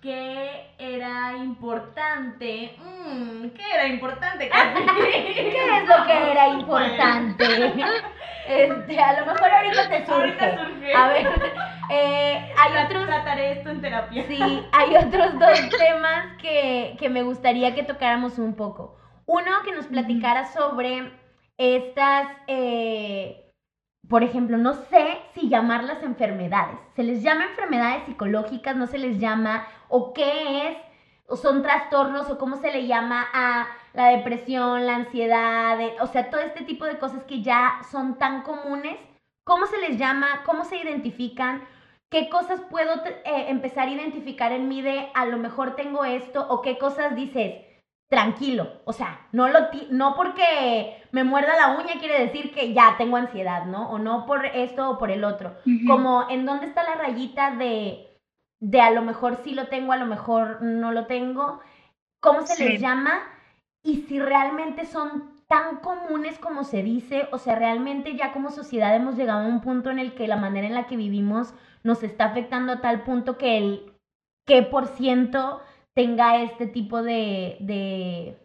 que 0.00 0.74
era 0.78 1.36
importante. 1.36 2.76
mm, 2.78 3.48
¿Qué 3.48 3.62
era 3.74 3.86
importante? 3.88 4.48
¿Qué 4.84 5.78
es 5.78 5.88
lo 5.88 6.06
que 6.06 6.30
era 6.30 6.48
importante? 6.48 7.44
Este, 8.48 8.98
a 8.98 9.20
lo 9.20 9.26
mejor 9.26 9.50
ahorita 9.50 9.90
te 9.90 10.06
surge. 10.06 10.14
Ahorita 10.14 10.64
surge. 10.64 10.94
A 10.94 11.08
ver, 11.08 11.26
eh, 11.90 12.52
hay 12.56 12.84
otros 12.86 13.06
Trataré 13.06 13.52
esto 13.52 13.68
en 13.68 13.82
terapia. 13.82 14.24
Sí, 14.26 14.66
hay 14.72 14.96
otros 14.96 15.38
dos 15.38 15.68
temas 15.76 16.36
que, 16.40 16.96
que 16.98 17.10
me 17.10 17.22
gustaría 17.22 17.74
que 17.74 17.82
tocáramos 17.82 18.38
un 18.38 18.54
poco. 18.54 18.96
Uno, 19.26 19.50
que 19.66 19.72
nos 19.72 19.86
platicara 19.86 20.46
sobre 20.46 21.12
estas, 21.58 22.28
eh, 22.46 23.52
por 24.08 24.22
ejemplo, 24.22 24.56
no 24.56 24.72
sé 24.72 25.18
si 25.34 25.50
llamarlas 25.50 26.02
enfermedades. 26.02 26.78
¿Se 26.96 27.02
les 27.02 27.22
llama 27.22 27.44
enfermedades 27.44 28.04
psicológicas? 28.04 28.74
¿No 28.76 28.86
se 28.86 28.96
les 28.96 29.18
llama? 29.18 29.66
¿O 29.88 30.12
qué 30.12 30.68
es? 30.68 30.76
¿O 31.26 31.36
son 31.36 31.62
trastornos? 31.62 32.30
¿O 32.30 32.38
cómo 32.38 32.56
se 32.56 32.72
le 32.72 32.86
llama 32.86 33.26
a 33.32 33.66
la 33.94 34.08
depresión, 34.08 34.86
la 34.86 34.96
ansiedad? 34.96 35.78
o 36.00 36.06
sea, 36.06 36.30
todo 36.30 36.40
este 36.40 36.64
tipo 36.64 36.84
de 36.84 36.98
cosas 36.98 37.24
que 37.24 37.42
ya 37.42 37.80
son 37.90 38.18
tan 38.18 38.42
comunes. 38.42 38.96
¿Cómo 39.44 39.66
se 39.66 39.78
les 39.78 39.98
llama? 39.98 40.42
¿Cómo 40.44 40.64
se 40.64 40.76
identifican? 40.76 41.62
¿Qué 42.10 42.28
cosas 42.30 42.60
puedo 42.70 42.92
eh, 43.04 43.46
empezar 43.48 43.88
a 43.88 43.90
identificar 43.90 44.52
en 44.52 44.68
mí 44.68 44.80
de 44.82 45.10
a 45.14 45.26
lo 45.26 45.36
mejor 45.38 45.74
tengo 45.76 46.04
esto 46.04 46.46
o 46.48 46.62
qué 46.62 46.78
cosas 46.78 47.14
dices? 47.14 47.64
Tranquilo, 48.08 48.72
o 48.86 48.94
sea, 48.94 49.26
no, 49.32 49.48
lo 49.48 49.68
ti- 49.68 49.88
no 49.90 50.14
porque 50.14 51.02
me 51.12 51.24
muerda 51.24 51.54
la 51.56 51.76
uña 51.78 51.98
quiere 52.00 52.18
decir 52.20 52.54
que 52.54 52.72
ya 52.72 52.94
tengo 52.96 53.18
ansiedad, 53.18 53.66
¿no? 53.66 53.90
O 53.90 53.98
no 53.98 54.24
por 54.24 54.46
esto 54.46 54.88
o 54.88 54.98
por 54.98 55.10
el 55.10 55.24
otro. 55.24 55.54
Como 55.86 56.24
en 56.30 56.46
dónde 56.46 56.66
está 56.66 56.82
la 56.84 56.94
rayita 56.94 57.50
de, 57.50 58.07
de 58.60 58.80
a 58.80 58.90
lo 58.90 59.02
mejor 59.02 59.36
sí 59.44 59.54
lo 59.54 59.68
tengo, 59.68 59.92
a 59.92 59.96
lo 59.96 60.06
mejor 60.06 60.62
no 60.62 60.92
lo 60.92 61.06
tengo. 61.06 61.60
¿Cómo 62.20 62.46
se 62.46 62.64
les 62.64 62.80
llama? 62.80 63.20
Y 63.82 63.98
si 64.08 64.18
realmente 64.18 64.84
son 64.84 65.38
tan 65.46 65.76
comunes 65.76 66.38
como 66.38 66.64
se 66.64 66.82
dice, 66.82 67.28
o 67.32 67.38
sea, 67.38 67.54
realmente 67.54 68.14
ya 68.16 68.32
como 68.32 68.50
sociedad 68.50 68.94
hemos 68.94 69.16
llegado 69.16 69.44
a 69.44 69.48
un 69.48 69.60
punto 69.60 69.90
en 69.90 69.98
el 69.98 70.14
que 70.14 70.28
la 70.28 70.36
manera 70.36 70.66
en 70.66 70.74
la 70.74 70.86
que 70.86 70.96
vivimos 70.96 71.54
nos 71.84 72.02
está 72.02 72.26
afectando 72.26 72.72
a 72.72 72.80
tal 72.80 73.02
punto 73.04 73.38
que 73.38 73.56
el 73.58 73.92
qué 74.46 74.62
por 74.62 74.88
ciento 74.88 75.62
tenga 75.94 76.42
este 76.42 76.66
tipo 76.66 77.02
de, 77.02 77.56
de 77.60 78.36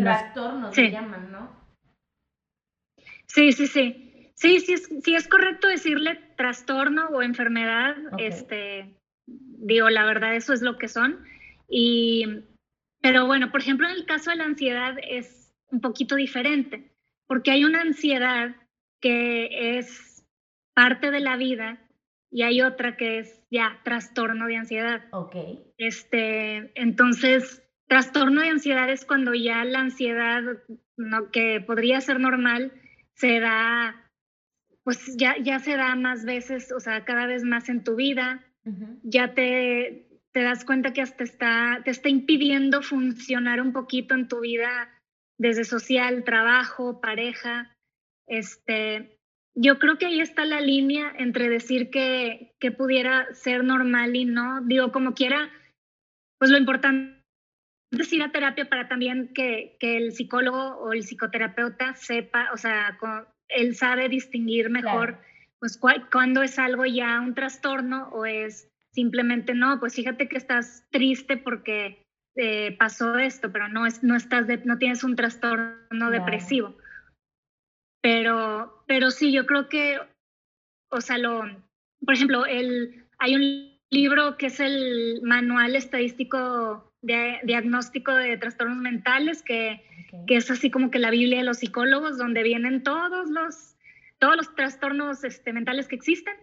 Trastornos 0.00 0.74
Sí. 0.74 0.86
se 0.86 0.90
llaman, 0.90 1.32
¿no? 1.32 1.48
Sí, 3.26 3.52
sí, 3.52 3.66
sí. 3.66 4.32
Sí, 4.34 4.60
sí 4.60 4.74
es, 4.74 4.88
sí 5.02 5.14
es 5.14 5.28
correcto 5.28 5.66
decirle 5.66 6.18
trastorno 6.36 7.08
o 7.08 7.22
enfermedad. 7.22 7.96
Este, 8.18 8.95
digo, 9.26 9.90
la 9.90 10.04
verdad, 10.04 10.34
eso 10.34 10.52
es 10.52 10.62
lo 10.62 10.78
que 10.78 10.88
son. 10.88 11.24
Y, 11.68 12.24
pero 13.00 13.26
bueno, 13.26 13.50
por 13.50 13.60
ejemplo, 13.60 13.88
en 13.88 13.94
el 13.94 14.06
caso 14.06 14.30
de 14.30 14.36
la 14.36 14.44
ansiedad 14.44 14.96
es 15.08 15.52
un 15.70 15.80
poquito 15.80 16.14
diferente, 16.14 16.92
porque 17.26 17.50
hay 17.50 17.64
una 17.64 17.80
ansiedad 17.80 18.54
que 19.00 19.78
es 19.78 20.24
parte 20.74 21.10
de 21.10 21.20
la 21.20 21.36
vida 21.36 21.80
y 22.30 22.42
hay 22.42 22.62
otra 22.62 22.96
que 22.96 23.18
es 23.18 23.42
ya 23.50 23.80
trastorno 23.84 24.46
de 24.46 24.56
ansiedad. 24.56 25.04
Ok, 25.12 25.36
Este, 25.78 26.72
entonces, 26.80 27.62
trastorno 27.88 28.40
de 28.42 28.50
ansiedad 28.50 28.90
es 28.90 29.04
cuando 29.04 29.34
ya 29.34 29.64
la 29.64 29.80
ansiedad, 29.80 30.42
no, 30.96 31.30
que 31.30 31.60
podría 31.60 32.00
ser 32.00 32.20
normal, 32.20 32.72
se 33.14 33.40
da, 33.40 34.10
pues 34.84 35.16
ya, 35.16 35.36
ya 35.38 35.58
se 35.58 35.76
da 35.76 35.94
más 35.96 36.24
veces, 36.24 36.72
o 36.72 36.80
sea, 36.80 37.04
cada 37.04 37.26
vez 37.26 37.44
más 37.44 37.68
en 37.68 37.84
tu 37.84 37.96
vida, 37.96 38.44
ya 39.02 39.34
te, 39.34 40.06
te 40.32 40.42
das 40.42 40.64
cuenta 40.64 40.92
que 40.92 41.02
hasta 41.02 41.24
está, 41.24 41.80
te 41.84 41.90
está 41.90 42.08
impidiendo 42.08 42.82
funcionar 42.82 43.60
un 43.60 43.72
poquito 43.72 44.14
en 44.14 44.28
tu 44.28 44.40
vida 44.40 44.90
desde 45.38 45.64
social, 45.64 46.24
trabajo, 46.24 47.00
pareja. 47.00 47.72
Este, 48.26 49.18
yo 49.54 49.78
creo 49.78 49.98
que 49.98 50.06
ahí 50.06 50.20
está 50.20 50.44
la 50.44 50.60
línea 50.60 51.12
entre 51.18 51.48
decir 51.48 51.90
que, 51.90 52.54
que 52.58 52.72
pudiera 52.72 53.32
ser 53.34 53.64
normal 53.64 54.16
y 54.16 54.24
no. 54.24 54.60
Digo, 54.62 54.92
como 54.92 55.14
quiera, 55.14 55.50
pues 56.38 56.50
lo 56.50 56.58
importante 56.58 57.16
es 57.92 58.12
ir 58.12 58.22
a 58.22 58.32
terapia 58.32 58.68
para 58.68 58.88
también 58.88 59.32
que, 59.32 59.76
que 59.78 59.96
el 59.96 60.12
psicólogo 60.12 60.76
o 60.78 60.92
el 60.92 61.02
psicoterapeuta 61.02 61.94
sepa, 61.94 62.50
o 62.52 62.56
sea, 62.56 62.96
co- 62.98 63.26
él 63.48 63.74
sabe 63.76 64.08
distinguir 64.08 64.70
mejor, 64.70 65.18
Claro. 65.18 65.35
Pues 65.66 65.80
cua- 65.80 66.08
cuando 66.12 66.42
es 66.42 66.60
algo 66.60 66.86
ya 66.86 67.20
un 67.20 67.34
trastorno 67.34 68.08
o 68.10 68.24
es 68.24 68.68
simplemente 68.92 69.52
no, 69.52 69.80
pues 69.80 69.96
fíjate 69.96 70.28
que 70.28 70.36
estás 70.36 70.86
triste 70.92 71.36
porque 71.36 72.04
eh, 72.36 72.76
pasó 72.78 73.18
esto, 73.18 73.50
pero 73.50 73.66
no, 73.68 73.84
es, 73.84 74.04
no, 74.04 74.14
estás 74.14 74.46
de- 74.46 74.58
no 74.64 74.78
tienes 74.78 75.02
un 75.02 75.16
trastorno 75.16 76.10
depresivo. 76.10 76.76
Pero, 78.00 78.84
pero 78.86 79.10
sí, 79.10 79.32
yo 79.32 79.44
creo 79.46 79.68
que, 79.68 79.98
o 80.90 81.00
sea, 81.00 81.18
lo, 81.18 81.42
por 82.04 82.14
ejemplo, 82.14 82.46
el, 82.46 83.04
hay 83.18 83.34
un 83.34 83.76
libro 83.90 84.36
que 84.36 84.46
es 84.46 84.60
el 84.60 85.20
Manual 85.22 85.74
Estadístico 85.74 86.92
de 87.02 87.40
Diagnóstico 87.42 88.12
de 88.12 88.36
Trastornos 88.36 88.78
Mentales, 88.78 89.42
que, 89.42 89.82
ok. 90.12 90.26
que 90.28 90.36
es 90.36 90.48
así 90.48 90.70
como 90.70 90.92
que 90.92 91.00
la 91.00 91.10
Biblia 91.10 91.38
de 91.38 91.44
los 91.44 91.58
psicólogos, 91.58 92.18
donde 92.18 92.44
vienen 92.44 92.84
todos 92.84 93.28
los, 93.30 93.65
todos 94.18 94.36
los 94.36 94.54
trastornos 94.54 95.24
este, 95.24 95.52
mentales 95.52 95.88
que 95.88 95.96
existen. 95.96 96.34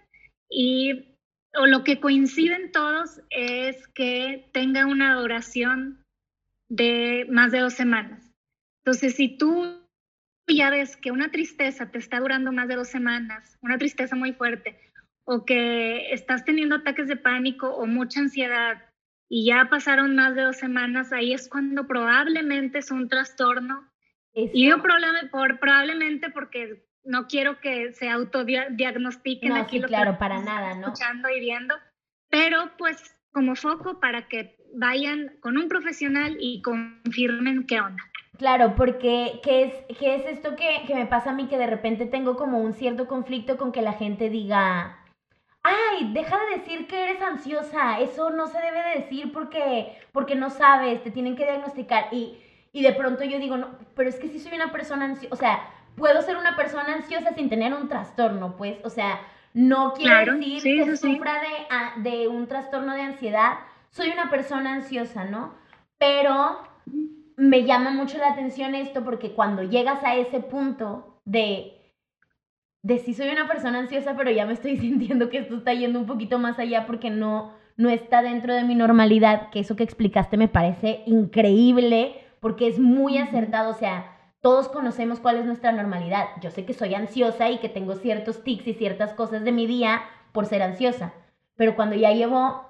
Y 0.50 1.16
o 1.56 1.66
lo 1.68 1.84
que 1.84 2.00
coinciden 2.00 2.72
todos 2.72 3.22
es 3.30 3.88
que 3.90 4.50
tenga 4.54 4.86
una 4.86 5.16
duración 5.16 6.04
de 6.70 7.28
más 7.30 7.52
de 7.52 7.60
dos 7.60 7.74
semanas. 7.74 8.32
Entonces, 8.84 9.16
si 9.16 9.38
tú 9.38 9.80
ya 10.48 10.70
ves 10.70 10.98
que 10.98 11.12
una 11.12 11.30
tristeza 11.32 11.90
te 11.92 12.00
está 12.00 12.20
durando 12.20 12.52
más 12.52 12.68
de 12.68 12.76
dos 12.76 12.90
semanas, 12.90 13.58
una 13.62 13.78
tristeza 13.78 14.16
muy 14.16 14.34
fuerte, 14.34 14.80
o 15.26 15.46
que 15.46 16.12
estás 16.12 16.44
teniendo 16.44 16.76
ataques 16.76 17.08
de 17.08 17.16
pánico 17.16 17.70
o 17.70 17.86
mucha 17.86 18.20
ansiedad 18.20 18.84
y 19.30 19.46
ya 19.46 19.70
pasaron 19.70 20.16
más 20.16 20.36
de 20.36 20.42
dos 20.42 20.58
semanas, 20.58 21.14
ahí 21.14 21.34
es 21.34 21.48
cuando 21.48 21.88
probablemente 21.88 22.80
es 22.80 22.92
un 22.92 23.08
trastorno. 23.08 23.90
Eso- 24.34 24.52
Y 24.54 24.66
digo 24.66 24.82
problema- 24.82 25.30
por, 25.32 25.60
probablemente 25.60 26.30
porque 26.30 26.84
no 27.04 27.28
quiero 27.28 27.60
que 27.60 27.94
se 27.94 28.10
autodiagnostiquen 28.10 29.50
No, 29.50 29.56
aquí 29.56 29.78
sí, 29.78 29.82
lo 29.82 29.88
claro, 29.88 30.18
para 30.18 30.42
nada, 30.42 30.76
¿no? 30.76 30.88
Escuchando 30.88 31.30
y 31.30 31.40
viendo, 31.40 31.76
pero 32.30 32.72
pues 32.78 33.18
como 33.32 33.56
foco 33.56 34.00
para 34.00 34.28
que 34.28 34.58
vayan 34.76 35.38
con 35.40 35.58
un 35.58 35.68
profesional 35.68 36.38
y 36.40 36.62
confirmen 36.62 37.66
qué 37.66 37.82
onda. 37.82 38.04
Claro, 38.38 38.76
porque 38.76 39.40
¿qué 39.44 39.64
es, 39.64 39.98
qué 40.00 40.16
es 40.16 40.26
esto 40.26 40.56
que, 40.56 40.84
que 40.88 40.96
me 40.96 41.06
pasa 41.06 41.32
a 41.32 41.34
mí 41.34 41.48
que 41.48 41.58
de 41.58 41.68
repente 41.68 42.06
tengo 42.06 42.36
como 42.36 42.60
un 42.60 42.74
cierto 42.74 43.08
conflicto 43.08 43.58
con 43.58 43.72
que 43.72 43.82
la 43.82 43.94
gente 43.94 44.30
diga, 44.30 44.98
ay, 45.62 46.12
deja 46.14 46.38
de 46.40 46.58
decir 46.58 46.88
que 46.88 47.04
eres 47.04 47.22
ansiosa, 47.22 48.00
eso 48.00 48.32
no 48.32 48.48
se 48.48 48.60
debe 48.60 48.84
de 48.84 49.02
decir 49.02 49.32
porque, 49.32 49.98
porque 50.12 50.36
no 50.36 50.50
sabes, 50.50 51.04
te 51.04 51.12
tienen 51.12 51.36
que 51.36 51.46
diagnosticar. 51.46 52.08
Y, 52.12 52.38
y 52.72 52.82
de 52.82 52.94
pronto 52.94 53.24
yo 53.24 53.40
digo, 53.40 53.58
no, 53.58 53.78
pero 53.96 54.10
es 54.10 54.20
que 54.20 54.28
si 54.28 54.40
soy 54.40 54.56
una 54.56 54.72
persona 54.72 55.06
ansiosa, 55.06 55.34
o 55.34 55.38
sea, 55.38 55.73
puedo 55.96 56.22
ser 56.22 56.38
una 56.38 56.56
persona 56.56 56.94
ansiosa 56.96 57.34
sin 57.34 57.50
tener 57.50 57.74
un 57.74 57.88
trastorno, 57.90 58.56
pues, 58.58 58.78
o 58.84 58.90
sea, 58.90 59.20
no 59.54 59.94
quiere 59.94 60.10
Claro, 60.10 60.34
decir 60.34 60.62
sí, 60.62 60.78
que 60.78 60.86
sí, 60.86 60.98
sí. 60.98 61.16
sufra 61.16 61.34
de, 61.42 61.48
a- 61.70 61.94
de 62.02 62.28
un 62.28 62.48
trastorno 62.48 62.94
de 62.96 63.02
ansiedad, 63.02 63.54
soy 63.92 64.10
una 64.10 64.30
persona 64.30 64.74
ansiosa, 64.74 65.26
¿no? 65.26 65.54
Pero 66.00 66.58
me 67.38 67.64
llama 67.64 67.92
mucho 67.92 68.18
la 68.18 68.30
atención 68.30 68.76
esto 68.76 69.04
porque 69.04 69.32
cuando 69.34 69.64
llegas 69.64 70.04
a 70.04 70.16
ese 70.16 70.40
punto 70.40 71.20
de 71.26 71.80
de 72.82 72.98
si 72.98 73.14
soy 73.14 73.30
una 73.30 73.48
persona 73.48 73.80
ansiosa, 73.80 74.16
pero 74.18 74.30
ya 74.32 74.46
me 74.46 74.54
estoy 74.54 74.76
sintiendo 74.86 75.30
que 75.30 75.38
esto 75.40 75.56
está 75.56 75.74
yendo 75.74 76.00
un 76.00 76.06
poquito 76.06 76.38
más 76.40 76.60
allá 76.60 76.86
porque 76.86 77.10
no 77.10 77.52
no 77.76 77.90
está 77.90 78.22
dentro 78.22 78.54
de 78.54 78.64
mi 78.64 78.76
normalidad, 78.76 79.50
que 79.50 79.60
eso 79.62 79.76
que 79.76 79.82
explicaste 79.84 80.38
me 80.38 80.48
parece 80.48 81.02
increíble 81.08 82.16
porque 82.40 82.68
es 82.68 82.78
muy 82.78 83.18
acertado, 83.18 83.72
o 83.72 83.74
sea, 83.74 84.13
todos 84.44 84.68
conocemos 84.68 85.22
cuál 85.22 85.38
es 85.38 85.46
nuestra 85.46 85.72
normalidad. 85.72 86.28
Yo 86.42 86.52
sé 86.52 86.66
que 86.66 86.74
soy 86.74 86.94
ansiosa 86.94 87.50
y 87.50 87.60
que 87.60 87.70
tengo 87.70 87.96
ciertos 87.96 88.44
tics 88.44 88.68
y 88.68 88.74
ciertas 88.74 89.14
cosas 89.14 89.46
de 89.46 89.54
mi 89.54 89.68
día 89.68 90.02
por 90.34 90.48
ser 90.48 90.62
ansiosa, 90.62 91.14
pero 91.56 91.76
cuando 91.76 91.96
ya 91.96 92.12
llevo 92.12 92.66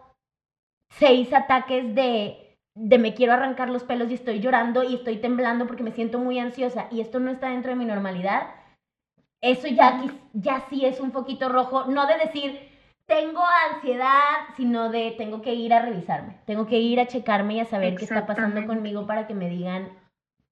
seis 0.91 1.33
ataques 1.33 1.95
de, 1.95 2.59
de 2.75 2.97
me 2.99 3.15
quiero 3.15 3.33
arrancar 3.33 3.69
los 3.69 3.83
pelos 3.83 4.11
y 4.11 4.13
estoy 4.13 4.39
llorando 4.39 4.83
y 4.83 4.93
estoy 4.93 5.17
temblando 5.17 5.65
porque 5.65 5.81
me 5.81 5.91
siento 5.91 6.19
muy 6.19 6.37
ansiosa 6.37 6.87
y 6.91 7.01
esto 7.01 7.19
no 7.19 7.31
está 7.31 7.49
dentro 7.49 7.71
de 7.71 7.77
mi 7.77 7.85
normalidad, 7.85 8.51
eso 9.41 9.67
ya, 9.67 10.03
ya 10.33 10.63
sí 10.69 10.85
es 10.85 10.99
un 10.99 11.09
poquito 11.09 11.49
rojo, 11.49 11.85
no 11.85 12.05
de 12.05 12.19
decir 12.19 12.69
tengo 13.07 13.41
ansiedad, 13.71 14.45
sino 14.55 14.89
de 14.89 15.15
tengo 15.17 15.41
que 15.41 15.55
ir 15.55 15.73
a 15.73 15.81
revisarme, 15.81 16.37
tengo 16.45 16.67
que 16.67 16.79
ir 16.79 16.99
a 16.99 17.07
checarme 17.07 17.55
y 17.55 17.59
a 17.61 17.65
saber 17.65 17.95
qué 17.95 18.05
está 18.05 18.27
pasando 18.27 18.67
conmigo 18.67 19.07
para 19.07 19.25
que 19.25 19.33
me 19.33 19.49
digan 19.49 19.89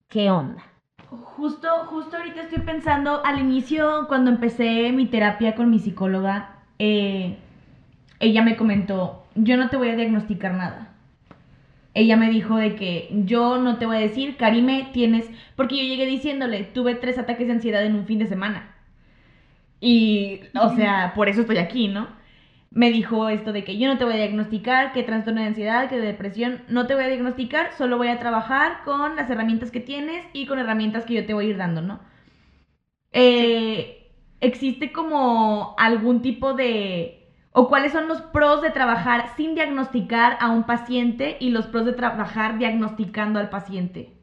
qué 0.08 0.32
onda. 0.32 0.71
Justo, 1.12 1.68
justo 1.88 2.16
ahorita 2.16 2.44
estoy 2.44 2.60
pensando, 2.64 3.22
al 3.26 3.38
inicio, 3.38 4.08
cuando 4.08 4.32
empecé 4.32 4.94
mi 4.94 5.08
terapia 5.08 5.56
con 5.56 5.70
mi 5.70 5.78
psicóloga, 5.78 6.60
eh, 6.80 7.36
ella 8.22 8.42
me 8.42 8.56
comentó, 8.56 9.26
yo 9.36 9.58
no 9.58 9.70
te 9.70 9.76
voy 9.76 9.90
a 9.90 9.98
diagnosticar 9.98 10.54
nada. 10.54 10.94
Ella 11.94 12.16
me 12.16 12.30
dijo 12.30 12.56
de 12.56 12.76
que 12.78 13.10
yo 13.26 13.58
no 13.58 13.78
te 13.78 13.86
voy 13.86 13.98
a 13.98 14.00
decir, 14.00 14.38
Karime, 14.38 14.90
tienes, 14.94 15.30
porque 15.58 15.76
yo 15.76 15.84
llegué 15.84 16.06
diciéndole, 16.06 16.64
tuve 16.64 16.96
tres 16.96 17.18
ataques 17.18 17.48
de 17.48 17.54
ansiedad 17.54 17.84
en 17.84 17.96
un 17.96 18.06
fin 18.06 18.20
de 18.20 18.28
semana. 18.28 18.74
Y, 19.82 20.40
o 20.58 20.70
sea, 20.78 21.12
por 21.14 21.28
eso 21.28 21.42
estoy 21.42 21.58
aquí, 21.58 21.90
¿no? 21.90 22.08
Me 22.72 22.90
dijo 22.90 23.30
esto 23.30 23.54
de 23.54 23.64
que 23.64 23.78
yo 23.78 23.88
no 23.88 23.98
te 23.98 24.06
voy 24.06 24.14
a 24.14 24.18
diagnosticar 24.18 24.94
qué 24.94 25.04
trastorno 25.04 25.42
de 25.42 25.48
ansiedad, 25.48 25.90
qué 25.90 26.00
depresión, 26.00 26.64
no 26.70 26.88
te 26.88 26.96
voy 26.96 27.04
a 27.04 27.08
diagnosticar, 27.08 27.74
solo 27.78 27.98
voy 27.98 28.08
a 28.08 28.20
trabajar 28.20 28.84
con 28.86 29.16
las 29.16 29.30
herramientas 29.30 29.72
que 29.72 29.82
tienes 29.82 30.26
y 30.34 30.48
con 30.48 30.58
herramientas 30.58 31.06
que 31.06 31.16
yo 31.16 31.26
te 31.26 31.34
voy 31.34 31.48
a 31.48 31.50
ir 31.50 31.58
dando, 31.58 31.82
¿no? 31.82 32.00
Eh, 33.12 34.10
existe 34.40 34.94
como 34.94 35.76
algún 35.78 36.22
tipo 36.22 36.54
de 36.54 37.22
¿O 37.54 37.68
cuáles 37.68 37.92
son 37.92 38.08
los 38.08 38.22
pros 38.22 38.62
de 38.62 38.70
trabajar 38.70 39.36
sin 39.36 39.56
diagnosticar 39.56 40.38
a 40.40 40.50
un 40.50 40.66
paciente 40.66 41.36
y 41.40 41.50
los 41.50 41.68
pros 41.68 41.86
de 41.86 41.92
trabajar 41.94 42.58
diagnosticando 42.58 43.40
al 43.40 43.50
paciente? 43.50 44.14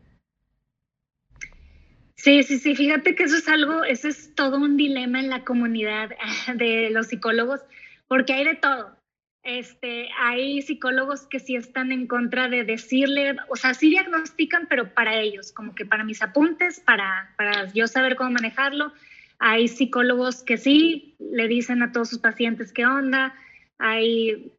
Sí, 2.14 2.42
sí, 2.42 2.58
sí, 2.58 2.74
fíjate 2.74 3.14
que 3.14 3.24
eso 3.24 3.36
es 3.36 3.48
algo, 3.48 3.84
eso 3.84 4.08
es 4.08 4.34
todo 4.34 4.56
un 4.56 4.76
dilema 4.76 5.20
en 5.20 5.28
la 5.28 5.44
comunidad 5.44 6.08
de 6.54 6.88
los 6.90 7.08
psicólogos, 7.08 7.60
porque 8.08 8.32
hay 8.32 8.44
de 8.44 8.54
todo. 8.56 8.96
Este, 9.44 10.08
hay 10.18 10.60
psicólogos 10.62 11.26
que 11.26 11.38
sí 11.38 11.54
están 11.54 11.92
en 11.92 12.06
contra 12.06 12.48
de 12.48 12.64
decirle, 12.64 13.36
o 13.48 13.56
sea, 13.56 13.72
sí 13.72 13.88
diagnostican, 13.90 14.66
pero 14.68 14.92
para 14.92 15.20
ellos, 15.20 15.52
como 15.52 15.74
que 15.74 15.86
para 15.86 16.04
mis 16.04 16.20
apuntes, 16.22 16.80
para, 16.80 17.32
para 17.36 17.72
yo 17.72 17.86
saber 17.86 18.16
cómo 18.16 18.32
manejarlo, 18.32 18.92
hay 19.38 19.68
psicólogos 19.68 20.42
que 20.42 20.56
sí 20.56 21.16
le 21.18 21.46
dicen 21.46 21.82
a 21.82 21.92
todos 21.92 22.10
sus 22.10 22.18
pacientes 22.18 22.72
qué 22.72 22.84
onda. 22.84 23.34
Hay, 23.78 24.52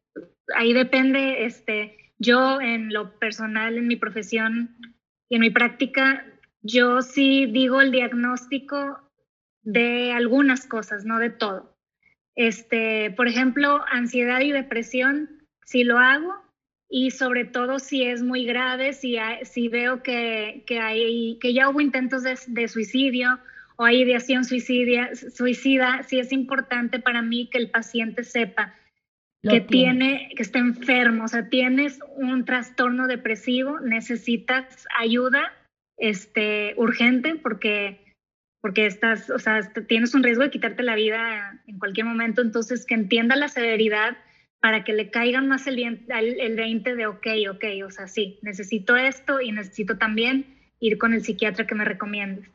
ahí 0.56 0.72
depende, 0.72 1.44
este, 1.44 2.12
yo 2.18 2.60
en 2.60 2.92
lo 2.92 3.18
personal, 3.18 3.76
en 3.76 3.86
mi 3.86 3.96
profesión 3.96 4.76
y 5.28 5.36
en 5.36 5.42
mi 5.42 5.50
práctica, 5.50 6.24
yo 6.62 7.02
sí 7.02 7.46
digo 7.46 7.80
el 7.80 7.90
diagnóstico 7.90 9.00
de 9.62 10.12
algunas 10.12 10.66
cosas, 10.66 11.04
no 11.04 11.18
de 11.18 11.30
todo. 11.30 11.76
Este, 12.36 13.10
por 13.10 13.28
ejemplo, 13.28 13.84
ansiedad 13.90 14.40
y 14.40 14.52
depresión, 14.52 15.42
sí 15.64 15.84
lo 15.84 15.98
hago, 15.98 16.34
y 16.88 17.10
sobre 17.12 17.44
todo 17.44 17.78
si 17.78 18.04
es 18.04 18.22
muy 18.22 18.44
grave, 18.44 18.92
si, 18.92 19.16
si 19.44 19.68
veo 19.68 20.02
que, 20.02 20.64
que, 20.66 20.80
hay, 20.80 21.38
que 21.40 21.54
ya 21.54 21.68
hubo 21.68 21.80
intentos 21.80 22.22
de, 22.22 22.38
de 22.48 22.68
suicidio 22.68 23.38
o 23.76 23.84
hay 23.84 24.02
ideación 24.02 24.44
suicidia, 24.44 25.10
suicida, 25.14 26.02
sí 26.02 26.18
es 26.18 26.32
importante 26.32 26.98
para 26.98 27.22
mí 27.22 27.48
que 27.50 27.58
el 27.58 27.70
paciente 27.70 28.24
sepa 28.24 28.74
que 29.42 29.60
tiene, 29.60 30.30
que 30.36 30.42
está 30.42 30.58
enfermo, 30.58 31.24
o 31.24 31.28
sea, 31.28 31.48
tienes 31.48 31.98
un 32.16 32.44
trastorno 32.44 33.06
depresivo, 33.06 33.80
necesitas 33.80 34.86
ayuda 34.98 35.52
este, 35.96 36.74
urgente 36.76 37.36
porque, 37.36 38.09
porque 38.60 38.86
estás, 38.86 39.30
o 39.30 39.38
sea, 39.38 39.60
tienes 39.88 40.14
un 40.14 40.22
riesgo 40.22 40.42
de 40.42 40.50
quitarte 40.50 40.82
la 40.82 40.94
vida 40.94 41.60
en 41.66 41.78
cualquier 41.78 42.06
momento, 42.06 42.42
entonces 42.42 42.84
que 42.84 42.94
entienda 42.94 43.36
la 43.36 43.48
severidad 43.48 44.16
para 44.60 44.84
que 44.84 44.92
le 44.92 45.10
caigan 45.10 45.48
más 45.48 45.66
el, 45.66 45.78
el, 45.78 46.40
el 46.40 46.56
20 46.56 46.94
de, 46.94 47.06
ok, 47.06 47.26
ok, 47.50 47.64
o 47.86 47.90
sea, 47.90 48.06
sí, 48.06 48.38
necesito 48.42 48.96
esto 48.96 49.40
y 49.40 49.52
necesito 49.52 49.96
también 49.96 50.58
ir 50.80 50.98
con 50.98 51.14
el 51.14 51.22
psiquiatra 51.22 51.66
que 51.66 51.74
me 51.74 51.84
recomiendes. 51.84 52.50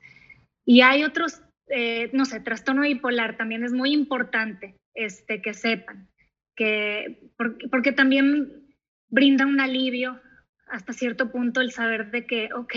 Y 0.65 0.81
hay 0.81 1.03
otros, 1.03 1.41
eh, 1.67 2.09
no 2.13 2.25
sé, 2.25 2.39
trastorno 2.39 2.81
bipolar 2.81 3.37
también 3.37 3.63
es 3.63 3.71
muy 3.71 3.93
importante 3.93 4.75
este, 4.93 5.41
que 5.41 5.53
sepan, 5.53 6.09
que, 6.55 7.19
porque, 7.37 7.91
también 7.91 8.65
brinda 9.09 9.45
un 9.45 9.59
alivio 9.59 10.19
hasta 10.67 10.93
cierto 10.93 11.31
punto 11.31 11.61
el 11.61 11.71
saber 11.71 12.11
de 12.11 12.25
que, 12.25 12.49
ok, 12.53 12.75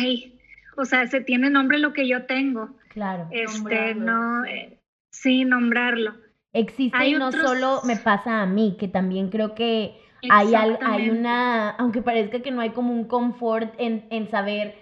o 0.76 0.85
sea, 0.85 1.07
se 1.07 1.20
tiene 1.20 1.51
nombre 1.51 1.79
lo 1.79 1.93
que 1.93 2.07
yo 2.07 2.26
tengo. 2.26 2.78
Claro. 2.89 3.28
Este, 3.30 3.95
no, 3.95 4.45
eh, 4.45 4.78
sí, 5.11 5.45
nombrarlo. 5.45 6.14
Existe 6.53 7.07
y 7.07 7.14
no 7.14 7.30
solo 7.30 7.80
me 7.84 7.97
pasa 7.97 8.43
a 8.43 8.47
mí, 8.47 8.76
que 8.78 8.89
también 8.89 9.28
creo 9.28 9.55
que 9.55 10.01
hay, 10.30 10.55
hay 10.55 11.11
una, 11.11 11.70
aunque 11.70 12.03
parezca 12.03 12.41
que 12.41 12.51
no 12.51 12.61
hay 12.61 12.70
como 12.70 12.93
un 12.93 13.05
confort 13.05 13.74
en, 13.78 14.07
en 14.11 14.28
saber 14.30 14.74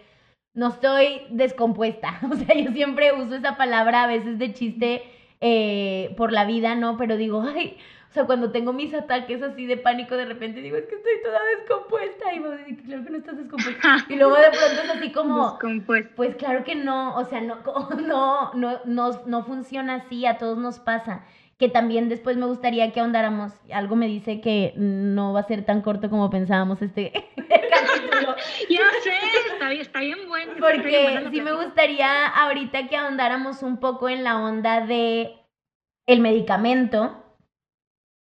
no 0.57 0.68
estoy 0.68 1.20
descompuesta. 1.30 2.18
O 2.32 2.34
sea, 2.34 2.57
yo 2.57 2.72
siempre 2.72 3.12
uso 3.12 3.36
esa 3.36 3.57
palabra 3.57 4.04
a 4.04 4.07
veces 4.09 4.38
de 4.38 4.52
chiste 4.52 5.02
eh, 5.40 6.14
por 6.16 6.32
la 6.32 6.46
vida, 6.46 6.74
¿no? 6.74 6.96
Pero 6.96 7.16
digo, 7.16 7.42
ay, 7.42 7.76
o 8.11 8.12
sea, 8.12 8.24
cuando 8.24 8.50
tengo 8.50 8.72
mis 8.72 8.94
ataques 8.94 9.42
así 9.42 9.66
de 9.66 9.76
pánico, 9.76 10.16
de 10.16 10.24
repente 10.24 10.61
digo, 10.61 10.76
es 10.76 10.86
que 10.86 10.94
estoy 10.94 11.12
toda 11.22 11.38
descompuesta. 11.59 12.32
Y 12.32 12.38
digo, 12.38 12.50
claro 12.86 13.04
que 13.04 13.11
no 13.11 13.18
estás 13.18 13.36
descompuesta. 13.36 13.96
Y 14.09 14.16
luego 14.16 14.36
de 14.36 14.50
pronto 14.50 14.82
es 14.82 14.90
así 14.90 15.12
como, 15.12 15.59
pues 16.14 16.36
claro 16.36 16.64
que 16.64 16.74
no, 16.74 17.16
o 17.16 17.24
sea, 17.24 17.40
no, 17.40 17.57
no, 18.07 18.52
no, 18.54 18.80
no, 18.84 19.22
no 19.26 19.44
funciona 19.44 19.96
así, 19.96 20.24
a 20.26 20.38
todos 20.38 20.59
nos 20.59 20.78
pasa 20.78 21.24
que 21.59 21.68
también 21.68 22.09
después 22.09 22.36
me 22.36 22.46
gustaría 22.46 22.92
que 22.92 23.00
ahondáramos. 23.00 23.52
Algo 23.72 23.96
me 23.96 24.07
dice 24.07 24.40
que 24.40 24.74
no 24.76 25.32
va 25.32 25.40
a 25.40 25.46
ser 25.46 25.64
tan 25.64 25.80
corto 25.80 26.11
como 26.11 26.28
pensábamos 26.28 26.82
este 26.82 27.12
capítulo. 27.36 28.36
Ya 28.68 28.80
sé, 29.02 29.80
está 29.80 30.00
bien, 30.00 30.18
bueno. 30.28 30.52
Porque 30.61 31.28
sí 31.30 31.40
me 31.40 31.52
gustaría 31.52 32.26
ahorita 32.26 32.88
que 32.88 32.96
ahondáramos 32.96 33.62
un 33.62 33.78
poco 33.78 34.09
en 34.09 34.22
la 34.22 34.38
onda 34.38 34.84
de 34.84 35.34
el 36.07 36.20
medicamento. 36.20 37.22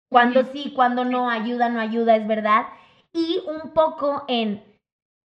Cuando 0.09 0.43
sí, 0.43 0.71
cuando 0.75 1.05
no, 1.05 1.29
ayuda, 1.29 1.69
no 1.69 1.79
ayuda, 1.79 2.15
es 2.15 2.27
verdad. 2.27 2.67
Y 3.13 3.41
un 3.47 3.71
poco 3.71 4.23
en 4.27 4.63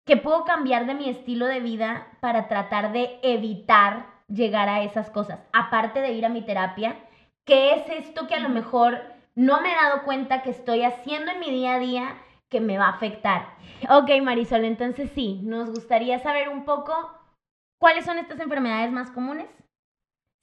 que 0.06 0.16
puedo 0.16 0.44
cambiar 0.44 0.86
de 0.86 0.94
mi 0.94 1.08
estilo 1.08 1.46
de 1.46 1.60
vida 1.60 2.06
para 2.20 2.48
tratar 2.48 2.92
de 2.92 3.18
evitar 3.22 4.06
llegar 4.28 4.68
a 4.68 4.82
esas 4.82 5.10
cosas. 5.10 5.40
Aparte 5.52 6.00
de 6.00 6.12
ir 6.12 6.24
a 6.24 6.30
mi 6.30 6.42
terapia, 6.42 6.96
¿Qué 7.50 7.74
es 7.74 8.06
esto 8.06 8.28
que 8.28 8.36
a 8.36 8.40
lo 8.40 8.48
mejor 8.48 9.02
no 9.34 9.60
me 9.60 9.72
he 9.72 9.74
dado 9.74 10.04
cuenta 10.04 10.42
que 10.42 10.50
estoy 10.50 10.84
haciendo 10.84 11.32
en 11.32 11.40
mi 11.40 11.50
día 11.50 11.74
a 11.74 11.78
día 11.80 12.16
que 12.48 12.60
me 12.60 12.78
va 12.78 12.86
a 12.86 12.90
afectar? 12.90 13.44
Ok, 13.88 14.10
Marisol, 14.22 14.64
entonces 14.64 15.10
sí, 15.16 15.40
nos 15.42 15.68
gustaría 15.70 16.20
saber 16.20 16.48
un 16.48 16.64
poco 16.64 17.10
cuáles 17.80 18.04
son 18.04 18.18
estas 18.18 18.38
enfermedades 18.38 18.92
más 18.92 19.10
comunes. 19.10 19.48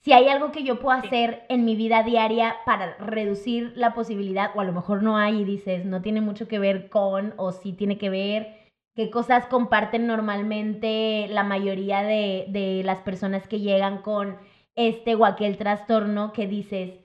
Si 0.00 0.12
hay 0.12 0.28
algo 0.28 0.52
que 0.52 0.62
yo 0.62 0.78
puedo 0.78 0.96
hacer 0.96 1.44
en 1.48 1.64
mi 1.64 1.74
vida 1.74 2.02
diaria 2.02 2.56
para 2.64 2.96
reducir 2.98 3.72
la 3.76 3.94
posibilidad, 3.94 4.52
o 4.54 4.60
a 4.60 4.64
lo 4.64 4.72
mejor 4.72 5.02
no 5.02 5.16
hay 5.16 5.40
y 5.40 5.44
dices, 5.44 5.84
no 5.84 6.02
tiene 6.02 6.20
mucho 6.20 6.46
que 6.46 6.58
ver 6.58 6.88
con, 6.88 7.34
o 7.36 7.52
sí 7.52 7.72
tiene 7.72 7.98
que 7.98 8.08
ver, 8.08 8.58
qué 8.94 9.10
cosas 9.10 9.46
comparten 9.46 10.06
normalmente 10.06 11.26
la 11.28 11.42
mayoría 11.42 12.02
de, 12.02 12.46
de 12.48 12.82
las 12.84 13.00
personas 13.00 13.48
que 13.48 13.60
llegan 13.60 14.02
con 14.02 14.38
este 14.76 15.16
o 15.16 15.24
aquel 15.24 15.58
trastorno 15.58 16.32
que 16.32 16.46
dices, 16.46 17.04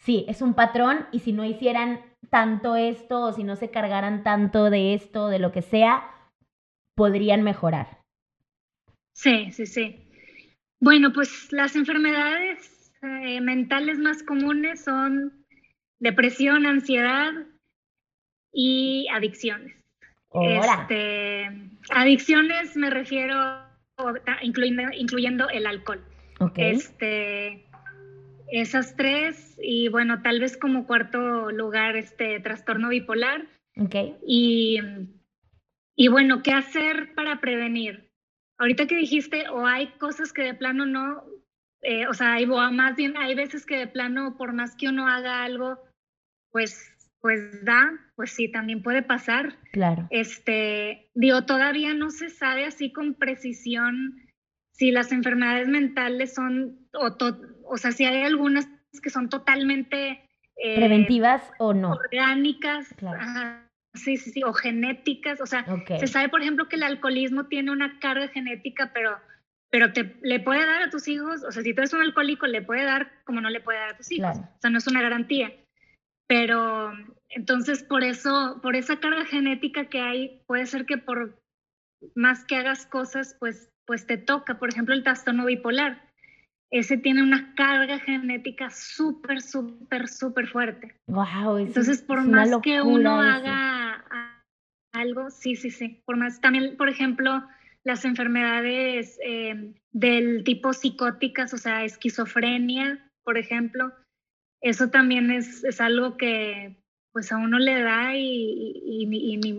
sí, 0.00 0.24
es 0.28 0.42
un 0.42 0.54
patrón 0.54 1.06
y 1.12 1.20
si 1.20 1.32
no 1.32 1.44
hicieran 1.44 2.00
tanto 2.30 2.74
esto 2.74 3.22
o 3.22 3.32
si 3.32 3.44
no 3.44 3.54
se 3.54 3.70
cargaran 3.70 4.24
tanto 4.24 4.70
de 4.70 4.94
esto, 4.94 5.28
de 5.28 5.38
lo 5.38 5.52
que 5.52 5.62
sea, 5.62 6.10
podrían 6.96 7.42
mejorar. 7.42 8.00
Sí, 9.12 9.52
sí, 9.52 9.66
sí. 9.66 10.03
Bueno, 10.84 11.14
pues 11.14 11.50
las 11.50 11.76
enfermedades 11.76 12.92
eh, 13.00 13.40
mentales 13.40 13.98
más 13.98 14.22
comunes 14.22 14.84
son 14.84 15.32
depresión, 15.98 16.66
ansiedad 16.66 17.32
y 18.52 19.08
adicciones. 19.10 19.74
Este, 20.34 21.48
adicciones 21.88 22.76
me 22.76 22.90
refiero, 22.90 23.62
incluyendo, 24.42 24.82
incluyendo 24.94 25.48
el 25.48 25.66
alcohol. 25.66 26.04
Este, 26.56 27.64
esas 28.48 28.94
tres 28.94 29.58
y 29.62 29.88
bueno, 29.88 30.20
tal 30.20 30.38
vez 30.38 30.58
como 30.58 30.86
cuarto 30.86 31.50
lugar 31.50 31.96
este 31.96 32.40
trastorno 32.40 32.90
bipolar. 32.90 33.46
Okay. 33.74 34.16
Y, 34.26 34.80
y 35.96 36.08
bueno, 36.08 36.42
¿qué 36.42 36.52
hacer 36.52 37.14
para 37.14 37.40
prevenir? 37.40 38.10
Ahorita 38.58 38.86
que 38.86 38.96
dijiste, 38.96 39.48
o 39.48 39.66
hay 39.66 39.88
cosas 39.98 40.32
que 40.32 40.42
de 40.42 40.54
plano 40.54 40.86
no, 40.86 41.24
eh, 41.82 42.06
o 42.06 42.14
sea, 42.14 42.34
hay, 42.34 42.46
más 42.46 42.96
bien 42.96 43.16
hay 43.16 43.34
veces 43.34 43.66
que 43.66 43.78
de 43.78 43.86
plano, 43.86 44.36
por 44.36 44.52
más 44.52 44.74
que 44.76 44.88
uno 44.88 45.08
haga 45.08 45.44
algo, 45.44 45.78
pues 46.50 46.94
pues 47.24 47.64
da, 47.64 47.90
pues 48.16 48.32
sí, 48.32 48.52
también 48.52 48.82
puede 48.82 49.02
pasar. 49.02 49.56
Claro. 49.72 50.06
Este, 50.10 51.08
digo, 51.14 51.46
todavía 51.46 51.94
no 51.94 52.10
se 52.10 52.28
sabe 52.28 52.66
así 52.66 52.92
con 52.92 53.14
precisión 53.14 54.20
si 54.72 54.90
las 54.90 55.10
enfermedades 55.10 55.66
mentales 55.66 56.34
son, 56.34 56.86
o, 56.92 57.16
o 57.64 57.76
sea, 57.78 57.92
si 57.92 58.04
hay 58.04 58.24
algunas 58.24 58.68
que 59.02 59.08
son 59.08 59.30
totalmente... 59.30 60.28
Eh, 60.56 60.76
Preventivas 60.76 61.50
o 61.58 61.72
no. 61.72 61.92
Orgánicas. 61.92 62.92
Claro. 62.98 63.18
Sí, 63.94 64.16
sí, 64.16 64.30
sí, 64.30 64.42
o 64.42 64.52
genéticas. 64.52 65.40
O 65.40 65.46
sea, 65.46 65.64
se 65.98 66.06
sabe, 66.06 66.28
por 66.28 66.42
ejemplo, 66.42 66.68
que 66.68 66.76
el 66.76 66.82
alcoholismo 66.82 67.46
tiene 67.46 67.70
una 67.70 67.98
carga 68.00 68.28
genética, 68.28 68.90
pero, 68.92 69.18
pero 69.70 69.92
te, 69.92 70.16
le 70.22 70.40
puede 70.40 70.66
dar 70.66 70.82
a 70.82 70.90
tus 70.90 71.08
hijos, 71.08 71.42
o 71.44 71.52
sea, 71.52 71.62
si 71.62 71.74
tú 71.74 71.80
eres 71.80 71.92
un 71.92 72.02
alcohólico, 72.02 72.46
le 72.46 72.62
puede 72.62 72.84
dar 72.84 73.10
como 73.24 73.40
no 73.40 73.50
le 73.50 73.60
puede 73.60 73.78
dar 73.78 73.90
a 73.90 73.96
tus 73.96 74.10
hijos. 74.12 74.36
O 74.36 74.60
sea, 74.60 74.70
no 74.70 74.78
es 74.78 74.86
una 74.86 75.02
garantía. 75.02 75.52
Pero 76.26 76.92
entonces 77.28 77.82
por 77.82 78.02
eso, 78.02 78.60
por 78.62 78.76
esa 78.76 78.98
carga 78.98 79.24
genética 79.26 79.86
que 79.86 80.00
hay, 80.00 80.42
puede 80.46 80.66
ser 80.66 80.86
que 80.86 80.98
por 80.98 81.40
más 82.14 82.44
que 82.44 82.56
hagas 82.56 82.86
cosas, 82.86 83.36
pues, 83.38 83.70
pues 83.86 84.06
te 84.06 84.16
toca. 84.16 84.58
Por 84.58 84.70
ejemplo, 84.70 84.94
el 84.94 85.02
trastorno 85.02 85.44
bipolar. 85.46 86.02
Ese 86.70 86.96
tiene 86.96 87.22
una 87.22 87.54
carga 87.54 88.00
genética 88.00 88.68
súper, 88.70 89.42
súper, 89.42 90.08
súper 90.08 90.48
fuerte. 90.48 90.96
Wow. 91.06 91.58
Entonces, 91.58 92.02
por 92.02 92.26
más 92.26 92.50
que 92.62 92.82
uno 92.82 93.20
haga 93.20 93.83
algo, 95.04 95.30
sí, 95.30 95.56
sí, 95.56 95.70
sí. 95.70 96.02
Por 96.04 96.16
más, 96.16 96.40
también, 96.40 96.76
por 96.76 96.88
ejemplo, 96.88 97.46
las 97.84 98.04
enfermedades 98.04 99.18
eh, 99.24 99.74
del 99.92 100.42
tipo 100.44 100.72
psicóticas, 100.72 101.52
o 101.54 101.58
sea, 101.58 101.84
esquizofrenia, 101.84 103.08
por 103.24 103.38
ejemplo, 103.38 103.92
eso 104.62 104.88
también 104.90 105.30
es, 105.30 105.62
es 105.64 105.80
algo 105.80 106.16
que 106.16 106.80
pues 107.12 107.30
a 107.30 107.36
uno 107.36 107.60
le 107.60 107.80
da 107.80 108.16
y, 108.16 108.82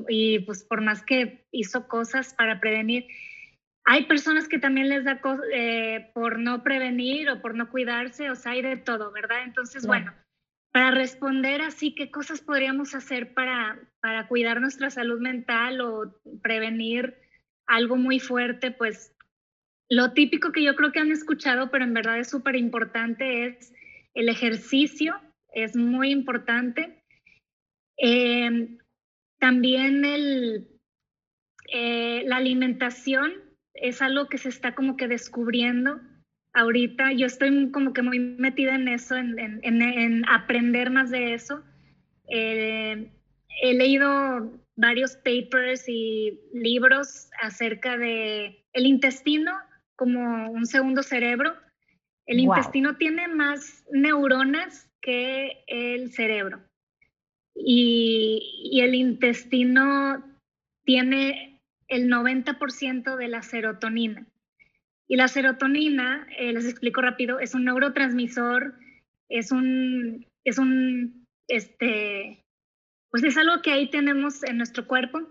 y, 0.09 0.39
pues 0.39 0.65
por 0.65 0.81
más 0.81 1.03
que 1.03 1.45
hizo 1.53 1.87
cosas 1.87 2.33
para 2.33 2.59
prevenir, 2.59 3.07
hay 3.85 4.07
personas 4.07 4.49
que 4.49 4.59
también 4.59 4.89
les 4.89 5.05
da 5.05 5.21
eh, 5.53 6.11
por 6.13 6.37
no 6.37 6.63
prevenir 6.63 7.29
o 7.29 7.41
por 7.41 7.55
no 7.55 7.69
cuidarse, 7.69 8.29
o 8.29 8.35
sea, 8.35 8.51
hay 8.53 8.61
de 8.61 8.75
todo, 8.75 9.11
¿verdad? 9.13 9.43
Entonces, 9.45 9.87
bueno, 9.87 10.13
para 10.75 10.91
responder 10.91 11.61
así, 11.61 11.95
¿qué 11.95 12.11
cosas 12.11 12.41
podríamos 12.41 12.95
hacer 12.95 13.33
para, 13.33 13.79
para 14.01 14.27
cuidar 14.27 14.59
nuestra 14.59 14.89
salud 14.89 15.21
mental 15.21 15.79
o 15.79 16.19
prevenir 16.43 17.15
algo 17.65 17.95
muy 17.95 18.19
fuerte? 18.19 18.71
Pues 18.71 19.15
lo 19.87 20.11
típico 20.11 20.51
que 20.51 20.61
yo 20.63 20.75
creo 20.75 20.91
que 20.91 20.99
han 20.99 21.13
escuchado, 21.13 21.71
pero 21.71 21.85
en 21.85 21.93
verdad 21.93 22.19
es 22.19 22.29
súper 22.29 22.57
importante, 22.57 23.45
es 23.45 23.73
el 24.15 24.27
ejercicio 24.27 25.15
es 25.53 25.77
muy 25.77 26.11
importante. 26.11 27.01
Eh, 27.95 28.77
también 29.39 30.03
el, 30.03 30.67
eh, 31.71 32.23
la 32.25 32.35
alimentación 32.35 33.31
es 33.75 34.01
algo 34.01 34.27
que 34.27 34.37
se 34.37 34.49
está 34.49 34.75
como 34.75 34.97
que 34.97 35.07
descubriendo 35.07 36.01
ahorita. 36.55 37.13
Yo 37.13 37.27
estoy 37.27 37.71
como 37.71 37.93
que 37.93 38.01
muy 38.01 38.19
metida 38.19 38.75
en 38.75 38.87
eso, 38.87 39.15
en, 39.15 40.23
aprender 40.27 40.89
más 40.89 41.11
de 41.11 41.33
eso. 41.33 41.63
Eh, 42.27 43.11
he 43.61 43.73
leído 43.73 44.51
varios 44.75 45.15
papers 45.17 45.87
y 45.87 46.39
libros 46.53 47.29
acerca 47.41 47.97
de 47.97 48.65
el 48.73 48.85
intestino 48.85 49.53
como 49.95 50.49
un 50.51 50.65
segundo 50.65 51.03
cerebro 51.03 51.55
el 52.25 52.39
intestino 52.39 52.97
tiene 52.97 53.27
más 53.27 53.85
neuronas 53.91 54.89
que 55.01 55.63
el 55.67 56.11
cerebro. 56.11 56.63
Y, 57.55 58.79
el 58.81 58.95
intestino 58.95 60.23
tiene 60.83 61.61
el 61.87 62.09
90% 62.09 63.15
de 63.15 63.27
la 63.27 63.41
serotonina. 63.43 64.25
Y 65.07 65.17
la 65.17 65.27
serotonina, 65.27 66.27
eh, 66.37 66.53
les 66.53 66.65
explico 66.65 67.01
rápido, 67.01 67.39
es 67.39 67.53
un 67.53 67.65
neurotransmisor, 67.65 68.75
es 69.29 69.51
un, 69.51 70.25
es 70.43 70.57
un, 70.57 71.25
este, 71.47 72.43
pues 73.11 73.23
es 73.23 73.37
algo 73.37 73.61
que 73.61 73.71
ahí 73.71 73.89
tenemos 73.89 74.43
en 74.43 74.57
nuestro 74.57 74.87
cuerpo 74.87 75.21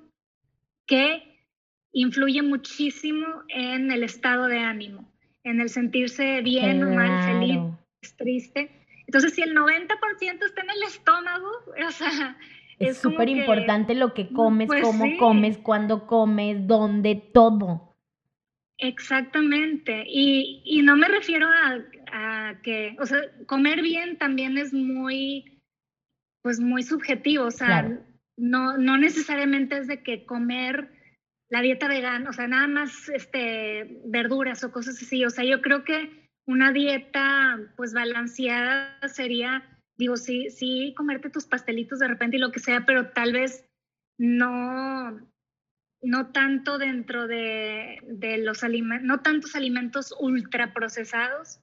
que 0.87 1.49
influye 1.93 2.43
muchísimo 2.43 3.27
en 3.49 3.91
el 3.91 4.05
estado 4.05 4.47
de 4.47 4.59
ánimo 4.59 5.15
en 5.45 5.61
el 5.61 5.69
sentirse 5.69 6.41
bien 6.41 6.83
o 6.83 6.91
mal, 6.91 7.23
feliz, 7.25 7.61
triste. 8.17 8.71
Entonces, 9.07 9.35
si 9.35 9.43
el 9.43 9.55
90% 9.55 10.45
está 10.45 10.63
en 10.63 10.71
el 10.71 10.83
estómago, 10.83 11.49
o 11.87 11.91
sea... 11.91 12.37
Es 12.81 12.99
súper 12.99 13.29
importante 13.29 13.95
lo 13.95 14.15
que 14.15 14.31
comes, 14.31 14.67
pues 14.67 14.83
cómo 14.83 15.05
comes, 15.17 15.59
cuándo 15.59 16.09
comes, 16.09 16.67
dónde, 16.67 17.15
todo. 17.15 17.94
Exactamente. 18.79 20.05
Y, 20.07 20.63
y 20.65 20.83
no 20.83 20.97
me 20.97 21.09
refiero 21.09 21.47
a, 21.49 21.85
a, 22.13 22.61
que, 22.63 22.97
o 23.01 23.07
sea, 23.07 23.21
comer 23.47 23.83
bien 23.83 24.19
también 24.19 24.59
es 24.59 24.73
muy, 24.73 25.63
pues 26.43 26.61
muy 26.61 26.83
subjetivo. 26.83 27.47
O 27.47 27.51
sea, 27.51 27.99
no, 28.37 28.77
no 28.77 28.99
necesariamente 28.99 29.79
es 29.79 29.87
de 29.87 30.03
que 30.03 30.27
comer 30.27 30.91
la 31.51 31.61
dieta 31.61 31.89
vegana, 31.89 32.31
o 32.31 32.33
sea, 32.33 32.49
nada 32.49 32.67
más 32.67 33.09
este, 33.09 34.01
verduras 34.07 34.65
o 34.65 34.73
cosas 34.73 35.01
así. 35.01 35.25
O 35.25 35.31
sea, 35.31 35.45
yo 35.45 35.63
creo 35.63 35.85
que 35.85 36.29
una 36.47 36.73
dieta 36.73 37.61
pues 37.77 37.95
balanceada 37.95 38.99
sería, 39.09 39.63
digo, 39.97 40.17
sí, 40.17 40.51
sí, 40.51 40.95
comerte 40.97 41.31
tus 41.31 41.47
pastelitos 41.47 42.01
de 42.01 42.09
repente 42.09 42.37
y 42.37 42.41
lo 42.41 42.51
que 42.51 42.61
sea, 42.61 42.85
pero 42.85 43.11
tal 43.11 43.33
vez 43.33 43.65
no, 44.19 45.21
no 46.05 46.29
tanto 46.33 46.79
dentro 46.79 47.27
de, 47.27 47.99
de 48.07 48.39
los 48.39 48.63
alimentos, 48.63 49.07
no 49.07 49.21
tantos 49.21 49.57
alimentos 49.57 50.15
ultraprocesados, 50.19 51.61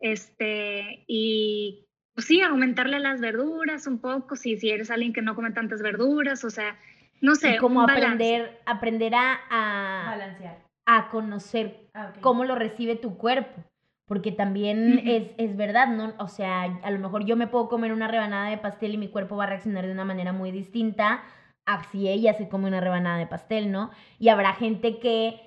este, 0.00 1.04
y 1.06 1.86
pues 2.14 2.26
sí, 2.26 2.40
aumentarle 2.40 2.98
las 3.00 3.20
verduras 3.20 3.86
un 3.86 3.98
poco, 4.00 4.36
si, 4.36 4.56
si 4.56 4.70
eres 4.70 4.90
alguien 4.90 5.12
que 5.12 5.22
no 5.22 5.34
come 5.34 5.52
tantas 5.52 5.80
verduras, 5.80 6.44
o 6.44 6.50
sea, 6.50 6.76
no 7.20 7.34
sé. 7.34 7.56
como 7.58 7.82
aprender, 7.82 8.60
aprender 8.66 9.14
a, 9.14 10.04
balancear. 10.06 10.58
A 10.84 11.08
conocer 11.10 11.88
ah, 11.94 12.12
cómo 12.20 12.44
lo 12.44 12.56
recibe 12.56 12.96
tu 12.96 13.16
cuerpo. 13.16 13.62
Porque 14.06 14.32
también 14.32 15.00
es, 15.06 15.30
es, 15.38 15.56
verdad, 15.56 15.86
¿no? 15.86 16.12
O 16.18 16.28
sea, 16.28 16.64
a 16.64 16.90
lo 16.90 16.98
mejor 16.98 17.24
yo 17.24 17.36
me 17.36 17.46
puedo 17.46 17.68
comer 17.68 17.92
una 17.92 18.08
rebanada 18.08 18.50
de 18.50 18.58
pastel 18.58 18.92
y 18.92 18.98
mi 18.98 19.08
cuerpo 19.08 19.36
va 19.36 19.44
a 19.44 19.46
reaccionar 19.46 19.86
de 19.86 19.92
una 19.92 20.04
manera 20.04 20.32
muy 20.32 20.50
distinta 20.50 21.22
a 21.66 21.84
si 21.84 22.08
ella 22.08 22.34
se 22.34 22.48
come 22.48 22.68
una 22.68 22.80
rebanada 22.80 23.18
de 23.18 23.26
pastel, 23.26 23.70
¿no? 23.70 23.90
Y 24.18 24.28
habrá 24.28 24.54
gente 24.54 24.98
que, 24.98 25.40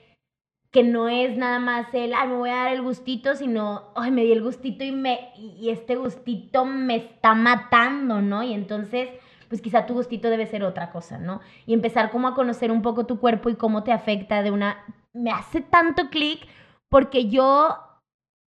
que 0.71 0.83
no 0.83 1.09
es 1.09 1.37
nada 1.37 1.59
más 1.59 1.93
el, 1.93 2.13
ay, 2.13 2.27
me 2.29 2.35
voy 2.35 2.49
a 2.49 2.55
dar 2.55 2.73
el 2.73 2.81
gustito, 2.81 3.35
sino, 3.35 3.91
ay, 3.95 4.11
me 4.11 4.23
di 4.23 4.31
el 4.31 4.43
gustito 4.43 4.83
y, 4.83 4.91
me, 4.91 5.31
y 5.37 5.69
este 5.69 5.95
gustito 5.95 6.65
me 6.65 6.95
está 6.95 7.33
matando, 7.35 8.21
¿no? 8.21 8.43
Y 8.43 8.53
entonces 8.53 9.09
pues 9.47 9.61
quizá 9.61 9.85
tu 9.85 9.93
gustito 9.93 10.29
debe 10.29 10.47
ser 10.47 10.63
otra 10.63 10.91
cosa, 10.91 11.17
¿no? 11.17 11.41
Y 11.65 11.73
empezar 11.73 12.11
como 12.11 12.27
a 12.27 12.35
conocer 12.35 12.71
un 12.71 12.81
poco 12.81 13.05
tu 13.05 13.19
cuerpo 13.19 13.49
y 13.49 13.55
cómo 13.55 13.83
te 13.83 13.91
afecta 13.91 14.41
de 14.41 14.51
una... 14.51 14.83
Me 15.13 15.31
hace 15.31 15.61
tanto 15.61 16.09
clic 16.09 16.47
porque 16.89 17.29
yo, 17.29 17.77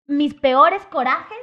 mis 0.07 0.33
peores 0.33 0.85
corajes 0.87 1.37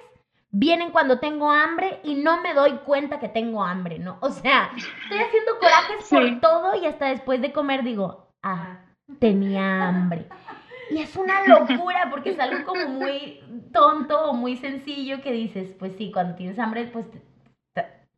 vienen 0.52 0.90
cuando 0.90 1.18
tengo 1.18 1.50
hambre 1.50 2.00
y 2.04 2.14
no 2.14 2.40
me 2.42 2.54
doy 2.54 2.72
cuenta 2.84 3.18
que 3.18 3.28
tengo 3.28 3.64
hambre, 3.64 3.98
¿no? 3.98 4.18
O 4.20 4.30
sea, 4.30 4.70
estoy 4.76 5.18
haciendo 5.18 5.58
corajes 5.58 6.08
por 6.08 6.40
todo 6.40 6.74
y 6.80 6.86
hasta 6.86 7.06
después 7.06 7.40
de 7.40 7.52
comer 7.52 7.82
digo, 7.82 8.28
ah, 8.42 8.80
tenía 9.18 9.88
hambre. 9.88 10.26
Y 10.90 10.98
es 10.98 11.16
una 11.16 11.42
locura 11.46 12.08
porque 12.10 12.30
es 12.30 12.38
algo 12.38 12.64
como 12.64 12.86
muy 12.86 13.40
tonto 13.72 14.30
o 14.30 14.34
muy 14.34 14.56
sencillo 14.56 15.22
que 15.22 15.32
dices, 15.32 15.74
pues 15.78 15.96
sí, 15.96 16.12
cuando 16.12 16.34
tienes 16.34 16.58
hambre, 16.58 16.86
pues 16.92 17.06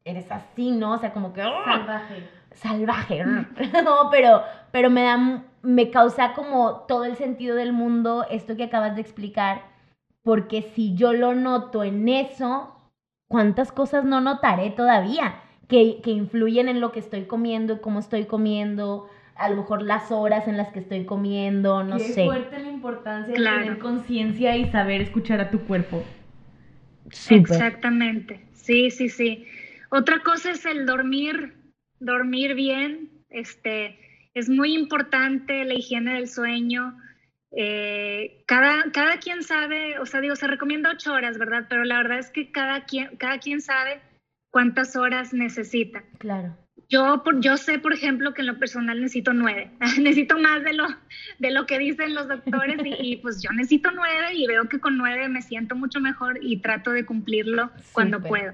eres 0.05 0.30
así, 0.30 0.70
¿no? 0.70 0.93
O 0.93 0.99
sea, 0.99 1.12
como 1.12 1.32
que... 1.32 1.41
¡ah! 1.41 1.62
Salvaje. 1.64 2.28
Salvaje. 2.53 3.24
no, 3.85 4.11
pero, 4.11 4.43
pero 4.70 4.91
me 4.91 5.05
da, 5.05 5.43
me 5.62 5.91
causa 5.91 6.35
como 6.35 6.80
todo 6.89 7.05
el 7.05 7.16
sentido 7.16 7.57
del 7.57 7.72
mundo 7.72 8.26
esto 8.28 8.57
que 8.57 8.64
acabas 8.64 8.97
de 8.97 9.01
explicar, 9.01 9.62
porque 10.25 10.62
si 10.75 10.95
yo 10.95 11.12
lo 11.12 11.35
noto 11.35 11.85
en 11.85 12.09
eso, 12.09 12.75
¿cuántas 13.29 13.70
cosas 13.70 14.05
no 14.05 14.20
notaré 14.20 14.70
todavía? 14.70 15.37
Que, 15.68 16.01
que 16.03 16.11
influyen 16.11 16.68
en 16.68 16.81
lo 16.81 16.93
que 16.93 16.99
estoy 16.99 17.27
comiendo, 17.27 17.81
cómo 17.81 18.01
estoy 18.01 18.25
comiendo, 18.25 19.09
a 19.37 19.51
lo 19.51 19.57
mejor 19.57 19.83
las 19.83 20.11
horas 20.11 20.49
en 20.49 20.57
las 20.57 20.72
que 20.72 20.81
estoy 20.81 21.05
comiendo, 21.05 21.85
no 21.85 21.99
sé. 21.99 22.22
Es 22.22 22.27
fuerte 22.27 22.59
la 22.59 22.70
importancia 22.70 23.35
de 23.35 23.39
tener 23.39 23.79
conciencia 23.79 24.57
y 24.57 24.70
saber 24.70 25.03
escuchar 25.03 25.41
a 25.41 25.51
tu 25.51 25.61
cuerpo. 25.61 26.03
Exactamente, 27.29 28.41
sí, 28.55 28.91
sí, 28.91 29.11
sí. 29.11 29.47
Otra 29.91 30.20
cosa 30.20 30.53
es 30.53 30.64
el 30.64 30.87
dormir, 30.87 31.55
dormir 32.01 32.55
bien. 32.55 33.11
Este, 33.29 33.99
es 34.33 34.49
muy 34.49 34.75
importante 34.75 35.64
la 35.64 35.75
higiene 35.75 36.14
del 36.14 36.29
sueño. 36.29 36.97
Eh, 37.57 38.42
cada, 38.46 38.90
cada 38.92 39.18
quien 39.18 39.42
sabe, 39.42 39.98
o 39.98 40.07
sea, 40.07 40.20
digo, 40.20 40.36
se 40.36 40.46
recomienda 40.46 40.90
ocho 40.90 41.12
horas, 41.12 41.38
¿verdad? 41.38 41.66
Pero 41.68 41.84
la 41.84 41.98
verdad 41.98 42.18
es 42.18 42.30
que 42.30 42.50
cada 42.50 42.84
quien, 42.84 43.16
cada 43.16 43.38
quien 43.38 43.61
sabe 43.61 44.00
cuántas 44.50 44.96
horas 44.96 45.32
necesita. 45.32 46.02
Claro. 46.18 46.57
Yo, 46.88 47.22
por, 47.24 47.40
yo 47.40 47.57
sé, 47.57 47.78
por 47.78 47.92
ejemplo, 47.92 48.34
que 48.34 48.42
en 48.42 48.48
lo 48.48 48.59
personal 48.59 49.00
necesito 49.00 49.32
nueve. 49.32 49.70
necesito 50.00 50.38
más 50.38 50.64
de 50.64 50.74
lo, 50.74 50.86
de 51.38 51.50
lo 51.50 51.66
que 51.66 51.78
dicen 51.78 52.14
los 52.14 52.28
doctores 52.28 52.78
y, 52.84 53.16
pues 53.16 53.42
yo 53.42 53.50
necesito 53.52 53.90
nueve 53.92 54.34
y 54.34 54.46
veo 54.46 54.68
que 54.68 54.80
con 54.80 54.96
nueve 54.96 55.28
me 55.28 55.42
siento 55.42 55.76
mucho 55.76 56.00
mejor 56.00 56.38
y 56.42 56.59
trato 56.59 56.90
de 56.90 57.07
cumplirlo 57.07 57.70
cuando 57.92 58.20
puedo. 58.20 58.52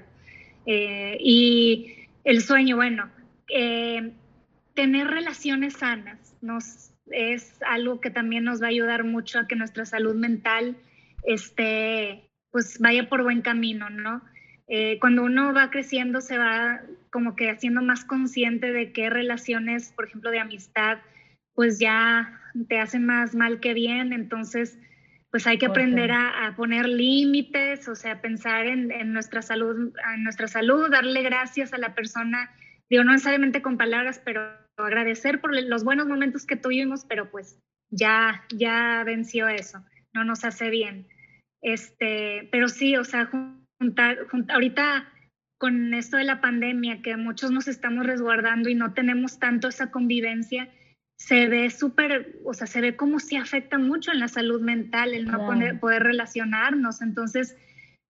Eh, 0.65 1.17
y 1.19 2.07
el 2.23 2.41
sueño, 2.41 2.75
bueno, 2.75 3.09
eh, 3.47 4.11
tener 4.73 5.07
relaciones 5.07 5.73
sanas 5.73 6.35
nos, 6.41 6.90
es 7.11 7.61
algo 7.65 8.01
que 8.01 8.09
también 8.09 8.43
nos 8.43 8.61
va 8.61 8.67
a 8.67 8.69
ayudar 8.69 9.03
mucho 9.03 9.39
a 9.39 9.47
que 9.47 9.55
nuestra 9.55 9.85
salud 9.85 10.15
mental 10.15 10.75
esté, 11.23 12.29
pues 12.51 12.79
vaya 12.79 13.09
por 13.09 13.23
buen 13.23 13.41
camino, 13.41 13.89
¿no? 13.89 14.21
Eh, 14.67 14.99
cuando 14.99 15.23
uno 15.23 15.53
va 15.53 15.69
creciendo 15.69 16.21
se 16.21 16.37
va 16.37 16.81
como 17.11 17.35
que 17.35 17.49
haciendo 17.49 17.81
más 17.81 18.05
consciente 18.05 18.71
de 18.71 18.93
qué 18.93 19.09
relaciones, 19.09 19.91
por 19.91 20.05
ejemplo, 20.07 20.31
de 20.31 20.39
amistad, 20.39 20.99
pues 21.53 21.77
ya 21.79 22.39
te 22.69 22.79
hacen 22.79 23.05
más 23.05 23.35
mal 23.35 23.59
que 23.59 23.73
bien, 23.73 24.13
entonces 24.13 24.79
pues 25.29 25.47
hay 25.47 25.57
que 25.57 25.65
aprender 25.65 26.11
a, 26.11 26.53
poner 26.57 26.89
límites, 26.89 27.87
o 27.87 27.95
sea, 27.95 28.21
pensar 28.21 28.65
en, 28.65 28.91
en, 28.91 29.13
nuestra 29.13 29.41
salud, 29.41 29.93
en 30.13 30.23
nuestra 30.23 30.47
salud, 30.49 30.89
darle 30.89 31.21
gracias 31.21 31.71
a 31.73 31.77
la 31.77 31.95
persona, 31.95 32.51
digo, 32.89 33.05
no 33.05 33.13
necesariamente 33.13 33.61
con 33.61 33.77
palabras, 33.77 34.21
pero 34.25 34.60
agradecer 34.85 35.41
por 35.41 35.55
los 35.55 35.83
buenos 35.83 36.07
momentos 36.07 36.45
que 36.45 36.55
tuvimos, 36.55 37.05
pero 37.05 37.29
pues 37.31 37.59
ya, 37.91 38.45
ya 38.53 39.03
venció 39.05 39.47
eso, 39.47 39.83
no 40.13 40.23
nos 40.23 40.43
hace 40.43 40.69
bien. 40.69 41.07
Este, 41.61 42.49
pero 42.51 42.69
sí, 42.69 42.95
o 42.97 43.03
sea, 43.03 43.29
ahorita 44.49 45.07
con 45.59 45.93
esto 45.93 46.17
de 46.17 46.23
la 46.23 46.41
pandemia, 46.41 47.03
que 47.03 47.15
muchos 47.17 47.51
nos 47.51 47.67
estamos 47.67 48.05
resguardando 48.05 48.67
y 48.67 48.73
no 48.73 48.93
tenemos 48.93 49.37
tanto 49.37 49.67
esa 49.67 49.91
convivencia, 49.91 50.67
se 51.19 51.47
ve 51.47 51.69
súper, 51.69 52.39
o 52.43 52.55
sea, 52.55 52.65
se 52.65 52.81
ve 52.81 52.95
como 52.95 53.19
si 53.19 53.35
afecta 53.35 53.77
mucho 53.77 54.11
en 54.11 54.19
la 54.19 54.27
salud 54.27 54.59
mental, 54.59 55.13
el 55.13 55.25
no 55.25 55.45
poder, 55.79 56.01
relacionarnos. 56.01 57.03
Entonces, 57.03 57.55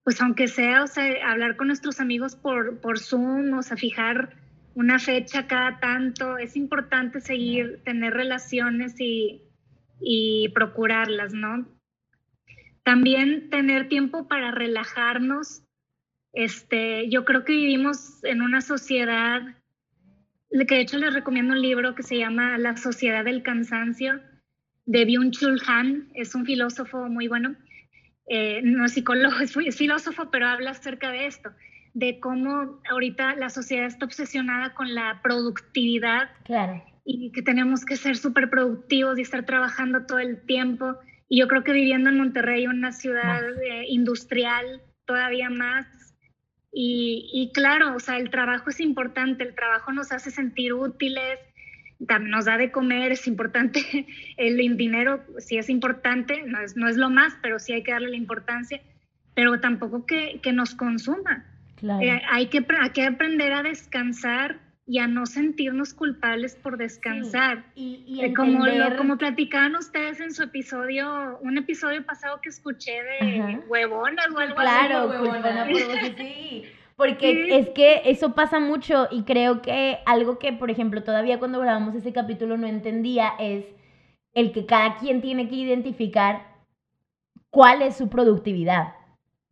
pues 0.05 0.21
aunque 0.21 0.47
sea, 0.47 0.83
o 0.83 0.87
sea, 0.87 1.29
hablar 1.29 1.57
con 1.57 1.67
nuestros 1.67 1.99
amigos 1.99 2.37
por, 2.37 2.79
por 2.79 2.99
Zoom, 2.99 3.51
o 3.57 3.61
sea, 3.63 3.75
fijar 3.75 4.40
una 4.73 4.99
fecha 4.99 5.47
cada 5.47 5.79
tanto, 5.79 6.37
es 6.37 6.55
importante 6.55 7.21
seguir, 7.21 7.81
tener 7.83 8.13
relaciones 8.13 8.99
y, 8.99 9.41
y 9.99 10.49
procurarlas, 10.49 11.33
¿no? 11.33 11.67
También 12.83 13.49
tener 13.49 13.89
tiempo 13.89 14.27
para 14.27 14.51
relajarnos. 14.51 15.63
Este, 16.33 17.09
yo 17.09 17.25
creo 17.25 17.43
que 17.43 17.53
vivimos 17.53 18.23
en 18.23 18.41
una 18.41 18.61
sociedad, 18.61 19.41
que 20.49 20.75
de 20.75 20.81
hecho 20.81 20.97
les 20.97 21.13
recomiendo 21.13 21.53
un 21.53 21.61
libro 21.61 21.93
que 21.93 22.03
se 22.03 22.17
llama 22.17 22.57
La 22.57 22.77
sociedad 22.77 23.23
del 23.25 23.43
cansancio, 23.43 24.21
de 24.85 25.05
Byung-Chul 25.05 25.61
Han, 25.67 26.09
es 26.15 26.33
un 26.33 26.45
filósofo 26.45 27.07
muy 27.07 27.27
bueno, 27.27 27.55
eh, 28.27 28.61
no 28.63 28.85
es 28.85 28.93
psicólogo, 28.93 29.37
es, 29.41 29.55
es 29.55 29.77
filósofo, 29.77 30.31
pero 30.31 30.47
habla 30.47 30.71
acerca 30.71 31.11
de 31.11 31.27
esto, 31.27 31.51
de 31.93 32.19
cómo 32.19 32.81
ahorita 32.89 33.35
la 33.35 33.49
sociedad 33.49 33.85
está 33.85 34.05
obsesionada 34.05 34.73
con 34.73 34.95
la 34.95 35.19
productividad 35.21 36.29
claro. 36.43 36.83
y 37.03 37.31
que 37.31 37.41
tenemos 37.41 37.85
que 37.85 37.97
ser 37.97 38.15
súper 38.15 38.49
productivos 38.49 39.17
y 39.17 39.21
estar 39.21 39.45
trabajando 39.45 40.05
todo 40.05 40.19
el 40.19 40.41
tiempo 40.41 40.97
y 41.31 41.39
yo 41.39 41.47
creo 41.47 41.63
que 41.63 41.71
viviendo 41.71 42.09
en 42.09 42.17
Monterrey, 42.17 42.67
una 42.67 42.91
ciudad 42.91 43.41
eh, 43.63 43.85
industrial, 43.87 44.81
todavía 45.05 45.49
más. 45.49 45.87
Y, 46.73 47.51
claro, 47.53 47.95
o 47.95 48.01
sea, 48.01 48.17
el 48.17 48.29
trabajo 48.29 48.69
es 48.69 48.81
importante, 48.81 49.45
el 49.45 49.55
trabajo 49.55 49.93
nos 49.93 50.11
hace 50.11 50.29
sentir 50.29 50.73
útiles, 50.73 51.39
nos 52.19 52.43
da 52.43 52.57
de 52.57 52.69
comer, 52.69 53.13
es 53.13 53.27
importante, 53.27 54.07
el 54.37 54.57
dinero 54.75 55.23
sí 55.37 55.57
es 55.57 55.69
importante, 55.69 56.43
no 56.45 56.59
es, 56.59 56.75
no 56.75 56.89
es 56.89 56.97
lo 56.97 57.09
más, 57.09 57.37
pero 57.41 57.59
sí 57.59 57.71
hay 57.71 57.83
que 57.83 57.93
darle 57.93 58.09
la 58.09 58.17
importancia, 58.17 58.81
pero 59.33 59.57
tampoco 59.61 60.05
que, 60.05 60.41
que 60.43 60.51
nos 60.51 60.75
consuma. 60.75 61.45
Eh, 61.83 62.21
hay, 62.29 62.47
que, 62.47 62.65
hay 62.79 62.89
que 62.91 63.05
aprender 63.05 63.53
a 63.53 63.63
descansar 63.63 64.59
y 64.85 64.99
a 64.99 65.07
no 65.07 65.25
sentirnos 65.25 65.93
culpables 65.93 66.55
por 66.55 66.77
descansar. 66.77 67.65
Y, 67.75 68.19
eh, 68.21 68.33
como, 68.33 68.65
lo, 68.65 68.97
como 68.97 69.17
platicaban 69.17 69.75
ustedes 69.75 70.19
en 70.19 70.33
su 70.33 70.43
episodio, 70.43 71.39
un 71.41 71.57
episodio 71.57 72.05
pasado 72.05 72.41
que 72.41 72.49
escuché 72.49 73.01
de 73.03 73.59
huevonas 73.67 74.27
o 74.35 74.37
algo 74.39 74.55
claro, 74.55 75.11
así. 75.11 75.73
Claro, 75.73 76.17
sí. 76.17 76.63
Porque 76.95 77.57
es 77.57 77.69
que 77.69 78.01
eso 78.05 78.35
pasa 78.35 78.59
mucho 78.59 79.07
y 79.09 79.23
creo 79.23 79.61
que 79.61 79.99
algo 80.05 80.37
que, 80.37 80.53
por 80.53 80.69
ejemplo, 80.69 81.03
todavía 81.03 81.39
cuando 81.39 81.59
grabamos 81.59 81.95
ese 81.95 82.13
capítulo 82.13 82.57
no 82.57 82.67
entendía 82.67 83.33
es 83.39 83.65
el 84.33 84.51
que 84.51 84.65
cada 84.65 84.97
quien 84.97 85.21
tiene 85.21 85.49
que 85.49 85.55
identificar 85.55 86.45
cuál 87.49 87.81
es 87.81 87.97
su 87.97 88.09
productividad. 88.09 88.93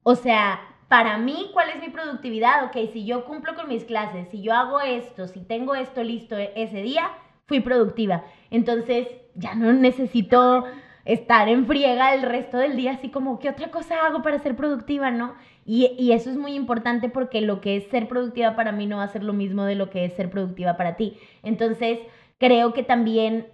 O 0.03 0.15
sea, 0.15 0.59
para 0.89 1.19
mí, 1.19 1.51
¿cuál 1.53 1.69
es 1.69 1.79
mi 1.79 1.89
productividad? 1.89 2.65
Ok, 2.65 2.91
si 2.91 3.05
yo 3.05 3.23
cumplo 3.23 3.55
con 3.55 3.69
mis 3.69 3.85
clases, 3.85 4.27
si 4.29 4.41
yo 4.41 4.53
hago 4.53 4.81
esto, 4.81 5.27
si 5.27 5.39
tengo 5.41 5.75
esto 5.75 6.03
listo 6.03 6.35
e-, 6.35 6.51
ese 6.55 6.81
día, 6.81 7.11
fui 7.45 7.59
productiva. 7.61 8.25
Entonces, 8.49 9.07
ya 9.35 9.53
no 9.53 9.71
necesito 9.71 10.65
estar 11.05 11.47
en 11.47 11.67
friega 11.67 12.13
el 12.15 12.23
resto 12.23 12.57
del 12.57 12.75
día, 12.75 12.93
así 12.93 13.09
como, 13.09 13.39
¿qué 13.39 13.49
otra 13.49 13.69
cosa 13.69 14.05
hago 14.05 14.23
para 14.23 14.39
ser 14.39 14.55
productiva, 14.55 15.11
no? 15.11 15.35
Y, 15.63 15.95
y, 15.99 16.11
eso 16.13 16.31
es 16.31 16.37
muy 16.37 16.53
importante 16.53 17.09
porque 17.09 17.41
lo 17.41 17.61
que 17.61 17.77
es 17.77 17.83
ser 17.89 18.07
productiva 18.07 18.55
para 18.55 18.71
mí 18.71 18.87
no 18.87 18.97
va 18.97 19.03
a 19.03 19.09
ser 19.09 19.23
lo 19.23 19.33
mismo 19.33 19.65
de 19.65 19.75
lo 19.75 19.91
que 19.91 20.05
es 20.05 20.13
ser 20.13 20.31
productiva 20.31 20.75
para 20.75 20.95
ti. 20.95 21.17
Entonces, 21.43 21.99
creo 22.39 22.73
que 22.73 22.81
también, 22.81 23.47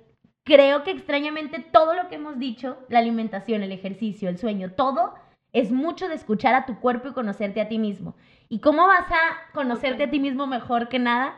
creo 0.45 0.83
que 0.83 0.91
extrañamente 0.91 1.59
todo 1.59 1.93
lo 1.93 2.07
que 2.07 2.15
hemos 2.15 2.39
dicho, 2.39 2.77
la 2.87 2.99
alimentación, 2.99 3.63
el 3.63 3.73
ejercicio, 3.73 4.29
el 4.29 4.37
sueño, 4.37 4.71
todo 4.71 5.13
es 5.55 5.71
mucho 5.71 6.09
de 6.09 6.15
escuchar 6.15 6.53
a 6.53 6.65
tu 6.65 6.81
cuerpo 6.81 7.07
y 7.07 7.13
conocerte 7.13 7.61
a 7.61 7.69
ti 7.69 7.79
mismo. 7.79 8.13
¿Y 8.49 8.59
cómo 8.59 8.87
vas 8.87 9.09
a 9.09 9.53
conocerte 9.53 10.03
a 10.03 10.09
ti 10.09 10.19
mismo 10.19 10.47
mejor 10.47 10.89
que 10.89 10.99
nada? 10.99 11.33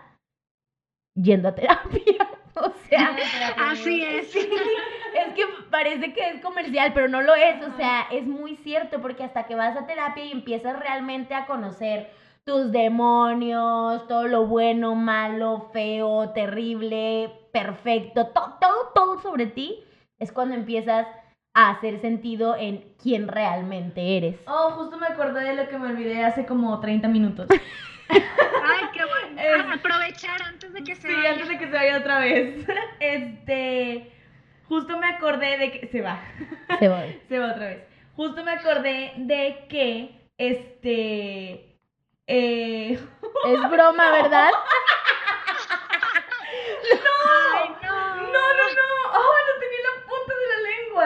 Yendo 1.16 1.50
a 1.50 1.56
terapia. 1.56 2.02
O 2.60 2.74
sea, 2.90 3.16
así 3.70 4.04
es. 4.04 4.36
Es 4.36 5.34
que 5.36 5.44
parece 5.70 6.12
que 6.12 6.28
es 6.30 6.42
comercial, 6.42 6.92
pero 6.96 7.08
no 7.08 7.22
lo 7.22 7.36
es. 7.36 7.64
O 7.64 7.78
sea, 7.78 8.08
es 8.12 8.26
muy 8.26 8.56
cierto 8.56 9.00
porque 9.00 9.24
hasta 9.24 9.44
que 9.46 9.54
vas 9.54 9.78
a 9.78 9.86
terapia 9.86 10.26
y 10.26 10.32
empiezas 10.32 10.80
realmente 10.80 11.36
a 11.36 11.46
conocer 11.46 12.10
tus 12.46 12.72
demonios, 12.72 14.08
todo 14.08 14.28
lo 14.28 14.48
bueno, 14.48 14.96
malo, 14.96 15.70
feo, 15.72 16.32
terrible, 16.32 17.32
perfecto, 17.52 18.28
todo, 18.28 18.58
todo, 18.60 18.92
todo 18.96 19.20
sobre 19.20 19.46
ti, 19.46 19.84
es 20.18 20.32
cuando 20.32 20.56
empiezas 20.56 21.06
a 21.58 21.72
hacer 21.72 22.00
sentido 22.02 22.56
en 22.56 22.86
quién 23.02 23.28
realmente 23.28 24.16
eres. 24.16 24.36
Oh, 24.46 24.70
justo 24.74 24.96
me 25.00 25.08
acordé 25.08 25.44
de 25.44 25.56
lo 25.56 25.68
que 25.68 25.80
me 25.80 25.88
olvidé 25.88 26.24
hace 26.24 26.46
como 26.46 26.80
30 26.80 27.08
minutos. 27.08 27.48
Ay, 28.10 28.84
qué 28.94 29.02
bueno. 29.04 29.74
Aprovechar 29.74 30.40
antes 30.44 30.72
de 30.72 30.84
que 30.84 30.96
se 30.96 31.08
vaya. 31.08 31.20
Sí, 31.20 31.28
antes 31.28 31.50
de 31.50 31.58
que 31.58 31.66
se 31.66 31.72
vaya 31.72 31.98
otra 31.98 32.20
vez. 32.20 32.64
Este, 33.00 34.12
justo 34.68 35.00
me 35.00 35.08
acordé 35.08 35.58
de 35.58 35.72
que 35.72 35.88
se 35.88 36.02
va. 36.02 36.22
Se 36.78 36.88
va. 36.88 37.04
se 37.28 37.40
va 37.40 37.52
otra 37.54 37.66
vez. 37.66 37.84
Justo 38.16 38.44
me 38.44 38.52
acordé 38.52 39.14
de 39.18 39.66
que 39.68 40.30
este 40.38 41.76
eh... 42.28 43.00
es 43.48 43.70
broma, 43.72 44.12
¿verdad? 44.12 44.52
no, 46.92 47.18
no, 47.82 48.16
no, 48.16 48.24
no, 48.26 48.66
no. 48.76 48.88
Oh, 49.14 49.38
no 49.48 49.54
tenía 49.60 49.82
la 49.88 49.94
punta 50.06 50.34
de 50.36 50.46
la 50.54 50.60
lengua. 50.70 51.06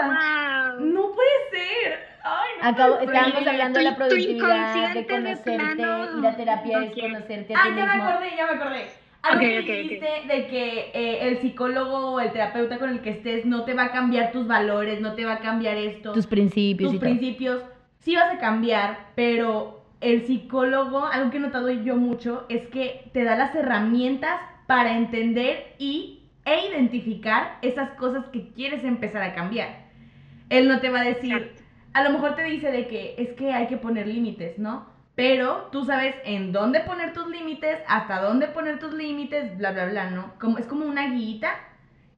No 0.79 1.11
puede 1.11 1.35
ser. 1.51 2.17
Ay, 2.23 2.49
no 2.50 2.50
Acabo, 2.61 2.99
estábamos 2.99 3.47
hablando 3.47 3.79
de 3.79 3.85
la 3.85 3.95
productividad, 3.95 4.93
de 4.93 5.07
conocerte, 5.07 5.81
ir 5.81 6.25
a 6.25 6.35
terapia 6.35 6.83
es 6.83 6.91
conocerte 6.91 7.55
a 7.55 7.63
ti 7.63 7.69
Ah, 7.69 7.75
ya 7.75 7.85
me 7.85 8.03
acordé, 8.03 8.29
ya 8.37 8.45
me 8.47 8.53
acordé. 8.53 8.85
Algo 9.23 9.39
que 9.39 9.81
dijiste 9.81 10.07
de 10.27 10.47
que 10.47 10.91
eh, 10.93 11.27
el 11.27 11.37
psicólogo 11.39 12.13
o 12.13 12.19
el 12.19 12.31
terapeuta 12.31 12.79
con 12.79 12.89
el 12.89 13.01
que 13.01 13.11
estés 13.11 13.45
no 13.45 13.65
te 13.65 13.73
va 13.73 13.83
a 13.83 13.91
cambiar 13.91 14.31
tus 14.31 14.47
valores, 14.47 14.99
no 14.99 15.13
te 15.13 15.25
va 15.25 15.33
a 15.33 15.39
cambiar 15.39 15.77
esto. 15.77 16.11
Tus 16.11 16.25
principios. 16.25 16.91
Tus 16.91 16.99
principios. 16.99 17.63
Sí 17.99 18.15
vas 18.15 18.33
a 18.33 18.39
cambiar, 18.39 19.09
pero 19.15 19.83
el 20.01 20.25
psicólogo, 20.25 21.05
algo 21.05 21.29
que 21.29 21.37
he 21.37 21.39
notado 21.39 21.69
yo 21.69 21.95
mucho, 21.95 22.45
es 22.49 22.67
que 22.67 23.09
te 23.13 23.23
da 23.23 23.35
las 23.35 23.53
herramientas 23.53 24.41
para 24.65 24.97
entender 24.97 25.75
y, 25.77 26.23
e 26.45 26.67
identificar 26.71 27.59
esas 27.61 27.91
cosas 27.91 28.25
que 28.29 28.49
quieres 28.49 28.83
empezar 28.83 29.21
a 29.21 29.35
cambiar. 29.35 29.85
Él 30.49 30.67
no 30.67 30.79
te 30.79 30.89
va 30.89 31.01
a 31.01 31.03
decir, 31.03 31.51
a 31.93 32.03
lo 32.03 32.09
mejor 32.11 32.35
te 32.35 32.43
dice 32.43 32.71
de 32.71 32.87
que 32.87 33.15
es 33.17 33.29
que 33.33 33.53
hay 33.53 33.67
que 33.67 33.77
poner 33.77 34.07
límites, 34.07 34.57
¿no? 34.57 34.85
Pero 35.15 35.67
tú 35.71 35.83
sabes 35.85 36.15
en 36.23 36.51
dónde 36.51 36.79
poner 36.81 37.13
tus 37.13 37.27
límites, 37.27 37.79
hasta 37.87 38.21
dónde 38.21 38.47
poner 38.47 38.79
tus 38.79 38.93
límites, 38.93 39.57
bla, 39.57 39.71
bla, 39.71 39.85
bla, 39.85 40.09
¿no? 40.09 40.33
Como, 40.39 40.57
es 40.57 40.65
como 40.65 40.85
una 40.85 41.09
guita 41.09 41.53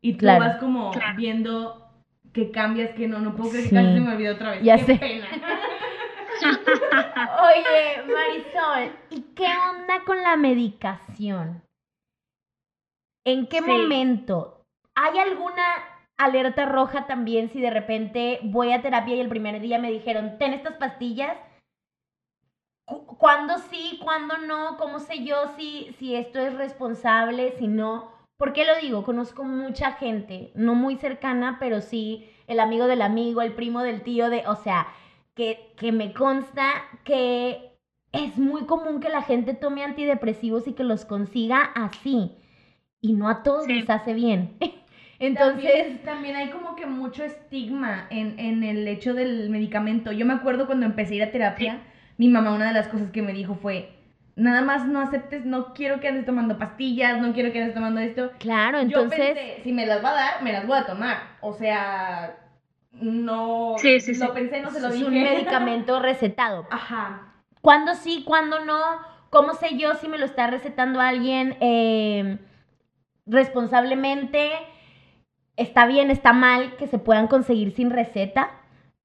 y 0.02 0.14
tú 0.14 0.26
vas 0.26 0.58
como 0.58 0.92
viendo 1.16 1.90
que 2.34 2.52
cambias, 2.52 2.92
que 2.92 3.08
no, 3.08 3.20
no 3.20 3.36
puedo 3.36 3.50
creer 3.52 3.64
que 3.66 3.70
Sí. 3.70 3.76
casi 3.76 3.94
se 3.94 4.00
me 4.00 4.14
olvidó 4.14 4.34
otra 4.36 4.52
vez. 4.52 4.64
Ya 4.64 4.78
Qué 4.78 4.86
sé. 4.86 4.96
pena. 4.98 5.28
Oye, 6.44 8.04
Marisol, 8.12 8.96
¿y 9.10 9.22
qué 9.36 9.48
onda 9.70 10.04
con 10.06 10.22
la 10.22 10.36
medicación? 10.36 11.62
¿En 13.26 13.48
qué 13.48 13.62
Sí. 13.62 13.68
momento? 13.68 14.62
¿Hay 14.96 15.18
alguna 15.20 15.64
alerta 16.26 16.66
roja 16.66 17.06
también 17.08 17.50
si 17.50 17.60
de 17.62 17.70
repente 17.70 18.40
voy 18.44 18.72
a 18.74 18.82
terapia 18.82 19.16
y 19.16 19.20
el 19.22 19.30
primer 19.30 19.60
día 19.62 19.80
me 19.80 19.92
dijeron, 19.92 20.38
ten 20.38 20.54
estas 20.54 20.76
pastillas? 20.76 21.38
Cu- 22.86 23.06
¿Cuándo 23.18 23.58
sí, 23.70 24.00
cuándo 24.04 24.38
no? 24.38 24.78
¿Cómo 24.78 25.00
sé 25.00 25.24
yo 25.24 25.36
si, 25.58 25.94
si 26.00 26.16
esto 26.16 26.40
es 26.40 26.54
responsable, 26.56 27.54
si 27.58 27.68
no? 27.68 28.12
¿Por 28.38 28.52
qué 28.54 28.66
lo 28.66 28.76
digo? 28.82 29.04
Conozco 29.04 29.44
mucha 29.44 29.94
gente, 29.94 30.52
no 30.56 30.76
muy 30.76 30.98
cercana, 30.98 31.58
pero 31.60 31.82
sí 31.82 32.30
el 32.48 32.60
amigo 32.60 32.88
del 32.88 33.02
amigo, 33.02 33.42
el 33.42 33.54
primo 33.54 33.82
del 33.84 34.02
tío, 34.04 34.30
de, 34.30 34.44
o 34.48 34.56
sea, 34.56 34.88
que, 35.34 35.74
que 35.78 35.92
me 35.92 36.14
consta 36.14 36.84
que 37.06 37.78
es 38.12 38.38
muy 38.38 38.66
común 38.66 39.00
que 39.00 39.10
la 39.10 39.22
gente 39.22 39.54
tome 39.54 39.84
antidepresivos 39.84 40.68
y 40.68 40.74
que 40.74 40.84
los 40.84 41.06
consiga 41.06 41.72
así. 41.76 42.36
Y 43.02 43.14
no 43.14 43.30
a 43.30 43.44
todos 43.44 43.66
Sí. 43.66 43.74
les 43.74 43.90
hace 43.90 44.14
bien. 44.14 44.58
Entonces, 45.20 45.64
También, 45.64 45.98
también 46.04 46.36
hay 46.36 46.50
como 46.50 46.76
que 46.76 46.86
mucho 46.86 47.24
estigma 47.24 48.08
en, 48.10 48.40
en 48.40 48.64
el 48.64 48.88
hecho 48.88 49.14
del 49.14 49.50
medicamento. 49.50 50.12
Yo 50.12 50.26
me 50.26 50.34
acuerdo 50.34 50.66
cuando 50.66 50.86
empecé 50.86 51.14
a 51.14 51.18
ir 51.18 51.24
a 51.24 51.32
terapia, 51.32 51.82
mi 52.18 52.28
mamá 52.28 52.52
una 52.54 52.68
de 52.68 52.74
las 52.74 52.88
cosas 52.88 53.12
que 53.12 53.22
me 53.22 53.32
dijo 53.34 53.56
fue, 53.56 53.90
nada 54.36 54.62
más 54.62 54.86
no 54.88 55.00
aceptes, 55.00 55.46
no 55.46 55.74
quiero 55.74 56.00
que 56.00 56.08
andes 56.08 56.26
tomando 56.26 56.58
pastillas, 56.58 57.22
no 57.22 57.34
quiero 57.34 57.52
que 57.54 57.60
andes 57.62 57.76
tomando 57.76 58.02
esto. 58.02 58.32
claro, 58.40 58.80
Yo 58.80 59.02
entonces, 59.02 59.20
pensé, 59.36 59.60
si 59.64 59.72
me 59.72 59.86
las 59.86 60.04
va 60.04 60.12
a 60.12 60.16
dar, 60.16 60.44
me 60.44 60.52
las 60.52 60.66
voy 60.68 60.78
a 60.78 60.86
tomar. 60.86 61.18
O 61.42 61.54
sea, 61.54 62.36
no 62.92 63.76
Sí, 63.78 64.00
sí, 64.00 64.16
lo 64.16 64.26
sí. 64.28 64.32
pensé, 64.34 64.62
no 64.62 64.72
se 64.72 64.82
lo 64.82 64.88
es 64.88 64.94
dije. 64.96 65.06
un 65.06 65.14
medicamento 65.14 66.00
recetado. 66.02 66.68
Ajá. 66.72 67.34
¿Cuándo 67.62 67.96
sí, 67.96 68.24
cuándo 68.26 68.66
no? 68.66 68.80
¿Cómo 69.30 69.54
sé 69.54 69.78
yo 69.78 69.96
si 69.96 70.08
me 70.08 70.18
lo 70.18 70.26
está 70.26 70.48
recetando 70.48 71.00
alguien 71.00 71.56
eh, 71.62 72.38
responsablemente? 73.26 74.52
¿Está 75.56 75.86
bien, 75.86 76.10
está 76.10 76.34
mal 76.34 76.76
que 76.78 76.88
se 76.88 76.98
puedan 76.98 77.28
conseguir 77.28 77.72
sin 77.72 77.90
receta? 77.90 78.52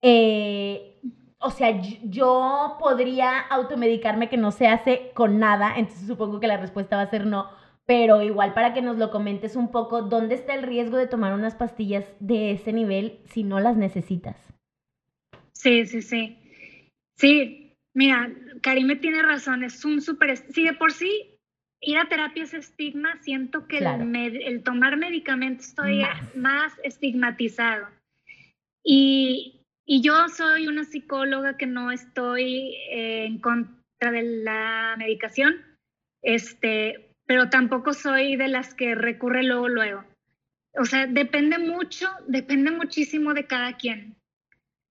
Eh, 0.00 0.98
o 1.40 1.50
sea, 1.50 1.80
yo, 2.04 2.76
podría 2.80 3.38
automedicarme 3.38 4.28
que 4.28 4.36
no 4.36 4.50
se 4.50 4.66
hace 4.66 5.12
con 5.14 5.38
nada, 5.38 5.74
entonces 5.76 6.06
supongo 6.06 6.40
que 6.40 6.48
la 6.48 6.56
respuesta 6.56 6.96
va 6.96 7.02
a 7.02 7.10
ser 7.10 7.26
no. 7.26 7.50
Pero 7.86 8.22
igual 8.22 8.52
para 8.54 8.74
que 8.74 8.82
nos 8.82 8.98
lo 8.98 9.10
comentes 9.10 9.56
un 9.56 9.70
poco, 9.70 10.02
¿dónde 10.02 10.34
está 10.34 10.54
el 10.54 10.62
riesgo 10.62 10.96
de 10.96 11.06
tomar 11.06 11.32
unas 11.32 11.54
pastillas 11.54 12.04
de 12.20 12.50
ese 12.52 12.72
nivel 12.72 13.20
si 13.24 13.44
no 13.44 13.60
las 13.60 13.76
necesitas? 13.76 14.36
Sí, 15.52 15.86
sí, 15.86 16.02
sí. 16.02 16.38
Sí, 17.16 17.76
mira, 17.94 18.30
Karime 18.62 18.96
tiene 18.96 19.22
razón, 19.22 19.64
es 19.64 19.84
un 19.84 20.02
súper... 20.02 20.36
Sí, 20.36 20.64
de 20.64 20.74
por 20.74 20.92
sí, 20.92 21.37
ir 21.80 21.98
a 21.98 22.08
terapia 22.08 22.42
es 22.44 22.54
estigma, 22.54 23.20
siento 23.22 23.66
que 23.66 23.78
Claro. 23.78 24.02
el, 24.02 24.08
med- 24.08 24.40
el 24.44 24.62
tomar 24.62 24.96
medicamentos 24.96 25.74
todavía 25.74 26.08
Más. 26.34 26.36
más, 26.36 26.72
estigmatizado. 26.82 27.86
Y, 28.84 29.60
y 29.84 30.02
yo 30.02 30.28
soy 30.28 30.66
una 30.68 30.84
psicóloga 30.84 31.56
que 31.56 31.66
no 31.66 31.90
estoy 31.90 32.74
eh, 32.90 33.24
en 33.26 33.38
contra 33.38 34.10
de 34.10 34.22
la 34.22 34.94
medicación, 34.98 35.56
este, 36.22 37.14
pero 37.26 37.48
tampoco 37.50 37.92
soy 37.92 38.36
de 38.36 38.48
las 38.48 38.74
que 38.74 38.94
recurre 38.94 39.42
luego, 39.42 39.68
luego. 39.68 40.04
O 40.74 40.84
sea, 40.84 41.06
depende 41.06 41.58
mucho, 41.58 42.08
depende 42.28 42.70
muchísimo 42.70 43.34
de 43.34 43.46
cada 43.46 43.76
quien. 43.76 44.14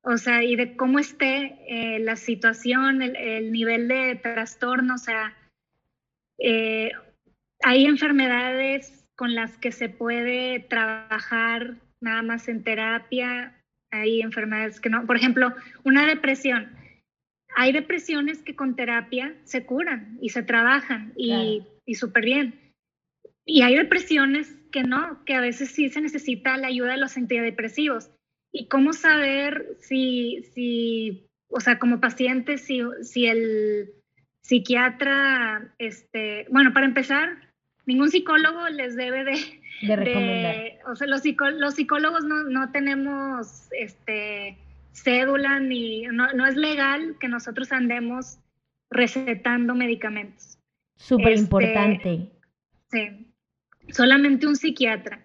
O 0.04 0.18
sea, 0.18 0.44
y 0.44 0.56
de 0.56 0.76
cómo 0.78 1.00
esté 1.00 1.58
eh, 1.68 2.00
la 2.00 2.16
situación, 2.16 3.02
el, 3.02 3.16
el 3.16 3.52
nivel 3.52 3.88
de 3.88 4.16
trastorno, 4.16 4.96
o 4.96 4.98
sea, 4.98 5.36
eh, 6.40 6.92
hay 7.64 7.86
enfermedades 7.86 9.06
con 9.16 9.36
las 9.36 9.58
que 9.58 9.72
se 9.72 9.90
puede 9.90 10.60
trabajar 10.60 11.76
nada 12.02 12.22
más 12.22 12.48
en 12.48 12.64
terapia, 12.64 13.60
hay 13.92 14.22
enfermedades 14.22 14.80
que 14.80 14.90
no, 14.90 15.06
por 15.06 15.18
ejemplo, 15.18 15.54
una 15.84 16.06
depresión. 16.06 16.70
Hay 17.56 17.72
depresiones 17.72 18.44
que 18.44 18.56
con 18.56 18.76
terapia 18.76 19.36
se 19.44 19.66
curan 19.66 20.18
y 20.22 20.30
se 20.30 20.44
trabajan 20.44 21.14
y, 21.16 21.30
Claro. 21.30 21.80
y 21.86 21.96
súper 21.96 22.26
bien. 22.26 22.60
Y 23.46 23.62
hay 23.64 23.76
depresiones 23.76 24.54
que 24.72 24.84
no, 24.84 25.24
que 25.26 25.34
a 25.34 25.42
veces 25.42 25.72
sí 25.72 25.90
se 25.90 26.02
necesita 26.02 26.58
la 26.58 26.68
ayuda 26.68 26.92
de 26.92 26.98
los 26.98 27.18
antidepresivos. 27.18 28.12
¿Y 28.54 28.68
cómo 28.68 28.94
saber 28.94 29.78
si, 29.80 30.44
si 30.54 31.28
o 31.50 31.60
sea, 31.60 31.80
como 31.80 32.00
paciente, 32.00 32.58
si, 32.58 32.82
si 33.02 33.26
el 33.26 33.94
psiquiatra, 34.48 35.74
este, 35.78 36.46
bueno, 36.50 36.72
para 36.74 36.86
empezar, 36.86 37.30
ningún 37.86 38.10
psicólogo 38.10 38.68
les 38.70 38.96
debe 38.96 39.24
de, 39.26 39.34
De 39.82 39.96
recomendar. 39.96 40.56
de- 40.56 40.80
o 40.88 40.96
sea, 40.96 41.06
los, 41.08 41.22
psicó- 41.22 41.52
los 41.52 41.76
psicólogos 41.76 42.24
no, 42.24 42.44
no 42.46 42.72
tenemos 42.72 43.68
este, 43.78 44.58
cédula 44.94 45.60
ni, 45.60 46.04
no, 46.04 46.32
no 46.34 46.46
es 46.46 46.56
legal 46.56 47.18
que 47.20 47.28
nosotros 47.28 47.72
andemos 47.74 48.40
recetando 48.90 49.76
medicamentos. 49.76 50.58
Súper 50.96 51.34
este, 51.34 51.44
importante. 51.44 52.30
Sí, 52.90 53.28
solamente 53.90 54.48
un 54.48 54.56
psiquiatra. 54.56 55.20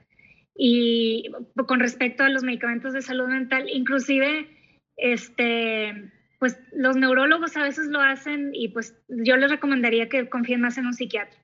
Y 0.57 1.31
con 1.69 1.79
respecto 1.79 2.25
a 2.25 2.29
los 2.29 2.43
medicamentos 2.43 2.93
de 2.93 3.03
salud 3.03 3.29
mental, 3.29 3.69
inclusive, 3.71 4.49
este, 4.97 6.11
pues 6.43 6.59
los 6.73 6.97
neurólogos 6.97 7.57
a 7.57 7.63
veces 7.63 7.87
lo 7.87 8.01
hacen 8.01 8.51
y 8.53 8.67
pues 8.71 9.01
yo 9.09 9.37
les 9.37 9.49
recomendaría 9.49 10.09
que 10.09 10.29
confíen 10.29 10.61
más 10.61 10.77
en 10.77 10.87
un 10.87 10.93
psiquiatra. 10.93 11.39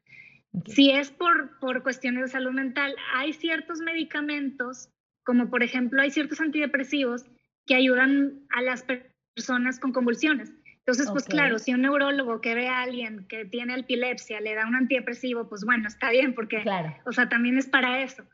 Ok. 0.54 0.66
Si 0.70 0.90
es 0.90 1.12
por, 1.12 1.56
por 1.60 1.84
cuestiones 1.84 2.22
de 2.24 2.28
salud 2.28 2.50
mental, 2.50 2.96
hay 3.14 3.32
ciertos 3.32 3.78
medicamentos, 3.78 4.88
como 5.24 5.50
por 5.50 5.62
ejemplo 5.62 6.02
hay 6.02 6.10
ciertos 6.10 6.40
antidepresivos 6.40 7.26
que 7.64 7.76
ayudan 7.76 8.40
a 8.50 8.60
las 8.60 8.82
per- 8.82 9.12
personas 9.36 9.78
con 9.78 9.92
convulsiones. 9.92 10.50
Entonces, 10.78 11.08
pues 11.12 11.26
claro, 11.26 11.60
si 11.60 11.72
un 11.74 11.82
neurólogo 11.82 12.40
que 12.40 12.56
ve 12.56 12.66
a 12.66 12.80
alguien 12.82 13.24
que 13.28 13.44
tiene 13.44 13.78
epilepsia 13.78 14.40
le 14.40 14.56
da 14.56 14.66
un 14.66 14.74
antidepresivo, 14.74 15.48
pues 15.48 15.64
bueno, 15.64 15.86
está 15.86 16.10
bien, 16.10 16.34
porque, 16.34 16.62
Claro. 16.62 16.92
o 17.06 17.12
sea, 17.12 17.28
también 17.28 17.56
es 17.56 17.68
para 17.68 18.02
eso. 18.02 18.24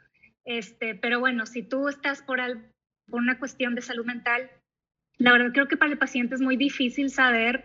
Este, 0.46 0.94
pero 0.94 1.20
bueno, 1.20 1.44
si 1.44 1.62
tú 1.62 1.88
estás 1.88 2.22
por, 2.22 2.40
al- 2.40 2.70
por 3.10 3.20
una 3.20 3.38
cuestión 3.38 3.74
de 3.74 3.82
salud 3.82 4.06
mental, 4.06 4.50
la 5.18 5.32
verdad 5.32 5.52
creo 5.52 5.68
que 5.68 5.76
para 5.76 5.92
el 5.92 5.98
paciente 5.98 6.34
es 6.34 6.40
muy 6.40 6.56
difícil 6.56 7.10
saber, 7.10 7.64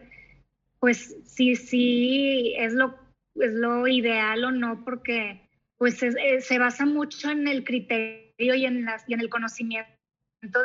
pues, 0.80 1.16
si, 1.26 1.56
si 1.56 2.54
es 2.58 2.74
lo 2.74 2.96
es 3.36 3.54
lo 3.54 3.88
ideal 3.88 4.44
o 4.44 4.52
no, 4.52 4.84
porque 4.84 5.42
pues 5.78 6.04
es- 6.04 6.16
eh, 6.22 6.42
se 6.42 6.60
basa 6.60 6.86
mucho 6.86 7.30
en 7.32 7.48
el 7.48 7.64
criterio 7.64 8.54
y 8.56 8.66
en, 8.66 8.84
las, 8.84 9.08
y 9.08 9.14
en 9.14 9.22
el 9.22 9.30
conocimiento 9.30 9.88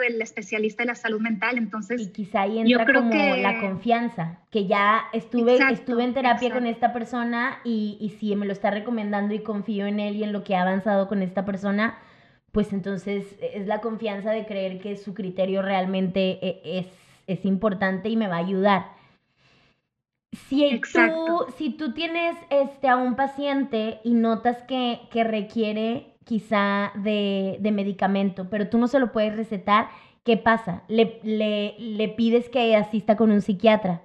del 0.00 0.20
especialista 0.20 0.82
de 0.82 0.88
la 0.88 0.94
salud 0.96 1.20
mental. 1.20 1.54
Y 1.54 1.58
Entonces, 1.58 2.10
quizá 2.12 2.42
ahí 2.42 2.56
yo 2.64 2.78
entra 2.78 2.84
creo 2.84 3.00
como 3.02 3.12
que- 3.12 3.42
la 3.42 3.60
confianza, 3.60 4.40
que 4.50 4.66
ya 4.66 5.04
estuve, 5.12 5.52
Exacto, 5.52 5.74
estuve 5.74 6.04
en 6.04 6.14
terapia 6.14 6.50
con 6.52 6.66
esta 6.66 6.92
persona 6.92 7.58
y, 7.64 7.96
y 8.00 8.10
si 8.10 8.34
me 8.34 8.46
lo 8.46 8.52
está 8.52 8.70
recomendando 8.70 9.34
y 9.34 9.40
confío 9.40 9.86
en 9.86 10.00
él 10.00 10.16
y 10.16 10.24
en 10.24 10.32
lo 10.32 10.42
que 10.42 10.56
ha 10.56 10.62
avanzado 10.62 11.06
con 11.06 11.22
esta 11.22 11.44
persona, 11.44 11.96
pues 12.54 12.72
entonces 12.72 13.36
es 13.42 13.66
la 13.68 13.82
confianza 13.82 14.32
de 14.32 14.46
creer 14.46 14.80
que 14.80 14.96
su 14.96 15.14
criterio 15.14 15.62
realmente 15.62 16.38
e- 16.46 16.62
es, 16.80 16.88
es 17.28 17.44
importante 17.46 18.08
y 18.10 18.16
me 18.16 18.28
va 18.28 18.36
a 18.36 18.40
ayudar. 18.40 18.86
Si 20.48 20.90
tú, 20.92 21.46
si 21.56 21.70
tú 21.70 21.92
tienes 21.94 22.36
este, 22.50 22.88
a 22.88 22.96
un 22.96 23.14
paciente 23.16 24.00
y 24.04 24.14
notas 24.14 24.62
que, 24.64 25.00
que 25.10 25.24
requiere 25.24 26.16
quizá 26.24 26.92
de, 26.96 27.58
de 27.60 27.72
medicamento, 27.72 28.48
pero 28.50 28.68
tú 28.68 28.78
no 28.78 28.88
se 28.88 28.98
lo 28.98 29.12
puedes 29.12 29.36
recetar, 29.36 29.88
¿qué 30.24 30.36
pasa? 30.36 30.82
Le, 30.88 31.20
le, 31.22 31.76
le 31.78 32.08
pides 32.08 32.48
que 32.48 32.74
asista 32.76 33.16
con 33.16 33.30
un 33.30 33.42
psiquiatra. 33.42 34.02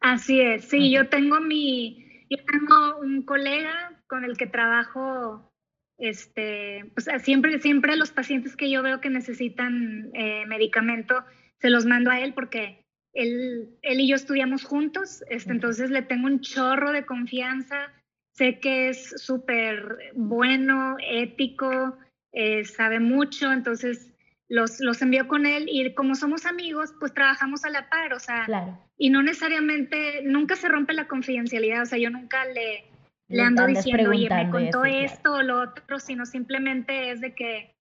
así 0.00 0.40
es. 0.40 0.68
Sí, 0.68 0.92
yo 0.92 1.08
tengo 1.08 1.40
mi, 1.40 2.26
yo 2.30 2.38
tengo 2.44 2.98
un 3.00 3.22
colega 3.24 4.02
con 4.06 4.24
el 4.24 4.36
que 4.36 4.46
trabajo, 4.46 5.51
este, 5.98 6.84
pues 6.94 7.08
siempre, 7.22 7.60
siempre 7.60 7.96
los 7.96 8.10
pacientes 8.10 8.56
que 8.56 8.70
yo 8.70 8.82
veo 8.82 9.00
que 9.00 9.10
necesitan 9.10 10.10
eh, 10.14 10.44
medicamento, 10.46 11.24
se 11.60 11.70
los 11.70 11.86
mando 11.86 12.10
a 12.10 12.20
él 12.20 12.34
porque 12.34 12.84
él, 13.12 13.68
él 13.82 14.00
y 14.00 14.08
yo 14.08 14.16
estudiamos 14.16 14.64
juntos, 14.64 15.22
este, 15.28 15.52
entonces 15.52 15.90
le 15.90 16.02
tengo 16.02 16.26
un 16.26 16.40
chorro 16.40 16.92
de 16.92 17.04
confianza, 17.04 17.92
sé 18.32 18.58
que 18.58 18.88
es 18.88 19.22
súper 19.22 20.12
bueno, 20.14 20.96
ético, 21.06 21.98
eh, 22.32 22.64
sabe 22.64 22.98
mucho, 22.98 23.52
entonces 23.52 24.10
los, 24.48 24.80
los 24.80 25.00
envío 25.02 25.28
con 25.28 25.46
él 25.46 25.66
y 25.68 25.94
como 25.94 26.14
somos 26.14 26.46
amigos, 26.46 26.94
pues 26.98 27.14
trabajamos 27.14 27.64
a 27.64 27.70
la 27.70 27.88
par, 27.88 28.12
o 28.14 28.18
sea, 28.18 28.44
Claro. 28.46 28.78
y 28.96 29.10
no 29.10 29.22
necesariamente, 29.22 30.22
nunca 30.24 30.56
se 30.56 30.68
rompe 30.68 30.94
la 30.94 31.08
confidencialidad, 31.08 31.82
o 31.82 31.86
sea, 31.86 31.98
yo 31.98 32.10
nunca 32.10 32.44
le, 32.46 32.84
le 33.28 33.42
ando 33.42 33.66
diciendo, 33.66 34.10
oye, 34.10 34.28
me 34.28 34.50
contó 34.50 34.82
claro. 34.82 34.98
esto 34.98 35.32
o 35.34 35.42
lo 35.42 35.60
otro, 35.60 35.98
sino 35.98 36.26
simplemente 36.26 37.10
es 37.10 37.20
de 37.20 37.34
que, 37.34 37.74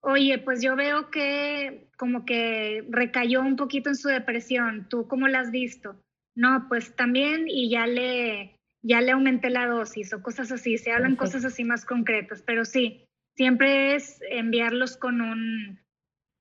oye, 0.00 0.38
pues 0.38 0.62
yo 0.62 0.76
veo 0.76 1.10
que 1.10 1.88
como 1.96 2.24
que 2.24 2.84
recayó 2.90 3.40
un 3.40 3.56
poquito 3.56 3.88
en 3.88 3.96
su 3.96 4.08
depresión, 4.08 4.88
¿tú 4.88 5.08
cómo 5.08 5.28
la 5.28 5.40
has 5.40 5.50
visto? 5.50 6.00
No, 6.36 6.66
pues 6.68 6.94
también 6.96 7.48
y 7.48 7.70
ya 7.70 7.86
le, 7.86 8.56
ya 8.82 9.00
le 9.00 9.12
aumenté 9.12 9.50
la 9.50 9.66
dosis 9.66 10.12
o 10.12 10.22
cosas 10.22 10.52
así, 10.52 10.78
se 10.78 10.92
hablan 10.92 11.16
cosas 11.16 11.44
así 11.44 11.64
más 11.64 11.84
concretas, 11.84 12.42
pero 12.42 12.64
sí, 12.64 13.06
siempre 13.36 13.94
es 13.94 14.20
enviarlos 14.30 14.96
con 14.96 15.20
un, 15.20 15.80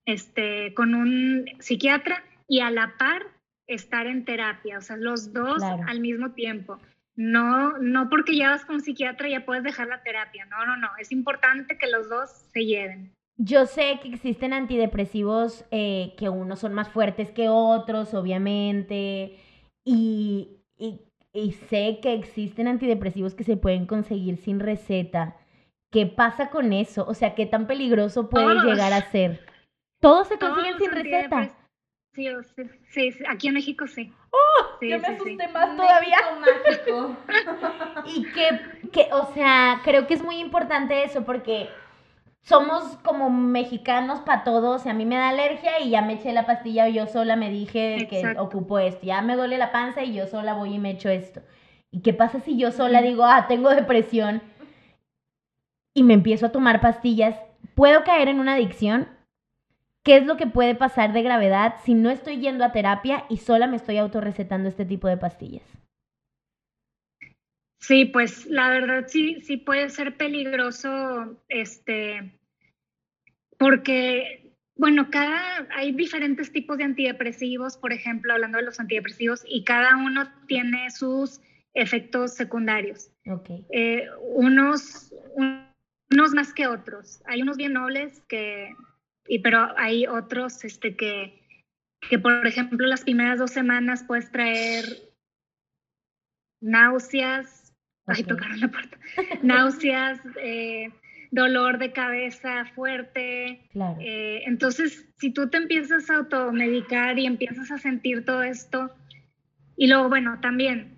este, 0.05 0.73
con 0.73 0.93
un 0.93 1.45
psiquiatra 1.59 2.23
y 2.47 2.59
a 2.59 2.69
la 2.69 2.97
par 2.97 3.23
estar 3.67 4.07
en 4.07 4.25
terapia, 4.25 4.77
o 4.77 4.81
sea, 4.81 4.97
los 4.97 5.31
dos 5.31 5.63
al 5.63 5.99
mismo 5.99 6.31
tiempo. 6.31 6.79
No, 7.15 7.77
no 7.77 8.09
porque 8.09 8.35
ya 8.35 8.49
vas 8.49 8.65
con 8.65 8.75
un 8.75 8.81
psiquiatra 8.81 9.29
ya 9.29 9.45
puedes 9.45 9.63
dejar 9.63 9.87
la 9.87 10.01
terapia, 10.01 10.45
no, 10.45 10.65
no, 10.65 10.77
no, 10.77 10.89
es 10.99 11.11
importante 11.11 11.77
que 11.77 11.87
los 11.87 12.09
dos 12.09 12.29
se 12.51 12.65
lleven. 12.65 13.13
Yo 13.37 13.65
sé 13.65 13.99
que 14.01 14.09
existen 14.09 14.53
antidepresivos 14.53 15.65
eh, 15.71 16.13
que 16.17 16.29
unos 16.29 16.59
son 16.59 16.73
más 16.73 16.89
fuertes 16.89 17.31
que 17.31 17.49
otros, 17.49 18.13
obviamente, 18.13 19.37
y, 19.83 20.59
y, 20.77 21.51
sé 21.69 21.99
que 22.01 22.13
existen 22.13 22.67
antidepresivos 22.67 23.33
que 23.33 23.43
se 23.43 23.57
pueden 23.57 23.87
conseguir 23.87 24.37
sin 24.37 24.59
receta. 24.59 25.35
¿Qué 25.91 26.05
pasa 26.05 26.49
con 26.49 26.73
eso? 26.73 27.05
O 27.07 27.15
sea, 27.15 27.33
¿qué 27.35 27.45
tan 27.45 27.67
peligroso 27.67 28.29
puede 28.29 28.55
llegar 28.63 28.93
a 28.93 29.01
ser? 29.11 29.45
Todos 29.99 30.27
se 30.27 30.37
consiguen 30.37 30.77
sin 30.77 30.91
receta. 30.91 31.55
Sí, 32.13 32.27
sí, 32.89 33.11
sí, 33.11 33.23
aquí 33.27 33.47
en 33.47 33.55
México 33.55 33.87
sí. 33.87 34.13
¡Oh! 34.33 34.79
yo 34.81 34.99
me 34.99 35.07
asusté 35.07 35.47
más 35.49 35.77
todavía. 35.77 36.17
Mágico. 36.39 37.15
y 38.05 38.23
que, 38.31 38.89
que, 38.91 39.13
o 39.13 39.31
sea, 39.33 39.81
creo 39.83 40.07
que 40.07 40.15
es 40.15 40.23
muy 40.23 40.37
importante 40.37 41.03
eso 41.03 41.23
porque 41.23 41.69
somos 42.41 42.97
como 43.03 43.29
mexicanos 43.29 44.21
para 44.21 44.43
todos. 44.43 44.85
Y 44.85 44.89
a 44.89 44.93
mí 44.93 45.05
me 45.05 45.15
da 45.15 45.29
alergia 45.29 45.79
y 45.79 45.91
ya 45.91 46.01
me 46.01 46.13
eché 46.13 46.33
la 46.33 46.45
pastilla 46.45 46.89
y 46.89 46.93
yo 46.93 47.07
sola 47.07 47.35
me 47.35 47.49
dije 47.49 48.07
que 48.09 48.35
ocupo 48.37 48.79
esto. 48.79 49.05
Ya 49.05 49.21
me 49.21 49.35
duele 49.35 49.57
la 49.57 49.71
panza 49.71 50.03
y 50.03 50.13
yo 50.13 50.27
sola 50.27 50.53
voy 50.53 50.75
y 50.75 50.79
me 50.79 50.91
echo 50.91 51.09
esto. 51.09 51.41
¿Y 51.91 52.01
qué 52.01 52.13
pasa 52.13 52.39
si 52.39 52.57
yo 52.57 52.71
sola 52.71 53.01
digo, 53.01 53.23
ah, 53.23 53.45
tengo 53.47 53.69
depresión 53.69 54.41
y 55.93 56.01
me 56.01 56.15
empiezo 56.15 56.47
a 56.47 56.51
tomar 56.51 56.81
pastillas? 56.81 57.35
¿Puedo 57.75 58.03
caer 58.03 58.29
en 58.29 58.39
una 58.39 58.53
adicción? 58.55 59.07
¿Qué 60.03 60.17
es 60.17 60.25
lo 60.25 60.35
que 60.35 60.47
puede 60.47 60.75
pasar 60.75 61.13
de 61.13 61.21
gravedad 61.21 61.75
si 61.85 61.93
no 61.93 62.09
estoy 62.09 62.39
yendo 62.39 62.65
a 62.65 62.73
terapia 62.73 63.25
y 63.29 63.37
sola 63.37 63.67
me 63.67 63.77
estoy 63.77 63.97
autorrecetando 63.97 64.67
este 64.67 64.85
tipo 64.85 65.07
de 65.07 65.17
pastillas? 65.17 65.63
Sí, 67.79 68.05
pues 68.05 68.45
la 68.45 68.69
verdad 68.69 69.05
sí, 69.07 69.41
sí 69.41 69.57
puede 69.57 69.89
ser 69.89 70.15
peligroso, 70.15 71.41
este, 71.49 72.37
porque, 73.57 74.53
bueno, 74.75 75.09
cada, 75.09 75.67
hay 75.75 75.91
diferentes 75.91 76.51
tipos 76.51 76.77
de 76.77 76.85
antidepresivos, 76.85 77.77
por 77.77 77.91
ejemplo, 77.91 78.33
hablando 78.33 78.57
de 78.57 78.65
los 78.65 78.79
antidepresivos, 78.79 79.43
y 79.47 79.63
cada 79.65 79.97
uno 79.97 80.29
tiene 80.47 80.91
sus 80.91 81.41
efectos 81.73 82.33
secundarios. 82.33 83.11
Okay. 83.25 83.65
Eh, 83.71 84.07
unos, 84.33 85.13
unos 85.35 86.31
más 86.33 86.53
que 86.53 86.67
otros. 86.67 87.21
Hay 87.25 87.41
unos 87.41 87.57
bien 87.57 87.73
nobles 87.73 88.21
que, 88.29 88.73
y, 89.27 89.39
pero 89.39 89.73
hay 89.77 90.07
otros, 90.07 90.63
este, 90.63 90.95
que, 90.95 91.41
que 92.09 92.19
por 92.19 92.45
ejemplo, 92.45 92.85
las 92.87 93.01
primeras 93.01 93.39
dos 93.39 93.51
semanas 93.51 94.03
puedes 94.07 94.31
traer 94.31 94.85
náuseas, 96.61 97.73
Ay, 98.05 98.23
tocaron 98.23 98.59
la 98.59 98.67
puerta. 98.67 98.97
Náuseas, 99.43 100.19
eh, 100.41 100.89
dolor 101.31 101.77
de 101.77 101.91
cabeza 101.91 102.65
fuerte. 102.75 103.61
Claro. 103.71 103.97
Eh, 104.01 104.43
entonces, 104.45 105.07
si 105.17 105.31
tú 105.31 105.49
te 105.49 105.57
empiezas 105.57 106.09
a 106.09 106.17
automedicar 106.17 107.17
y 107.17 107.25
empiezas 107.25 107.71
a 107.71 107.77
sentir 107.77 108.25
todo 108.25 108.43
esto, 108.43 108.91
y 109.75 109.87
luego, 109.87 110.09
bueno, 110.09 110.39
también, 110.41 110.97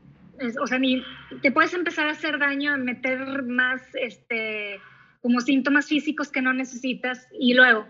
o 0.61 0.67
sea, 0.67 0.79
ni, 0.79 1.03
te 1.41 1.51
puedes 1.51 1.73
empezar 1.73 2.07
a 2.07 2.11
hacer 2.11 2.39
daño, 2.39 2.73
a 2.73 2.77
meter 2.77 3.43
más, 3.43 3.81
este, 3.95 4.79
como 5.21 5.39
síntomas 5.39 5.87
físicos 5.87 6.31
que 6.31 6.41
no 6.41 6.53
necesitas, 6.53 7.27
y 7.39 7.53
luego, 7.53 7.87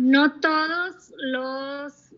no 0.00 0.40
todos 0.40 1.12
los, 1.18 2.14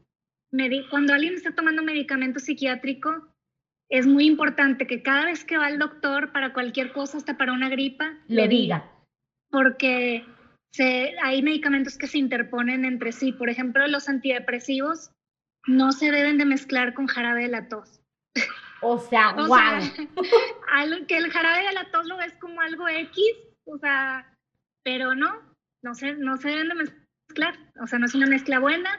cuando 0.88 1.14
alguien 1.14 1.34
está 1.34 1.52
tomando 1.52 1.82
medicamento 1.82 2.38
psiquiátrico, 2.38 3.28
es 3.90 4.06
muy 4.06 4.26
importante 4.26 4.86
que 4.86 5.02
cada 5.02 5.24
vez 5.24 5.44
que 5.44 5.58
va 5.58 5.66
al 5.66 5.80
doctor 5.80 6.32
para 6.32 6.52
cualquier 6.52 6.92
cosa, 6.92 7.18
hasta 7.18 7.36
para 7.36 7.52
una 7.52 7.68
gripa, 7.68 8.18
le 8.28 8.46
diga. 8.46 8.88
Porque 9.50 10.24
se, 10.70 11.14
hay 11.22 11.42
medicamentos 11.42 11.98
que 11.98 12.06
se 12.06 12.18
interponen 12.18 12.84
entre 12.84 13.10
sí. 13.10 13.32
Por 13.32 13.50
ejemplo, 13.50 13.86
los 13.88 14.08
antidepresivos 14.08 15.10
no 15.66 15.90
se 15.90 16.12
deben 16.12 16.38
de 16.38 16.44
mezclar 16.44 16.94
con 16.94 17.08
jarabe 17.08 17.42
de 17.42 17.48
la 17.48 17.68
tos. 17.68 18.00
O 18.80 18.98
sea, 18.98 19.34
o 19.36 19.46
que 21.08 21.16
el 21.16 21.30
jarabe 21.32 21.66
de 21.66 21.72
la 21.72 21.90
tos 21.90 22.06
lo 22.06 22.16
ves 22.16 22.34
como 22.40 22.60
algo 22.60 22.88
X, 22.88 23.24
o 23.64 23.76
sea, 23.76 24.38
pero 24.84 25.16
no, 25.16 25.32
no 25.82 25.94
se, 25.96 26.14
no 26.14 26.36
se 26.36 26.48
deben 26.48 26.68
de 26.68 26.74
mezclar. 26.76 27.01
O 27.82 27.86
sea, 27.86 27.98
no 27.98 28.06
es 28.06 28.14
una 28.14 28.26
mezcla 28.26 28.58
buena 28.58 28.90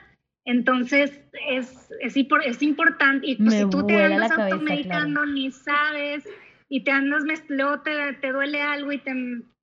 entonces, 0.45 1.21
es, 1.47 1.89
es, 2.01 2.17
es 2.45 2.61
importante, 2.61 3.27
y 3.27 3.35
pues 3.37 3.53
si 3.53 3.69
tú 3.69 3.85
te 3.85 4.03
andas 4.03 4.31
automedicando, 4.31 5.25
ni 5.25 5.51
sabes, 5.51 6.27
y 6.67 6.83
te 6.83 6.91
andas, 6.91 7.23
luego 7.47 7.81
te, 7.81 8.13
te, 8.13 8.31
duele 8.31 8.61
algo 8.61 8.91
y 8.91 8.97
te 8.97 9.13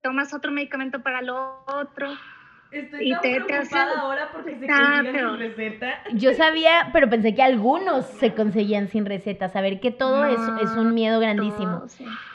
tomas 0.03 0.33
otro 0.33 0.51
medicamento 0.51 1.03
para 1.03 1.21
lo 1.21 1.65
otro. 1.67 2.09
Estoy 2.73 3.09
y 3.09 3.13
tan 3.13 3.21
te, 3.21 3.41
preocupada 3.41 4.01
ahora 4.01 4.31
porque 4.33 4.59
se 4.59 4.67
consiguen 4.67 5.13
sin 5.13 5.39
receta. 5.39 6.03
Yo 6.13 6.35
sabía, 6.35 6.91
pero 6.93 7.11
pensé 7.11 7.35
que 7.35 7.43
algunos 7.43 8.07
se 8.07 8.35
conseguían 8.35 8.89
sin 8.89 9.07
receta. 9.07 9.49
Saber 9.49 9.81
que 9.81 9.91
todo 9.91 10.25
eso 10.25 10.57
es, 10.59 10.71
un 10.77 10.95
miedo 10.95 11.19
grandísimo. 11.19 11.83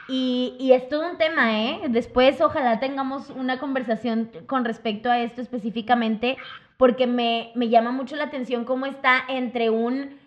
y, 0.10 0.56
y 0.60 0.74
es 0.74 0.90
todo 0.90 1.10
un 1.10 1.18
tema, 1.18 1.62
¿eh? 1.62 1.82
Después 1.88 2.42
ojalá 2.42 2.80
tengamos 2.80 3.30
una 3.30 3.60
conversación 3.60 4.30
con 4.48 4.66
respecto 4.66 5.10
a 5.10 5.20
esto 5.20 5.42
específicamente, 5.42 6.38
porque 6.78 7.08
me, 7.08 7.52
llama 7.56 7.92
mucho 7.92 8.16
la 8.16 8.26
atención 8.26 8.66
cómo 8.66 8.86
está 8.86 9.24
entre 9.28 9.70
un 9.70 10.18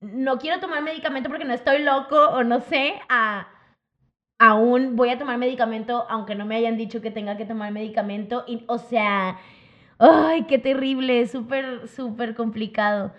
no 0.00 0.38
quiero 0.38 0.60
tomar 0.60 0.82
medicamento 0.82 1.28
porque 1.28 1.46
no 1.46 1.54
estoy 1.54 1.82
loco 1.82 2.16
o 2.16 2.44
no 2.44 2.60
sé, 2.60 2.94
a 3.08 3.48
aún 4.38 4.94
voy 4.96 5.08
a 5.08 5.18
tomar 5.18 5.38
medicamento 5.38 6.06
aunque 6.10 6.34
no 6.34 6.44
me 6.44 6.56
hayan 6.56 6.76
dicho 6.76 7.00
que 7.00 7.10
tenga 7.10 7.36
que 7.36 7.46
tomar 7.46 7.72
medicamento. 7.72 8.44
Y, 8.46 8.64
o 8.68 8.78
sea, 8.78 9.38
ay, 9.98 10.44
qué 10.44 10.58
terrible, 10.58 11.26
súper, 11.26 11.88
súper 11.88 12.34
complicado. 12.34 13.14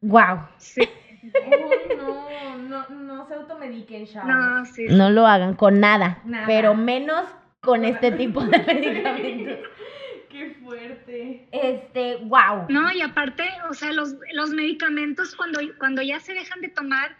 Wow. 0.00 0.40
Sí. 0.58 0.82
no, 1.96 2.56
no, 2.58 2.88
no 2.90 3.26
se 3.28 3.34
automediquen, 3.34 4.06
No, 4.26 4.64
sí, 4.66 4.86
no 4.88 5.10
lo 5.10 5.26
hagan 5.26 5.54
con 5.54 5.78
nada, 5.80 6.20
nada. 6.24 6.46
pero 6.46 6.74
menos 6.74 7.24
con 7.60 7.84
este 7.84 8.10
tipo 8.12 8.40
de 8.44 8.58
medicamentos. 8.58 9.58
Qué 10.28 10.56
fuerte. 10.64 11.46
Este, 11.52 12.16
wow. 12.24 12.66
No, 12.68 12.90
y 12.90 13.02
aparte, 13.02 13.44
o 13.68 13.74
sea, 13.74 13.92
los, 13.92 14.16
los 14.32 14.50
medicamentos 14.50 15.36
cuando, 15.36 15.60
cuando 15.78 16.02
ya 16.02 16.18
se 16.20 16.32
dejan 16.32 16.60
de 16.62 16.68
tomar, 16.68 17.16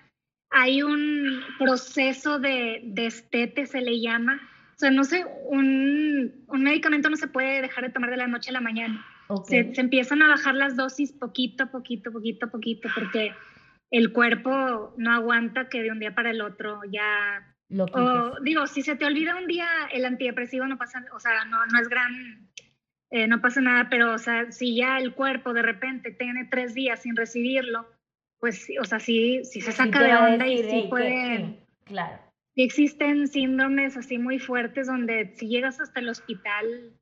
hay 0.50 0.82
un 0.82 1.42
proceso 1.58 2.38
de 2.38 2.80
destete, 2.84 3.66
se 3.66 3.80
le 3.82 4.00
llama. 4.00 4.40
O 4.74 4.78
sea, 4.78 4.90
no 4.90 5.04
sé, 5.04 5.24
un, 5.46 6.44
un, 6.48 6.62
medicamento 6.62 7.08
no 7.08 7.16
se 7.16 7.28
puede 7.28 7.62
dejar 7.62 7.84
de 7.84 7.90
tomar 7.90 8.10
de 8.10 8.16
la 8.16 8.26
noche 8.26 8.50
a 8.50 8.54
la 8.54 8.60
mañana. 8.60 9.04
Se, 9.44 9.74
se, 9.74 9.80
empiezan 9.80 10.22
a 10.22 10.28
bajar 10.28 10.54
las 10.54 10.76
dosis 10.76 11.12
poquito, 11.12 11.70
poquito, 11.70 12.12
poquito, 12.12 12.50
poquito, 12.50 12.88
porque 12.94 13.32
el 13.90 14.12
cuerpo 14.12 14.94
no 14.96 15.12
aguanta 15.12 15.68
que 15.68 15.82
de 15.82 15.90
un 15.90 16.00
día 16.00 16.14
para 16.14 16.30
el 16.30 16.40
otro 16.40 16.80
ya... 16.90 17.48
Lo 17.68 17.84
o, 17.84 18.40
digo, 18.42 18.66
si 18.66 18.82
se 18.82 18.96
te 18.96 19.06
olvida 19.06 19.36
un 19.36 19.46
día 19.46 19.66
el 19.92 20.04
antidepresivo, 20.04 20.66
no 20.66 20.76
pasa, 20.76 21.04
o 21.14 21.20
sea, 21.20 21.44
no, 21.46 21.64
no 21.66 21.80
es 21.80 21.88
gran 21.88 22.50
eh, 23.12 23.26
no 23.26 23.42
pasa 23.42 23.60
nada, 23.60 23.88
pero 23.90 24.14
o 24.14 24.18
sea, 24.18 24.50
si 24.52 24.74
ya 24.74 24.96
el 24.96 25.12
cuerpo 25.12 25.52
de 25.52 25.60
repente 25.60 26.12
tiene 26.12 26.46
tres 26.46 26.72
días 26.72 27.02
sin 27.02 27.14
recibirlo, 27.14 27.86
pues, 28.40 28.66
o 28.80 28.84
sea, 28.84 29.00
sí, 29.00 29.44
sí 29.44 29.60
se 29.60 29.70
saca 29.70 30.02
de 30.02 30.16
onda 30.16 30.46
y 30.46 30.64
sí 30.64 30.86
puede... 30.88 31.58
claro. 31.84 32.18
Y 32.54 32.64
existen 32.64 33.28
síndromes 33.28 33.96
así 33.96 34.18
muy 34.18 34.38
fuertes 34.38 34.86
donde 34.86 35.34
si 35.36 35.48
llegas 35.48 35.80
hasta 35.80 36.00
el 36.00 36.08
hospital, 36.08 36.92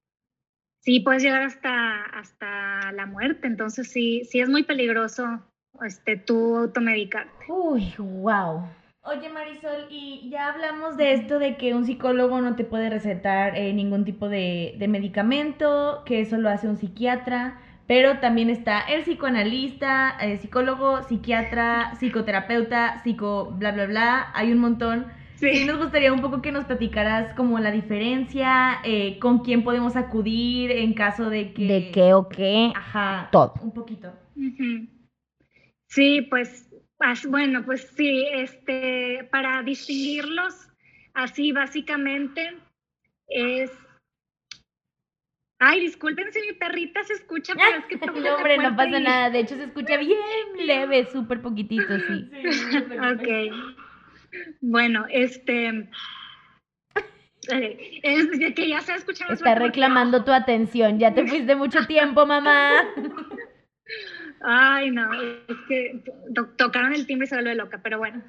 sí 0.80 1.00
puedes 1.00 1.22
llegar 1.22 1.42
hasta, 1.42 2.04
hasta 2.04 2.92
la 2.92 3.06
muerte. 3.06 3.46
Entonces 3.46 3.90
sí, 3.90 4.24
sí 4.24 4.40
es 4.40 4.48
muy 4.48 4.62
peligroso 4.62 5.42
este, 5.84 6.16
tú 6.16 6.56
automedicarte. 6.56 7.46
Uy, 7.48 7.92
wow. 7.98 8.64
Oye 9.02 9.30
Marisol, 9.30 9.86
y 9.88 10.28
ya 10.28 10.48
hablamos 10.48 10.98
de 10.98 11.14
esto 11.14 11.38
de 11.38 11.56
que 11.56 11.72
un 11.72 11.86
psicólogo 11.86 12.42
no 12.42 12.54
te 12.54 12.64
puede 12.64 12.90
recetar 12.90 13.56
eh, 13.56 13.72
ningún 13.72 14.04
tipo 14.04 14.28
de, 14.28 14.76
medicamento, 14.88 16.02
que 16.04 16.20
eso 16.20 16.36
lo 16.36 16.50
hace 16.50 16.68
un 16.68 16.76
psiquiatra, 16.76 17.58
pero 17.86 18.18
también 18.18 18.50
está 18.50 18.80
el 18.80 19.02
psicoanalista, 19.02 20.10
el 20.20 20.38
psicólogo, 20.38 21.02
psiquiatra, 21.04 21.94
psicoterapeuta, 21.94 23.02
psico 23.02 23.52
bla 23.52 23.72
bla 23.72 23.86
bla, 23.86 24.30
hay 24.34 24.52
un 24.52 24.58
montón. 24.58 25.06
Sí. 25.40 25.64
nos 25.64 25.78
gustaría 25.78 26.12
un 26.12 26.20
poco 26.20 26.42
que 26.42 26.52
nos 26.52 26.66
platicaras 26.66 27.34
como 27.34 27.58
la 27.58 27.70
diferencia, 27.70 28.80
eh, 28.84 29.18
con 29.18 29.38
quién 29.38 29.64
podemos 29.64 29.96
acudir 29.96 30.70
en 30.70 30.92
caso 30.92 31.30
de 31.30 31.54
que... 31.54 31.66
De 31.66 31.90
qué 31.92 32.12
o 32.12 32.28
qué. 32.28 32.72
Ajá. 32.76 33.30
Todo. 33.32 33.54
Un 33.62 33.72
poquito. 33.72 34.12
Sí, 35.86 36.26
pues, 36.28 36.68
bueno, 37.28 37.64
pues 37.64 37.90
sí, 37.96 38.26
este, 38.32 39.26
para 39.32 39.62
distinguirlos, 39.62 40.68
así 41.14 41.52
básicamente 41.52 42.52
es... 43.28 43.72
Ay, 45.58 45.80
disculpen 45.80 46.32
si 46.32 46.40
mi 46.40 46.52
perrita 46.54 47.02
se 47.04 47.14
escucha, 47.14 47.54
pero 47.54 47.78
es 47.78 47.84
que... 47.86 47.96
no, 48.20 48.36
hombre, 48.36 48.58
no 48.58 48.76
pasa 48.76 49.00
nada. 49.00 49.30
De 49.30 49.40
hecho, 49.40 49.56
se 49.56 49.64
escucha 49.64 49.96
bien 49.96 50.18
leve, 50.66 51.06
súper 51.06 51.40
poquitito, 51.40 51.98
sí. 51.98 52.30
sí 52.30 52.76
ok. 52.98 53.79
Bueno, 54.60 55.06
este... 55.10 55.88
Eh, 57.48 58.00
es 58.02 58.54
que 58.54 58.68
ya 58.68 58.80
se 58.80 58.94
escucha 58.94 59.26
Está 59.30 59.54
reclamando 59.54 60.24
tu 60.24 60.30
atención. 60.30 60.98
Ya 60.98 61.14
te 61.14 61.26
fuiste 61.26 61.56
mucho 61.56 61.84
tiempo, 61.86 62.26
mamá. 62.26 62.84
Ay, 64.42 64.90
no, 64.90 65.12
es 65.12 65.56
que 65.68 66.02
tocaron 66.56 66.94
el 66.94 67.06
timbre 67.06 67.26
y 67.26 67.28
se 67.28 67.36
vuelve 67.36 67.54
loca, 67.54 67.80
pero 67.82 67.98
bueno. 67.98 68.22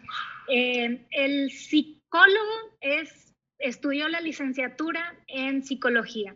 Eh, 0.49 1.05
el 1.11 1.51
psicólogo 1.51 2.77
es, 2.81 3.33
estudió 3.59 4.07
la 4.09 4.21
licenciatura 4.21 5.15
en 5.27 5.63
psicología. 5.63 6.35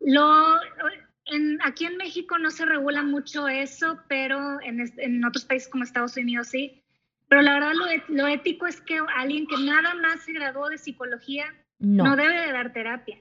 Lo, 0.00 0.60
en, 1.26 1.60
aquí 1.62 1.86
en 1.86 1.96
México 1.96 2.38
no 2.38 2.50
se 2.50 2.66
regula 2.66 3.02
mucho 3.02 3.48
eso, 3.48 4.00
pero 4.08 4.60
en, 4.60 4.92
en 4.98 5.24
otros 5.24 5.44
países 5.44 5.68
como 5.68 5.84
Estados 5.84 6.16
Unidos 6.16 6.48
sí. 6.48 6.83
Pero 7.28 7.42
la 7.42 7.54
verdad 7.54 7.72
lo, 7.74 8.14
lo, 8.14 8.26
ético 8.28 8.66
es 8.66 8.80
que 8.80 9.00
alguien 9.16 9.46
que 9.46 9.56
nada 9.64 9.94
más 9.94 10.24
se 10.24 10.32
graduó 10.32 10.68
de 10.68 10.78
psicología 10.78 11.46
no, 11.78 12.16
debe 12.16 12.40
de 12.40 12.52
dar 12.52 12.72
terapia. 12.72 13.18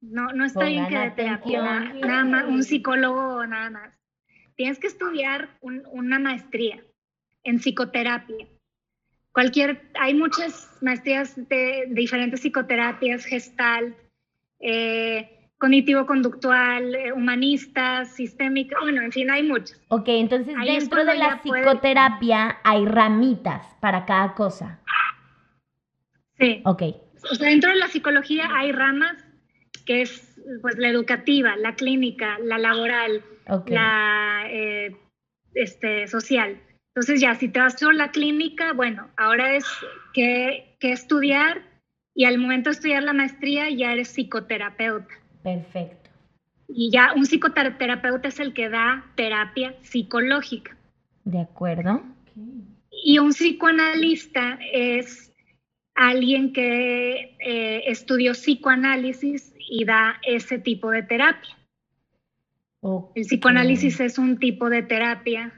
No, 0.00 0.32
no 0.32 0.44
está 0.44 0.66
bien 0.66 0.86
que 0.88 0.98
dé 0.98 1.10
terapia, 1.10 1.62
nada, 1.62 2.24
más, 2.24 2.44
un 2.44 2.62
psicólogo 2.62 3.44
nada 3.46 3.70
más. 3.70 3.94
Tienes 4.54 4.78
que 4.78 4.86
estudiar 4.86 5.56
una 5.60 6.18
maestría 6.18 6.82
en 7.44 7.58
psicoterapia. 7.58 8.48
Cualquier, 9.32 9.90
hay 9.94 10.14
muchas 10.14 10.76
maestrías 10.80 11.36
de, 11.48 11.86
diferentes 11.90 12.40
psicoterapias, 12.40 13.24
gestal, 13.24 13.96
eh, 14.60 15.37
cognitivo-conductual, 15.58 16.94
eh, 16.94 17.12
humanista, 17.12 18.04
sistémica, 18.04 18.76
bueno, 18.80 19.02
en 19.02 19.12
fin, 19.12 19.30
hay 19.30 19.42
muchas. 19.42 19.80
Ok, 19.88 20.08
entonces 20.08 20.54
dentro 20.64 21.04
de 21.04 21.16
la 21.16 21.40
psicoterapia 21.42 22.58
hay 22.64 22.86
ramitas 22.86 23.66
para 23.80 24.06
cada 24.06 24.34
cosa. 24.34 24.80
Sí. 26.38 26.62
Ok. 26.64 26.82
O 27.30 27.34
sea, 27.34 27.48
dentro 27.48 27.70
de 27.70 27.76
la 27.76 27.88
psicología 27.88 28.48
hay 28.54 28.72
ramas 28.72 29.16
que 29.84 30.02
es 30.02 30.40
pues 30.62 30.78
la 30.78 30.88
educativa, 30.88 31.56
la 31.56 31.74
clínica, 31.74 32.38
la 32.38 32.58
laboral, 32.58 33.22
la 33.66 34.44
eh, 34.48 34.96
este, 35.54 36.06
social. 36.06 36.60
Entonces 36.94 37.20
ya, 37.20 37.34
si 37.34 37.48
te 37.48 37.60
vas 37.60 37.82
a 37.82 37.92
la 37.92 38.10
clínica, 38.10 38.72
bueno, 38.72 39.08
ahora 39.16 39.54
es 39.54 39.64
que, 40.12 40.76
que 40.80 40.92
estudiar 40.92 41.62
y 42.14 42.24
al 42.24 42.38
momento 42.38 42.70
de 42.70 42.74
estudiar 42.74 43.02
la 43.02 43.12
maestría 43.12 43.70
ya 43.70 43.92
eres 43.92 44.08
psicoterapeuta. 44.08 45.14
Perfecto. 45.42 46.10
Y 46.68 46.90
ya 46.90 47.12
un 47.14 47.24
psicoterapeuta 47.24 48.28
es 48.28 48.40
el 48.40 48.52
que 48.52 48.68
da 48.68 49.06
terapia 49.14 49.74
psicológica. 49.82 50.76
De 51.24 51.40
acuerdo. 51.40 52.02
Y 52.90 53.18
un 53.18 53.30
psicoanalista 53.30 54.58
es 54.72 55.32
alguien 55.94 56.52
que 56.52 57.36
eh, 57.40 57.82
estudió 57.86 58.32
psicoanálisis 58.32 59.54
y 59.58 59.84
da 59.84 60.20
ese 60.26 60.58
tipo 60.58 60.90
de 60.90 61.02
terapia. 61.02 61.56
El 63.14 63.24
psicoanálisis 63.24 64.00
es 64.00 64.18
un 64.18 64.38
tipo 64.38 64.70
de 64.70 64.82
terapia. 64.82 65.52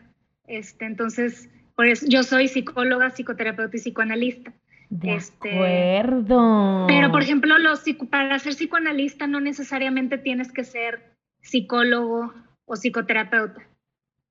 Este, 0.47 0.87
entonces, 0.87 1.49
por 1.77 1.87
eso, 1.87 2.07
yo 2.09 2.23
soy 2.23 2.49
psicóloga, 2.49 3.11
psicoterapeuta 3.11 3.77
y 3.77 3.81
psicoanalista. 3.81 4.53
De 4.91 5.15
este, 5.15 5.53
acuerdo. 5.55 6.87
Pero, 6.89 7.13
por 7.13 7.23
ejemplo, 7.23 7.59
los, 7.59 7.85
para 8.11 8.39
ser 8.41 8.55
psicoanalista 8.55 9.29
no 9.29 9.41
necesariamente 9.41 10.19
tienes 10.19 10.53
que 10.53 10.65
ser 10.65 11.15
psicólogo 11.41 12.35
o 12.65 12.75
psicoterapeuta. 12.75 13.63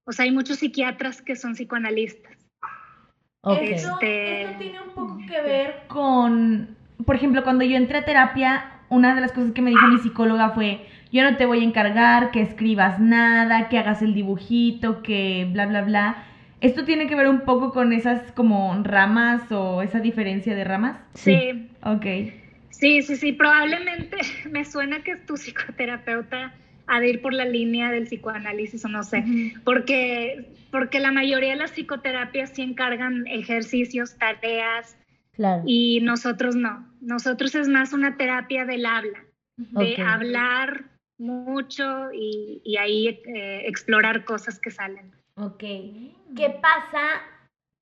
O 0.05 0.11
sea, 0.11 0.25
hay 0.25 0.31
muchos 0.31 0.59
psiquiatras 0.59 1.21
que 1.21 1.35
son 1.35 1.53
psicoanalistas. 1.53 2.37
Este... 3.43 3.73
Esto, 3.73 3.97
tiene 3.99 4.81
un 4.81 4.93
poco 4.93 5.17
que 5.25 5.41
ver 5.41 5.83
con, 5.87 6.75
por 7.05 7.15
ejemplo, 7.15 7.43
cuando 7.43 7.63
yo 7.63 7.77
entré 7.77 7.99
a 7.99 8.05
terapia, 8.05 8.81
una 8.89 9.15
de 9.15 9.21
las 9.21 9.31
cosas 9.31 9.53
que 9.53 9.61
me 9.61 9.69
dijo 9.69 9.87
mi 9.87 9.99
psicóloga 9.99 10.49
fue, 10.49 10.85
yo 11.11 11.23
no 11.23 11.37
te 11.37 11.45
voy 11.45 11.61
a 11.61 11.63
encargar 11.63 12.31
que 12.31 12.41
escribas 12.41 12.99
nada, 12.99 13.69
que 13.69 13.77
hagas 13.77 14.01
el 14.01 14.13
dibujito, 14.13 15.03
que 15.03 15.47
bla, 15.53 15.67
bla, 15.67 15.83
bla. 15.83 16.25
¿Esto 16.61 16.83
tiene 16.83 17.07
que 17.07 17.15
ver 17.15 17.27
un 17.27 17.41
poco 17.41 17.71
con 17.71 17.93
esas 17.93 18.31
como 18.33 18.81
ramas 18.83 19.51
o 19.51 19.81
esa 19.81 19.99
diferencia 19.99 20.55
de 20.55 20.63
ramas? 20.63 20.97
Sí. 21.13 21.69
Ok. 21.83 22.05
Sí, 22.69 23.01
sí, 23.01 23.15
sí, 23.15 23.33
probablemente 23.33 24.17
me 24.51 24.65
suena 24.65 25.03
que 25.03 25.11
es 25.11 25.25
tu 25.25 25.35
psicoterapeuta 25.35 26.53
ha 26.89 26.99
de 26.99 27.09
ir 27.09 27.21
por 27.21 27.33
la 27.33 27.45
línea 27.45 27.91
del 27.91 28.05
psicoanálisis 28.05 28.83
o 28.83 28.87
no 28.87 29.03
sé, 29.03 29.23
porque, 29.63 30.47
porque 30.71 30.99
la 30.99 31.11
mayoría 31.11 31.51
de 31.51 31.57
las 31.57 31.71
psicoterapias 31.71 32.49
sí 32.49 32.63
encargan 32.63 33.27
ejercicios, 33.27 34.17
tareas, 34.17 34.97
claro. 35.33 35.61
y 35.67 35.99
nosotros 36.01 36.55
no. 36.55 36.91
Nosotros 36.99 37.53
es 37.53 37.67
más 37.67 37.93
una 37.93 38.17
terapia 38.17 38.65
del 38.65 38.87
habla, 38.87 39.23
de 39.57 40.01
hablar 40.01 40.85
mucho 41.19 42.11
y, 42.11 42.61
y 42.65 42.77
ahí 42.77 43.07
eh, 43.07 43.67
explorar 43.67 44.25
cosas 44.25 44.59
que 44.59 44.71
salen. 44.71 45.11
Ok. 45.41 45.63
¿Qué 46.35 46.49
pasa 46.61 47.21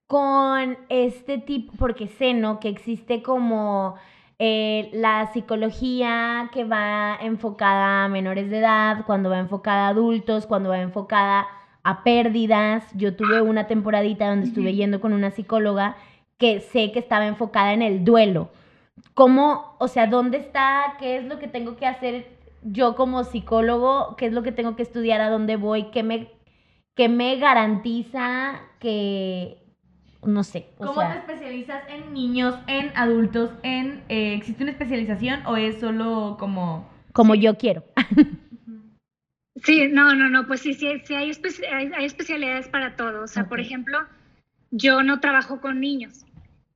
con 0.08 0.78
este 0.89 1.39
tipo? 1.39 1.74
Porque 1.78 2.08
sé, 2.08 2.34
¿no? 2.34 2.60
Que 2.60 2.70
existe 2.70 3.24
como 3.24 3.95
eh, 4.38 4.91
la 4.93 5.32
psicología 5.34 6.51
que 6.53 6.66
va 6.66 7.18
enfocada 7.20 8.05
a 8.05 8.10
menores 8.10 8.51
de 8.51 8.60
edad, 8.60 9.05
cuando 9.08 9.32
va 9.32 9.39
enfocada 9.39 9.88
a 9.88 9.89
adultos, 9.89 10.45
cuando 10.45 10.70
va 10.70 10.80
enfocada 10.82 11.47
a 11.84 12.03
pérdidas. 12.03 12.86
Yo 12.93 13.16
tuve 13.16 13.41
una 13.41 13.66
temporadita 13.66 14.30
donde 14.30 14.47
estuve 14.47 14.76
yendo 14.76 15.01
con 15.01 15.14
una 15.14 15.32
psicóloga 15.32 15.95
que 16.38 16.60
sé 16.60 16.91
que 16.91 16.99
estaba 16.99 17.26
enfocada 17.26 17.74
en 17.74 17.82
el 17.82 18.05
duelo. 18.05 18.49
¿Cómo, 19.16 19.76
o 19.80 19.88
sea, 19.88 20.05
dónde 20.05 20.38
está? 20.38 20.95
¿Qué 20.99 21.18
es 21.18 21.26
lo 21.26 21.39
que 21.39 21.47
tengo 21.47 21.76
que 21.76 21.88
hacer 21.88 22.28
yo 22.62 22.95
como 22.95 23.24
psicólogo? 23.24 24.16
¿Qué 24.16 24.28
es 24.28 24.34
lo 24.34 24.43
que 24.43 24.51
tengo 24.51 24.76
que 24.76 24.84
estudiar? 24.84 25.22
¿A 25.22 25.32
dónde 25.32 25.55
voy? 25.55 25.86
¿Qué 25.86 26.03
me 26.03 26.37
que 26.98 27.08
me 27.08 27.38
garantiza 27.38 28.60
que, 28.80 29.58
no 30.26 30.43
sé. 30.43 30.68
¿Cómo 30.78 31.00
te 31.00 31.20
especializas 31.20 31.84
en 31.89 32.12
niños, 32.12 32.56
en 32.66 32.91
adultos, 32.95 33.52
en... 33.62 34.04
Eh, 34.10 34.34
¿Existe 34.34 34.64
una 34.64 34.72
especialización 34.72 35.45
o 35.45 35.56
es 35.56 35.80
solo 35.80 36.38
como... 36.39 36.89
Como 37.14 37.36
yo 37.36 37.58
quiero. 37.58 37.84
Sí, 39.64 39.88
no, 39.91 40.14
no, 40.14 40.30
no, 40.30 40.45
pues 40.45 40.62
sí, 40.62 40.76
sí, 40.76 40.88
sí 41.04 41.16
hay, 41.16 41.32
hay, 41.72 42.06
especialidades 42.06 42.68
para 42.68 42.95
todos. 42.95 43.24
O 43.24 43.28
sea, 43.28 43.50
por 43.50 43.60
ejemplo, 43.60 43.98
yo 44.70 45.02
no 45.02 45.20
trabajo 45.20 45.60
con 45.62 45.80
niños. 45.80 46.28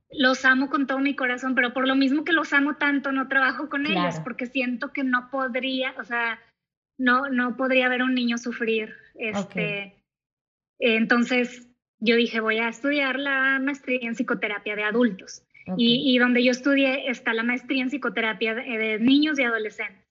Los 0.09 0.45
amo 0.45 0.67
con 0.67 0.87
todo 0.87 0.97
mi 0.97 1.15
corazón, 1.15 1.53
pero 1.53 1.73
por 1.73 1.87
lo 1.87 1.95
mismo 1.95 2.23
que 2.23 2.33
los 2.33 2.53
amo 2.53 2.77
tanto, 2.77 3.11
no 3.11 3.27
trabajo 3.27 3.69
con 3.69 3.85
ellos, 3.85 4.19
porque 4.23 4.47
siento 4.47 4.91
que 4.91 5.03
no 5.03 5.29
podría, 5.29 5.93
o 5.99 6.03
sea, 6.03 6.39
no, 6.97 7.29
no 7.29 7.55
podría 7.55 7.87
ver 7.87 8.01
un 8.01 8.15
niño 8.15 8.39
sufrir. 8.39 8.95
Este, 9.13 10.00
entonces 10.81 11.67
yo 11.99 12.15
dije, 12.15 12.39
voy 12.39 12.57
a 12.57 12.69
estudiar 12.69 13.19
la 13.19 13.59
maestría 13.59 13.99
en 14.01 14.15
psicoterapia 14.15 14.75
de 14.75 14.83
adultos. 14.83 15.43
Y, 15.77 16.17
donde 16.17 16.43
yo 16.43 16.51
estudié 16.51 17.09
está 17.09 17.33
la 17.33 17.43
maestría 17.43 17.83
en 17.83 17.89
psicoterapia 17.89 18.55
de, 18.55 18.99
niños 18.99 19.39
y 19.39 19.43
adolescentes. 19.43 20.03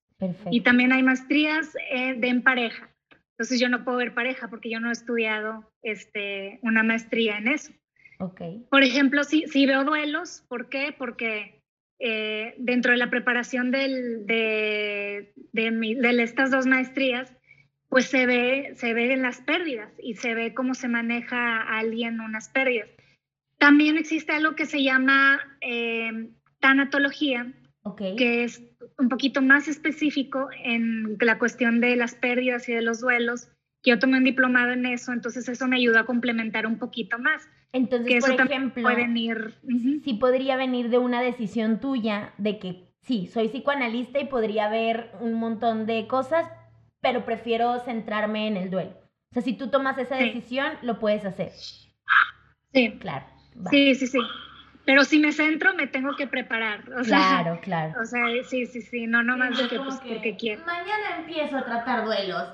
Y 0.51 0.63
también 0.63 0.93
hay 0.93 1.03
maestrías 1.03 1.75
eh, 1.91 2.15
de 2.15 2.29
en 2.29 2.43
pareja. 2.43 2.89
Entonces 3.33 3.61
yo 3.61 3.69
no 3.69 3.85
puedo 3.85 3.99
ver 3.99 4.15
pareja 4.15 4.49
porque 4.49 4.71
yo 4.71 4.81
no 4.81 4.91
he 4.91 4.93
estudiado 4.93 5.71
este, 5.83 6.61
una 6.63 6.83
maestría 6.83 7.39
en 7.39 7.49
eso. 7.49 7.73
Okay. 8.19 8.65
Por 8.71 8.83
ejemplo, 8.83 9.25
si, 9.25 9.47
si 9.49 9.67
veo 9.67 9.83
duelos, 9.85 10.45
¿por 10.49 10.69
qué? 10.69 10.95
Porque 10.97 11.61
eh, 11.99 12.55
dentro 12.59 12.93
de 12.93 12.99
la 12.99 13.11
preparación 13.11 13.71
del, 13.71 14.27
de, 14.27 15.33
de, 15.53 15.71
de, 15.71 16.23
estas 16.23 16.51
dos 16.51 16.67
maestrías, 16.67 17.35
pues 17.91 18.07
se 18.07 18.25
ve, 18.25 18.73
se 18.77 18.95
ve 18.95 19.13
en 19.13 19.23
las 19.23 19.41
pérdidas 19.43 19.93
y 19.99 20.15
se 20.15 20.35
ve 20.35 20.55
cómo 20.55 20.75
se 20.75 20.89
maneja 20.89 21.61
a 21.61 21.81
alguien 21.81 22.21
unas 22.21 22.49
pérdidas. 22.49 22.89
También 23.59 23.99
existe 23.99 24.33
algo 24.33 24.55
que 24.55 24.65
se 24.65 24.83
llama 24.83 25.41
eh, 25.61 26.31
tanatología, 26.61 27.53
que 28.17 28.45
es 28.45 28.63
un 28.97 29.09
poquito 29.09 29.43
más 29.43 29.67
específico 29.67 30.49
en 30.65 31.19
la 31.21 31.39
cuestión 31.39 31.81
de 31.81 31.97
las 31.97 32.15
pérdidas 32.15 32.69
y 32.69 32.73
de 32.73 32.81
los 32.81 33.01
duelos. 33.01 33.49
Yo 33.83 33.99
tomé 33.99 34.19
un 34.19 34.25
diplomado 34.25 34.73
en 34.73 34.87
eso, 34.87 35.13
entonces 35.13 35.49
eso 35.49 35.67
me 35.67 35.77
ayudó 35.77 35.99
a 35.99 36.07
complementar 36.07 36.67
un 36.67 36.79
poquito 36.79 37.19
más. 37.19 37.49
Entonces, 37.73 38.09
que 38.09 38.21
por 38.21 38.41
ejemplo, 38.41 38.83
puede 38.83 38.97
venir. 38.97 39.55
ujú. 39.63 40.01
sí 40.05 40.15
podría 40.15 40.57
venir 40.57 40.91
de 40.91 40.99
una 40.99 41.23
decisión 41.23 41.81
tuya 41.81 42.33
de 42.39 42.59
que 42.59 42.93
sí, 43.03 43.27
soy 43.27 43.49
psicoanalista 43.49 44.21
y 44.21 44.27
podría 44.27 44.67
haber 44.67 45.11
un 45.21 45.35
montón 45.35 45.87
de 45.87 46.07
cosas, 46.07 46.47
pero 47.01 47.25
prefiero 47.25 47.79
centrarme 47.81 48.47
en 48.49 48.57
el 48.57 48.71
duelo. 48.71 48.93
O 49.31 49.35
sea, 49.35 49.43
si 49.43 49.53
tú 49.55 49.69
tomas 49.71 49.97
esa 49.99 50.19
Sí. 50.19 50.25
decisión, 50.25 50.73
lo 50.83 50.99
puedes 50.99 51.25
hacer. 51.25 51.51
Sí, 52.73 52.99
Claro. 53.01 53.27
va. 53.57 53.71
sí, 53.71 53.95
sí, 53.95 54.07
sí. 54.07 54.19
Pero 54.87 55.05
si 55.05 55.19
me 55.21 55.31
centro, 55.33 55.75
me 55.75 55.87
tengo 55.87 56.17
que 56.17 56.27
preparar. 56.27 56.91
O 56.95 57.05
sea, 57.05 57.19
Claro, 57.43 57.61
claro. 57.63 57.95
O 58.01 58.05
sea, 58.05 58.25
sí, 58.49 58.67
sí, 58.67 58.81
sí, 58.83 59.07
no 59.07 59.23
nomás 59.23 59.57
Sí, 59.57 59.63
de 59.63 59.69
que, 59.69 59.77
pues, 59.79 60.01
que 60.01 60.09
porque 60.15 60.37
quiero. 60.37 60.65
Mañana 60.65 61.19
empiezo 61.19 61.59
a 61.59 61.65
tratar 61.65 62.05
duelos. 62.05 62.49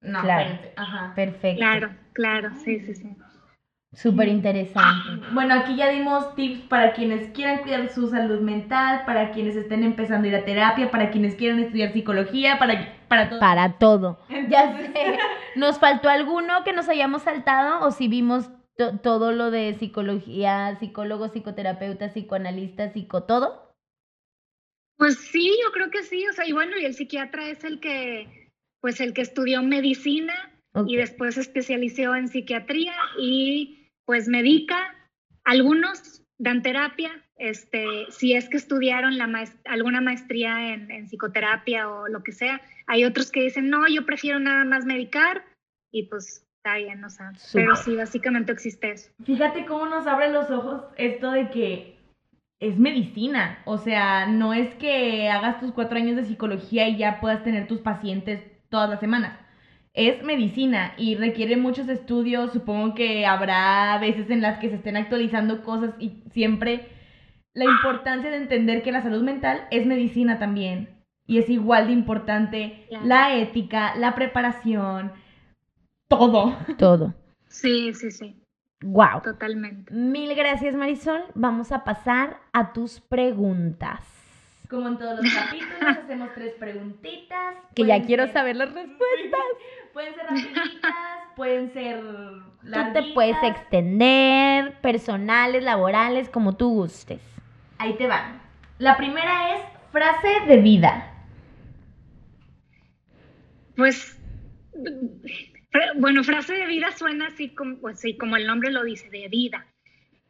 No, 0.00 0.20
Claro. 0.22 0.58
Ajá. 0.76 1.12
Perfecto. 1.14 1.58
Claro, 1.58 1.90
claro, 2.12 2.50
sí, 2.64 2.78
sí, 2.80 2.94
sí. 2.94 3.16
Súper 3.94 4.28
interesante. 4.28 5.24
Bueno, 5.32 5.54
aquí 5.54 5.74
ya 5.76 5.88
dimos 5.88 6.34
tips 6.34 6.60
para 6.68 6.92
quienes 6.92 7.30
quieran 7.32 7.62
cuidar 7.62 7.88
su 7.88 8.08
salud 8.08 8.40
mental, 8.40 9.02
para 9.06 9.32
quienes 9.32 9.56
estén 9.56 9.82
empezando 9.82 10.26
a 10.26 10.28
ir 10.28 10.36
a 10.36 10.44
terapia, 10.44 10.90
para 10.90 11.10
quienes 11.10 11.34
quieran 11.36 11.58
estudiar 11.58 11.92
psicología, 11.92 12.58
para, 12.58 12.98
para 13.08 13.30
todo. 13.30 13.40
Para 13.40 13.78
todo. 13.78 14.18
Ya 14.50 14.76
sé. 14.76 14.92
¿Nos 15.56 15.78
faltó 15.78 16.10
alguno 16.10 16.64
que 16.64 16.74
nos 16.74 16.88
hayamos 16.88 17.22
saltado 17.22 17.84
o 17.86 17.90
si 17.90 18.08
vimos 18.08 18.50
to- 18.76 18.98
todo 18.98 19.32
lo 19.32 19.50
de 19.50 19.74
psicología, 19.78 20.76
psicólogo, 20.78 21.28
psicoterapeuta, 21.30 22.10
psicoanalista, 22.10 22.92
psico 22.92 23.22
todo? 23.22 23.72
Pues 24.98 25.16
sí, 25.16 25.50
yo 25.64 25.72
creo 25.72 25.90
que 25.90 26.02
sí. 26.02 26.26
O 26.28 26.32
sea, 26.34 26.46
y 26.46 26.52
bueno, 26.52 26.76
y 26.78 26.84
el 26.84 26.94
psiquiatra 26.94 27.48
es 27.48 27.64
el 27.64 27.80
que, 27.80 28.50
pues 28.80 29.00
el 29.00 29.14
que 29.14 29.22
estudió 29.22 29.62
medicina 29.62 30.34
y 30.86 30.96
después 30.96 31.34
se 31.36 31.40
especializó 31.40 32.14
en 32.14 32.28
psiquiatría 32.28 32.92
y 33.18 33.77
pues 34.08 34.26
medica. 34.26 34.94
Algunos 35.44 36.22
dan 36.38 36.62
terapia, 36.62 37.10
este, 37.36 38.06
si 38.08 38.32
es 38.32 38.48
que 38.48 38.56
estudiaron 38.56 39.18
la 39.18 39.28
alguna 39.66 40.00
maestría 40.00 40.72
en, 40.72 40.90
en 40.90 41.08
psicoterapia 41.08 41.90
o 41.90 42.08
lo 42.08 42.22
que 42.22 42.32
sea. 42.32 42.62
Hay 42.86 43.04
otros 43.04 43.30
que 43.30 43.42
dicen, 43.42 43.68
no, 43.68 43.86
yo 43.86 44.06
prefiero 44.06 44.40
nada 44.40 44.64
más 44.64 44.86
medicar 44.86 45.44
y 45.92 46.04
pues 46.04 46.46
está 46.56 46.78
bien, 46.78 47.04
o 47.04 47.10
sea, 47.10 47.32
pero 47.52 47.76
sí, 47.76 47.96
básicamente 47.96 48.50
existe 48.50 48.92
eso. 48.92 49.10
Fíjate 49.24 49.66
cómo 49.66 49.84
nos 49.84 50.06
abre 50.06 50.32
los 50.32 50.50
ojos 50.50 50.84
esto 50.96 51.30
de 51.30 51.50
que 51.50 51.98
es 52.60 52.78
medicina. 52.78 53.58
O 53.66 53.76
sea, 53.76 54.26
no 54.26 54.54
es 54.54 54.74
que 54.76 55.28
hagas 55.28 55.60
tus 55.60 55.72
cuatro 55.72 55.98
años 55.98 56.16
de 56.16 56.24
psicología 56.24 56.88
y 56.88 56.96
ya 56.96 57.20
puedas 57.20 57.44
tener 57.44 57.68
tus 57.68 57.80
pacientes 57.80 58.42
todas 58.70 58.88
las 58.88 59.00
semanas. 59.00 59.38
Es 59.94 60.22
medicina 60.22 60.94
y 60.96 61.16
requiere 61.16 61.56
muchos 61.56 61.88
estudios. 61.88 62.52
Supongo 62.52 62.94
que 62.94 63.26
habrá 63.26 63.98
veces 63.98 64.30
en 64.30 64.40
las 64.42 64.58
que 64.58 64.68
se 64.68 64.76
estén 64.76 64.96
actualizando 64.96 65.62
cosas 65.62 65.94
y 65.98 66.22
siempre 66.32 66.88
la 67.54 67.64
importancia 67.64 68.30
de 68.30 68.36
entender 68.36 68.82
que 68.82 68.92
la 68.92 69.02
salud 69.02 69.22
mental 69.22 69.66
es 69.70 69.86
medicina 69.86 70.38
también. 70.38 70.88
Y 71.26 71.38
es 71.38 71.48
igual 71.50 71.88
de 71.88 71.92
importante 71.92 72.86
Claro. 72.88 73.04
la 73.06 73.36
ética, 73.36 73.94
la 73.96 74.14
preparación, 74.14 75.12
todo. 76.08 76.56
Todo. 76.78 77.14
Sí, 77.48 77.92
sí, 77.94 78.10
sí, 78.10 78.36
Wow. 78.82 79.22
totalmente. 79.24 79.92
Mil 79.92 80.34
gracias, 80.34 80.74
Marisol. 80.74 81.24
Vamos 81.34 81.72
a 81.72 81.82
pasar 81.84 82.38
a 82.52 82.72
tus 82.72 83.00
preguntas. 83.00 84.00
Como 84.70 84.86
en 84.88 84.98
todos 84.98 85.22
los 85.22 85.34
capítulos, 85.34 85.98
hacemos 86.04 86.28
tres 86.34 86.54
preguntitas. 86.58 87.54
Que 87.74 87.84
ya 87.86 88.02
quiero 88.04 88.26
saber 88.28 88.56
las 88.56 88.72
respuestas. 88.72 89.40
Pueden 89.98 90.14
ser 90.14 90.26
rapiditas, 90.26 90.62
pueden 91.36 91.72
ser 91.72 92.00
Tú 92.00 92.62
te 92.62 92.68
larguitas. 92.68 93.06
puedes 93.14 93.42
extender, 93.42 94.80
personales, 94.80 95.64
laborales, 95.64 96.28
como 96.28 96.56
tú 96.56 96.68
gustes. 96.68 97.20
Ahí 97.78 97.94
te 97.94 98.06
van. 98.06 98.40
La 98.78 98.96
primera 98.96 99.56
es 99.56 99.62
frase 99.90 100.28
de 100.46 100.58
vida. 100.58 101.12
Pues, 103.74 104.16
bueno, 105.96 106.22
frase 106.22 106.54
de 106.54 106.66
vida 106.68 106.92
suena 106.92 107.26
así 107.26 107.48
como, 107.48 107.78
pues, 107.78 107.98
sí, 107.98 108.16
como 108.16 108.36
el 108.36 108.46
nombre 108.46 108.70
lo 108.70 108.84
dice, 108.84 109.10
de 109.10 109.26
vida. 109.26 109.66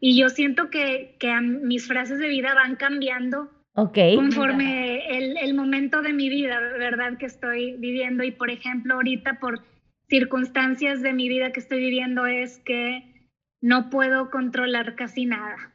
Y 0.00 0.18
yo 0.18 0.30
siento 0.30 0.70
que, 0.70 1.14
que 1.20 1.38
mis 1.42 1.86
frases 1.86 2.18
de 2.20 2.28
vida 2.28 2.54
van 2.54 2.76
cambiando 2.76 3.50
Ok. 3.80 3.96
conforme 4.16 5.16
el, 5.18 5.36
el 5.36 5.54
momento 5.54 6.02
de 6.02 6.12
mi 6.12 6.28
vida, 6.28 6.58
¿verdad? 6.78 7.16
Que 7.16 7.26
estoy 7.26 7.74
viviendo. 7.78 8.24
Y 8.24 8.32
por 8.32 8.50
ejemplo, 8.50 8.94
ahorita 8.94 9.38
por 9.38 9.62
circunstancias 10.08 11.00
de 11.00 11.12
mi 11.12 11.28
vida 11.28 11.52
que 11.52 11.60
estoy 11.60 11.78
viviendo 11.78 12.26
es 12.26 12.58
que 12.58 13.30
no 13.60 13.88
puedo 13.90 14.30
controlar 14.30 14.96
casi 14.96 15.26
nada. 15.26 15.74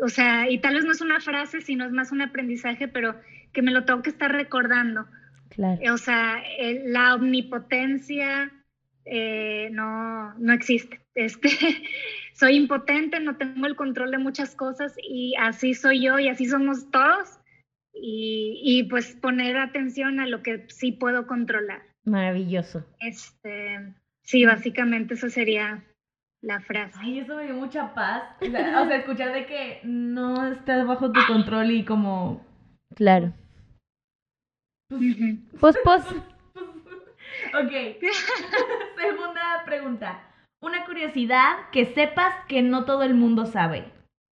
O 0.00 0.08
sea, 0.08 0.48
y 0.50 0.58
tal 0.58 0.74
vez 0.74 0.84
no 0.84 0.92
es 0.92 1.00
una 1.00 1.20
frase, 1.20 1.60
sino 1.60 1.84
es 1.84 1.92
más 1.92 2.12
un 2.12 2.22
aprendizaje, 2.22 2.86
pero 2.88 3.16
que 3.52 3.62
me 3.62 3.70
lo 3.72 3.84
tengo 3.84 4.02
que 4.02 4.10
estar 4.10 4.30
recordando. 4.32 5.06
Claro. 5.50 5.80
O 5.92 5.98
sea, 5.98 6.42
el- 6.58 6.92
la 6.92 7.14
omnipotencia 7.14 8.50
eh, 9.04 9.68
no, 9.72 10.32
no 10.38 10.52
existe. 10.52 11.00
Este, 11.14 11.48
soy 12.34 12.56
impotente, 12.56 13.20
no 13.20 13.36
tengo 13.36 13.66
el 13.66 13.76
control 13.76 14.10
de 14.10 14.18
muchas 14.18 14.54
cosas 14.54 14.94
y 15.02 15.34
así 15.38 15.74
soy 15.74 16.02
yo 16.02 16.18
y 16.18 16.28
así 16.28 16.46
somos 16.46 16.90
todos. 16.90 17.38
Y, 17.94 18.60
y 18.64 18.84
pues 18.84 19.16
poner 19.16 19.58
atención 19.58 20.18
a 20.18 20.26
lo 20.26 20.42
que 20.42 20.64
sí 20.68 20.92
puedo 20.92 21.26
controlar. 21.26 21.82
Maravilloso. 22.04 22.84
Este, 23.00 23.94
sí, 24.22 24.44
básicamente 24.46 25.14
eso 25.14 25.28
sería 25.28 25.84
la 26.40 26.60
frase. 26.60 26.98
Ay, 27.00 27.20
eso 27.20 27.36
me 27.36 27.44
dio 27.44 27.54
mucha 27.54 27.94
paz. 27.94 28.22
O 28.40 28.44
sea, 28.46 28.82
o 28.82 28.86
sea, 28.86 28.96
escuchar 28.96 29.32
de 29.32 29.46
que 29.46 29.80
no 29.84 30.52
estás 30.52 30.86
bajo 30.86 31.12
tu 31.12 31.20
control 31.26 31.70
y 31.70 31.84
como... 31.84 32.44
Claro. 32.96 33.32
Ujú. 34.90 35.38
Pues, 35.58 35.76
pues. 35.84 36.04
Ok. 37.54 37.72
Segunda 38.96 39.62
pregunta. 39.64 40.31
Una 40.62 40.84
curiosidad 40.86 41.68
que 41.72 41.86
sepas 41.86 42.34
que 42.48 42.62
no 42.62 42.84
todo 42.84 43.02
el 43.02 43.14
mundo 43.14 43.46
sabe. 43.46 43.84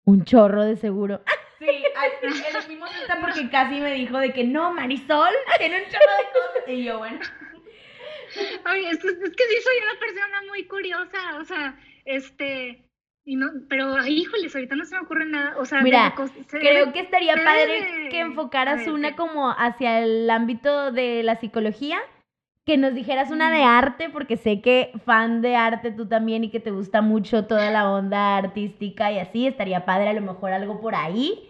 Un 0.05 0.25
chorro 0.25 0.63
de 0.65 0.77
seguro. 0.77 1.23
Sí, 1.59 1.67
elegimos 1.67 2.91
esta 3.01 3.21
porque 3.21 3.49
casi 3.51 3.81
me 3.81 3.93
dijo 3.95 4.19
de 4.19 4.33
que 4.33 4.45
no, 4.45 4.73
Marisol 4.73 5.31
tiene 5.59 5.83
un 5.83 5.91
chorro 5.91 6.17
de 6.19 6.25
cosas. 6.33 6.69
Y 6.69 6.85
yo, 6.85 6.99
bueno. 6.99 7.19
Oye, 8.71 8.91
es, 8.91 8.99
es 8.99 9.03
que 9.03 9.45
sí 9.45 9.57
soy 9.63 9.77
una 9.91 9.99
persona 9.99 10.43
muy 10.49 10.67
curiosa, 10.67 11.19
o 11.41 11.45
sea, 11.45 11.79
este, 12.05 12.85
y 13.25 13.37
no, 13.37 13.47
pero, 13.69 14.07
híjoles, 14.07 14.55
ahorita 14.55 14.77
no 14.77 14.85
se 14.85 14.95
me 14.97 15.01
ocurre 15.01 15.25
nada, 15.25 15.57
o 15.59 15.65
sea, 15.65 15.81
Mira, 15.81 16.15
se- 16.47 16.59
Creo 16.59 16.93
que 16.93 17.01
estaría 17.01 17.35
padre 17.37 18.09
que 18.11 18.21
enfocaras 18.21 18.85
ver, 18.85 18.91
una 18.93 19.17
como 19.17 19.51
hacia 19.51 20.01
el 20.03 20.29
ámbito 20.31 20.93
de 20.93 21.23
la 21.23 21.37
psicología, 21.37 21.99
que 22.69 22.77
nos 22.77 22.95
dijeras 22.95 23.31
una 23.31 23.51
de 23.51 23.63
arte, 23.63 24.11
porque 24.11 24.37
sé 24.37 24.61
que 24.61 24.93
fan 25.07 25.41
de 25.41 25.57
arte 25.57 25.91
tú 25.91 26.07
también 26.07 26.45
y 26.45 26.51
que 26.51 26.61
te 26.61 26.71
gusta 26.71 27.01
mucho 27.01 27.47
toda 27.47 27.71
la 27.71 27.91
onda 27.91 28.37
artística 28.37 29.11
y 29.11 29.19
así, 29.19 29.47
estaría 29.47 29.87
padre 29.87 30.11
a 30.11 30.13
lo 30.13 30.21
mejor 30.21 30.53
algo 30.53 30.79
por 30.79 30.95
ahí. 30.95 31.49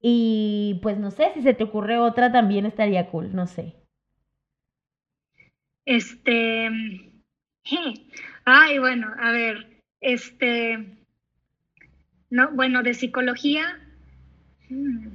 Y 0.00 0.80
pues 0.82 0.98
no 0.98 1.12
sé, 1.12 1.30
si 1.32 1.42
se 1.42 1.54
te 1.54 1.62
ocurre 1.62 1.98
otra 1.98 2.32
también 2.32 2.66
estaría 2.66 3.06
cool, 3.06 3.36
no 3.36 3.46
sé. 3.46 3.76
Este, 5.84 6.68
ay, 8.44 8.78
bueno, 8.80 9.14
a 9.16 9.30
ver, 9.30 9.80
este, 10.00 11.06
no, 12.30 12.50
bueno, 12.50 12.82
de 12.82 12.94
psicología, 12.94 13.78
mm, 14.70 15.06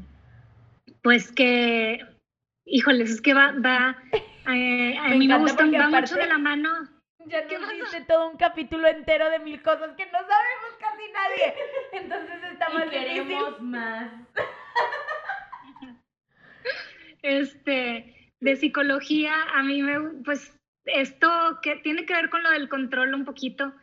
pues 1.01 1.33
que, 1.33 1.99
híjoles, 2.63 3.11
es 3.11 3.21
que 3.21 3.33
va, 3.33 3.51
va, 3.59 3.97
eh, 4.47 4.97
a 4.97 5.09
Me 5.09 5.17
mí 5.17 5.27
me 5.27 5.35
encanta 5.35 5.37
gusta, 5.51 5.63
porque 5.63 5.77
va 5.77 5.85
aparte- 5.87 6.01
mucho 6.13 6.15
de 6.23 6.27
la 6.27 6.37
mano. 6.37 6.69
Ya 7.25 7.47
¿Qué 7.47 7.57
nos 7.57 7.71
diste 7.71 8.01
todo 8.01 8.29
un 8.29 8.37
capítulo 8.37 8.85
entero 8.87 9.29
de 9.29 9.39
mil 9.39 9.61
cosas 9.61 9.95
que 9.95 10.05
no 10.07 10.11
sabemos 10.19 10.75
casi 10.79 11.03
nadie. 11.13 11.53
Entonces 11.93 12.51
está 12.51 12.67
Y 12.69 12.73
más 12.73 12.83
difícil. 12.91 13.07
queremos 13.07 13.61
más. 13.61 14.11
Este, 17.21 18.31
de 18.41 18.55
psicología, 18.57 19.33
a 19.53 19.63
mí 19.63 19.81
me, 19.81 19.97
pues, 20.25 20.53
esto 20.85 21.59
que 21.61 21.77
tiene 21.77 22.05
que 22.05 22.13
ver 22.13 22.29
con 22.29 22.43
lo 22.43 22.51
del 22.51 22.67
control 22.67 23.13
un 23.13 23.23
poquito, 23.23 23.73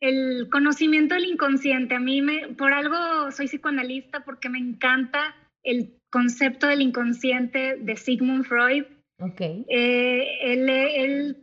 el 0.00 0.48
conocimiento 0.50 1.14
del 1.16 1.24
inconsciente. 1.24 1.96
A 1.96 2.00
mí 2.00 2.22
me, 2.22 2.48
por 2.54 2.72
algo 2.72 3.32
soy 3.32 3.46
psicoanalista 3.48 4.20
porque 4.24 4.48
me 4.48 4.58
encanta 4.58 5.34
el 5.64 5.98
concepto 6.10 6.68
del 6.68 6.82
inconsciente 6.82 7.76
de 7.78 7.96
Sigmund 7.96 8.44
Freud. 8.44 8.84
Ok. 9.24 9.40
Eh, 9.40 10.52
él, 10.52 10.68
él, 10.68 11.36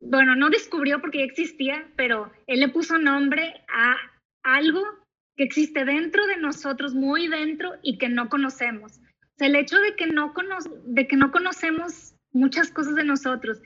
bueno, 0.00 0.34
no 0.34 0.48
descubrió 0.48 1.00
porque 1.00 1.18
ya 1.18 1.24
existía, 1.24 1.88
pero 1.96 2.32
él 2.46 2.60
le 2.60 2.68
puso 2.68 2.98
nombre 2.98 3.54
a 3.68 3.96
algo 4.42 4.82
que 5.36 5.44
existe 5.44 5.84
dentro 5.84 6.26
de 6.26 6.38
nosotros, 6.38 6.94
muy 6.94 7.28
dentro 7.28 7.72
y 7.82 7.98
que 7.98 8.08
no 8.08 8.30
conocemos. 8.30 8.98
O 8.98 9.38
sea, 9.38 9.48
el 9.48 9.56
hecho 9.56 9.76
de 9.78 9.94
que 9.94 10.06
no, 10.06 10.32
cono 10.32 10.56
de 10.86 11.06
que 11.06 11.16
no 11.16 11.30
conocemos 11.30 12.14
muchas 12.32 12.70
cosas 12.70 12.94
de 12.94 13.04
nosotros 13.04 13.60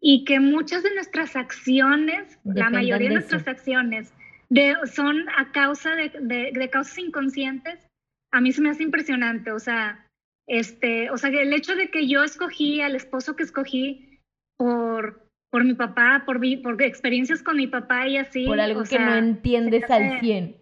y 0.00 0.24
que 0.24 0.40
muchas 0.40 0.82
de 0.82 0.94
nuestras 0.94 1.36
acciones, 1.36 2.38
la 2.44 2.52
Dependan 2.52 2.72
mayoría 2.72 3.08
de 3.08 3.14
de 3.14 3.20
nuestras 3.20 3.48
acciones 3.48 4.12
de, 4.50 4.74
son 4.92 5.26
a 5.30 5.50
causa 5.52 5.94
de, 5.94 6.10
de, 6.20 6.52
de 6.52 6.70
causas 6.70 6.98
inconscientes, 6.98 7.86
a 8.32 8.42
mí 8.42 8.52
se 8.52 8.60
me 8.60 8.68
hace 8.68 8.82
impresionante, 8.82 9.52
o 9.52 9.58
sea, 9.58 10.05
este, 10.46 11.10
o 11.10 11.16
sea, 11.16 11.30
el 11.30 11.52
hecho 11.52 11.74
de 11.74 11.90
que 11.90 12.06
yo 12.06 12.22
escogí 12.22 12.80
al 12.80 12.94
esposo 12.94 13.34
que 13.36 13.42
escogí 13.42 14.20
por, 14.56 15.28
por 15.50 15.64
mi 15.64 15.74
papá, 15.74 16.22
por, 16.24 16.40
por 16.62 16.82
experiencias 16.82 17.42
con 17.42 17.56
mi 17.56 17.66
papá 17.66 18.06
y 18.06 18.16
así. 18.18 18.46
Por 18.46 18.60
algo 18.60 18.84
que 18.84 18.98
no 18.98 19.14
entiendes 19.14 19.90
al 19.90 20.20
100. 20.20 20.56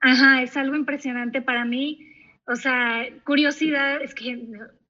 Ajá, 0.00 0.42
es 0.42 0.56
algo 0.56 0.76
impresionante 0.76 1.42
para 1.42 1.64
mí. 1.64 2.08
O 2.46 2.56
sea, 2.56 3.06
curiosidad, 3.24 4.02
es 4.02 4.14
que 4.14 4.36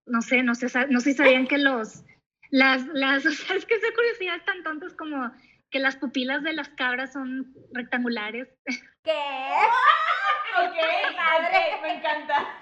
no 0.06 0.22
sé, 0.22 0.42
no 0.42 0.54
sé, 0.54 0.66
no 0.88 1.00
sé 1.00 1.12
si 1.12 1.16
sabían 1.16 1.46
que 1.46 1.58
los, 1.58 2.04
las, 2.50 2.86
las, 2.88 3.24
o 3.26 3.30
sea, 3.30 3.56
es 3.56 3.66
que 3.66 3.74
esa 3.74 3.92
curiosidad 3.94 4.36
es 4.36 4.44
tan 4.44 4.62
tonta 4.62 4.86
como 4.96 5.32
que 5.70 5.78
las 5.78 5.96
pupilas 5.96 6.42
de 6.42 6.52
las 6.52 6.68
cabras 6.70 7.12
son 7.12 7.54
rectangulares. 7.72 8.48
¿Qué? 9.02 9.12
ok, 10.58 10.76
padre, 11.16 11.80
me 11.82 11.94
encanta. 11.94 12.58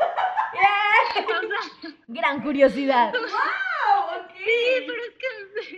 Gran 2.09 2.43
curiosidad. 2.43 3.13
¡Wow! 3.13 4.21
Ok. 4.21 4.33
Sí, 4.37 4.85
pero 4.87 5.03
es 5.03 5.17
que 5.17 5.27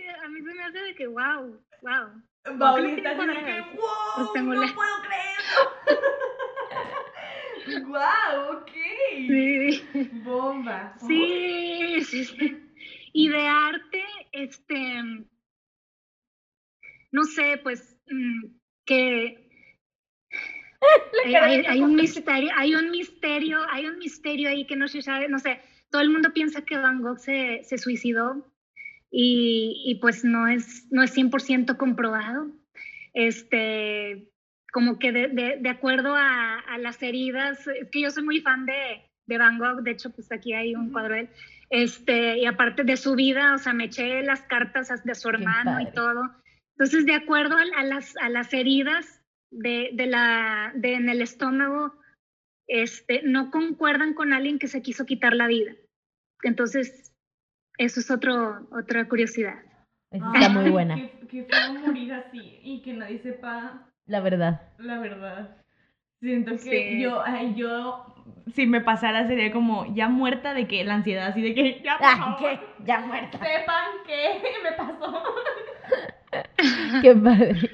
a 0.09 0.27
mí 0.29 0.41
se 0.41 0.53
me 0.53 0.63
hace 0.63 0.79
de 0.79 0.95
que 0.95 1.07
wow, 1.07 1.59
wow. 1.81 2.57
Paulita 2.59 3.11
así 3.11 3.27
de 3.27 3.33
que 3.33 3.61
wow, 3.75 4.17
no 4.17 4.33
puedo 4.33 5.01
creerlo. 5.03 5.63
¡Wow! 7.87 8.57
Ok. 8.57 8.71
Sí. 9.15 9.87
Bomba. 10.23 10.95
Sí, 11.07 12.03
sí, 12.03 12.25
sí. 12.25 12.59
Y 13.13 13.29
de 13.29 13.47
arte, 13.47 14.03
este, 14.31 15.03
no 17.11 17.23
sé, 17.23 17.59
pues 17.61 17.97
mm, 18.07 18.45
que 18.85 19.42
hay, 21.41 21.81
un 21.81 21.95
misterio, 21.95 22.51
hay 22.55 22.75
un 22.75 22.91
misterio, 22.91 23.59
hay 23.69 23.85
un 23.85 23.97
misterio 23.99 24.49
ahí 24.49 24.65
que 24.65 24.75
no 24.75 24.87
se 24.87 25.01
sabe, 25.01 25.29
no 25.29 25.39
sé, 25.39 25.59
todo 25.89 26.01
el 26.01 26.09
mundo 26.09 26.33
piensa 26.33 26.63
que 26.63 26.77
Van 26.77 27.01
Gogh 27.01 27.19
se, 27.19 27.61
se 27.63 27.77
suicidó 27.77 28.51
y, 29.11 29.83
y, 29.85 29.95
pues 29.95 30.23
no 30.23 30.47
es, 30.47 30.87
no 30.91 31.03
es 31.03 31.15
100% 31.15 31.77
comprobado. 31.77 32.51
Este, 33.13 34.31
como 34.71 34.97
que 34.97 35.11
de, 35.11 35.27
de, 35.59 35.69
acuerdo 35.69 36.15
a, 36.15 36.59
a, 36.59 36.77
las 36.79 37.01
heridas, 37.03 37.67
es 37.67 37.91
que 37.91 38.01
yo 38.01 38.09
soy 38.09 38.23
muy 38.23 38.41
fan 38.41 38.65
de, 38.65 39.07
de 39.27 39.37
Van 39.37 39.59
Gogh, 39.59 39.83
de 39.83 39.91
hecho 39.91 40.09
pues 40.09 40.31
aquí 40.31 40.53
hay 40.53 40.73
un 40.73 40.91
cuadro 40.91 41.13
de 41.13 41.19
él, 41.21 41.29
este, 41.69 42.39
y 42.39 42.45
aparte 42.45 42.83
de 42.83 42.97
su 42.97 43.15
vida, 43.15 43.53
o 43.53 43.57
sea, 43.59 43.73
me 43.73 43.85
eché 43.85 44.23
las 44.23 44.41
cartas 44.41 45.03
de 45.03 45.15
su 45.15 45.29
hermano 45.29 45.79
y 45.79 45.91
todo. 45.91 46.23
Entonces, 46.71 47.05
de 47.05 47.13
acuerdo 47.13 47.55
a, 47.55 47.63
a, 47.79 47.83
las, 47.83 48.17
a 48.17 48.29
las 48.29 48.53
heridas 48.53 49.22
de, 49.53 49.91
de 49.93 50.07
la, 50.07 50.71
de 50.75 50.95
en 50.95 51.09
el 51.09 51.21
estómago, 51.21 51.93
este, 52.67 53.21
no 53.23 53.51
concuerdan 53.51 54.13
con 54.13 54.33
alguien 54.33 54.59
que 54.59 54.67
se 54.67 54.81
quiso 54.81 55.05
quitar 55.05 55.33
la 55.33 55.47
vida. 55.47 55.73
Entonces, 56.43 57.13
eso 57.77 57.99
es 57.99 58.11
otro, 58.11 58.67
otra 58.71 59.07
curiosidad. 59.07 59.55
Está 60.11 60.49
muy 60.49 60.69
buena. 60.69 60.95
Que, 61.29 61.47
fue 61.49 61.79
morir 61.79 62.13
así 62.13 62.59
y 62.61 62.81
que 62.83 62.93
nadie 62.93 63.19
sepa 63.19 63.89
la 64.05 64.19
verdad. 64.19 64.61
La 64.77 64.99
verdad. 64.99 65.57
Siento 66.19 66.55
que 66.57 66.99
yo, 67.01 67.21
ay, 67.25 67.53
yo, 67.55 68.05
si 68.53 68.65
me 68.65 68.81
pasara 68.81 69.27
sería 69.27 69.51
como 69.51 69.93
ya 69.93 70.07
muerta 70.07 70.53
de 70.53 70.67
que 70.67 70.83
la 70.83 70.95
ansiedad, 70.95 71.27
así 71.27 71.41
de 71.41 71.53
que 71.53 71.81
ya, 71.83 71.97
ah, 71.99 72.37
¿qué? 72.39 72.59
Ya 72.85 72.99
muerta. 72.99 73.39
Sepan 73.39 73.85
que 74.05 74.41
me 74.63 74.71
pasó. 74.73 75.23
Qué 77.01 77.15
padre. 77.15 77.69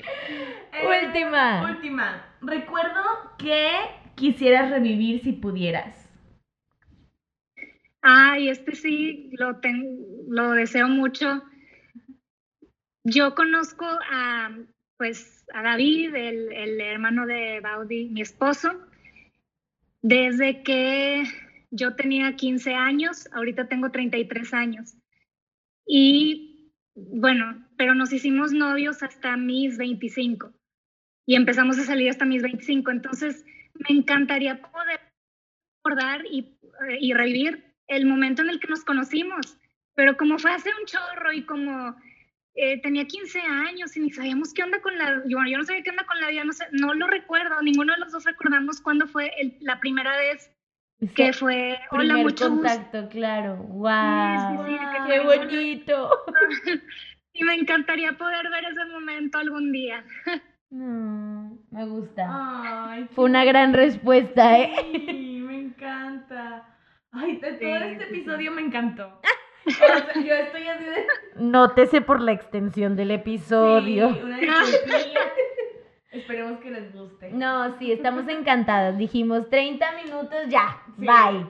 Eh, 0.81 1.05
última. 1.05 1.63
Última. 1.63 2.25
Recuerdo 2.41 3.01
que 3.37 3.69
quisieras 4.15 4.69
revivir 4.69 5.21
si 5.23 5.33
pudieras. 5.33 6.09
Ay, 8.01 8.49
este 8.49 8.75
sí 8.75 9.29
lo 9.33 9.57
tengo, 9.57 10.05
lo 10.29 10.51
deseo 10.51 10.87
mucho. 10.87 11.43
Yo 13.03 13.35
conozco 13.35 13.85
a 13.85 14.51
pues 14.97 15.45
a 15.53 15.63
David, 15.63 16.13
el, 16.13 16.81
hermano 16.81 17.25
de 17.25 17.61
Baudi, 17.61 18.09
mi 18.09 18.19
esposo, 18.19 18.69
desde 20.01 20.61
que 20.61 21.23
yo 21.71 21.95
tenía 21.95 22.35
15 22.35 22.75
años, 22.75 23.29
ahorita 23.31 23.69
tengo 23.69 23.91
33 23.91 24.53
años. 24.53 24.97
Y 25.85 26.73
bueno, 26.95 27.65
pero 27.77 27.95
nos 27.95 28.11
hicimos 28.11 28.51
novios 28.51 29.01
hasta 29.01 29.37
mis 29.37 29.77
25 29.77 30.51
y 31.29 31.35
empezamos 31.35 31.77
a 31.77 31.83
salir 31.83 32.09
hasta 32.09 32.25
mis 32.25 32.41
25. 32.41 32.89
Entonces, 32.89 33.45
me 33.75 33.95
encantaría 33.95 34.59
poder 34.59 34.99
recordar 35.77 36.25
y, 36.25 36.57
y 36.99 37.13
revivir 37.13 37.63
el 37.87 38.07
momento 38.07 38.41
en 38.41 38.49
el 38.49 38.59
que 38.59 38.67
nos 38.67 38.83
conocimos, 38.83 39.55
pero 39.93 40.17
como 40.17 40.39
fue 40.39 40.51
hace 40.51 40.71
un 40.79 40.87
chorro 40.87 41.31
y 41.31 41.45
como 41.45 41.95
eh, 42.55 42.81
tenía 42.81 43.05
15 43.05 43.41
años 43.41 43.95
y 43.95 43.99
ni 43.99 44.11
sabíamos 44.11 44.55
qué 44.55 44.63
onda 44.63 44.81
con 44.81 44.97
la, 44.97 45.21
yo, 45.27 45.37
yo 45.47 45.59
no 45.59 45.63
sabía 45.65 45.83
qué 45.83 45.91
onda 45.91 46.07
con 46.07 46.19
la 46.19 46.29
vida, 46.29 46.43
no 46.45 46.51
sé, 46.51 46.65
no 46.71 46.95
lo 46.95 47.05
recuerdo, 47.05 47.61
ninguno 47.61 47.93
de 47.93 47.99
los 47.99 48.11
dos 48.11 48.25
recordamos 48.25 48.81
cuándo 48.81 49.05
fue 49.05 49.31
el, 49.39 49.55
la 49.59 49.79
primera 49.79 50.17
vez 50.17 50.51
que 51.13 51.31
fue 51.31 51.79
hola 51.91 52.17
mucho 52.17 52.49
contacto, 52.49 53.07
claro. 53.07 53.55
Wow. 53.57 54.65
qué 55.07 55.19
bonito. 55.19 56.09
y 57.33 57.43
me 57.43 57.53
encantaría 57.53 58.13
poder 58.13 58.49
ver 58.49 58.65
ese 58.65 58.85
momento 58.85 59.37
algún 59.37 59.71
día. 59.71 60.03
No, 60.71 61.57
me 61.71 61.85
gusta. 61.87 63.07
Fue 63.15 63.25
una 63.25 63.43
gran 63.43 63.73
respuesta, 63.73 64.59
¿eh? 64.59 64.71
Sí, 64.91 65.41
me 65.43 65.59
encanta. 65.59 66.75
Ay, 67.11 67.39
todo 67.39 67.49
este 67.49 68.03
episodio 68.03 68.51
me 68.51 68.61
encantó. 68.61 69.19
yo 69.65 70.33
estoy 70.33 70.67
así 70.67 70.83
de... 70.83 71.07
Nótese 71.37 72.01
por 72.01 72.21
la 72.21 72.33
extensión 72.33 72.95
del 72.95 73.11
episodio. 73.11 74.13
Sí, 74.13 74.21
una 74.21 74.37
Esperemos 76.11 76.59
que 76.59 76.71
les 76.71 76.93
guste. 76.93 77.31
No, 77.31 77.77
sí, 77.77 77.91
estamos 77.91 78.27
encantadas. 78.27 78.97
Dijimos 78.97 79.49
30 79.49 79.85
minutos 80.03 80.39
ya. 80.49 80.81
Bye. 80.97 81.47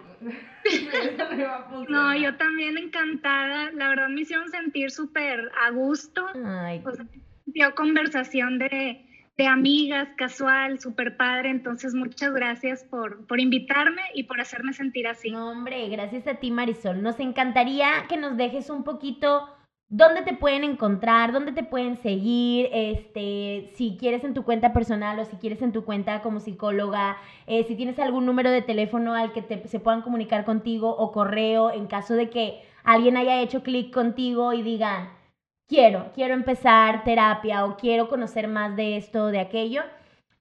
no, 1.87 2.15
yo 2.15 2.35
también 2.35 2.77
encantada. 2.77 3.71
La 3.71 3.89
verdad 3.89 4.09
me 4.09 4.21
hicieron 4.21 4.49
sentir 4.49 4.91
súper 4.91 5.49
a 5.65 5.71
gusto. 5.71 6.25
Ay. 6.45 6.81
O 6.85 6.91
dio 7.45 7.73
conversación 7.73 8.59
de 8.59 9.08
de 9.39 9.47
amigas, 9.47 10.09
casual, 10.17 10.81
súper 10.81 11.15
padre. 11.15 11.49
Entonces, 11.49 11.93
muchas 11.93 12.33
gracias 12.33 12.83
por, 12.83 13.25
por 13.25 13.39
invitarme 13.39 14.01
y 14.13 14.23
por 14.23 14.41
hacerme 14.41 14.73
sentir 14.73 15.07
así. 15.07 15.31
No, 15.31 15.51
hombre, 15.51 15.87
gracias 15.87 16.27
a 16.27 16.35
ti, 16.35 16.51
Marisol. 16.51 17.01
Nos 17.01 17.21
encantaría 17.21 17.87
que 18.09 18.17
nos 18.17 18.35
dejes 18.35 18.69
un 18.69 18.83
poquito 18.83 19.47
dónde 19.87 20.23
te 20.23 20.33
pueden 20.33 20.65
encontrar, 20.65 21.31
dónde 21.31 21.53
te 21.53 21.63
pueden 21.63 21.95
seguir, 21.95 22.67
este, 22.73 23.71
si 23.75 23.95
quieres 23.97 24.25
en 24.25 24.33
tu 24.33 24.43
cuenta 24.43 24.73
personal 24.73 25.17
o 25.19 25.25
si 25.25 25.37
quieres 25.37 25.61
en 25.61 25.71
tu 25.71 25.85
cuenta 25.85 26.21
como 26.21 26.41
psicóloga, 26.41 27.15
eh, 27.47 27.63
si 27.63 27.75
tienes 27.75 27.97
algún 27.97 28.25
número 28.25 28.51
de 28.51 28.61
teléfono 28.61 29.15
al 29.15 29.31
que 29.31 29.41
te, 29.41 29.65
se 29.69 29.79
puedan 29.79 30.01
comunicar 30.01 30.43
contigo 30.43 30.93
o 30.93 31.13
correo 31.13 31.71
en 31.71 31.87
caso 31.87 32.13
de 32.15 32.29
que 32.29 32.61
alguien 32.83 33.15
haya 33.15 33.39
hecho 33.39 33.63
clic 33.63 33.93
contigo 33.93 34.51
y 34.51 34.63
digan, 34.63 35.09
quiero, 35.69 36.11
quiero 36.13 36.33
empezar 36.33 37.05
terapia 37.05 37.63
o 37.63 37.77
quiero 37.77 38.09
conocer 38.09 38.49
más 38.49 38.75
de 38.75 38.97
esto 38.97 39.25
o 39.25 39.27
de 39.27 39.39
aquello. 39.39 39.83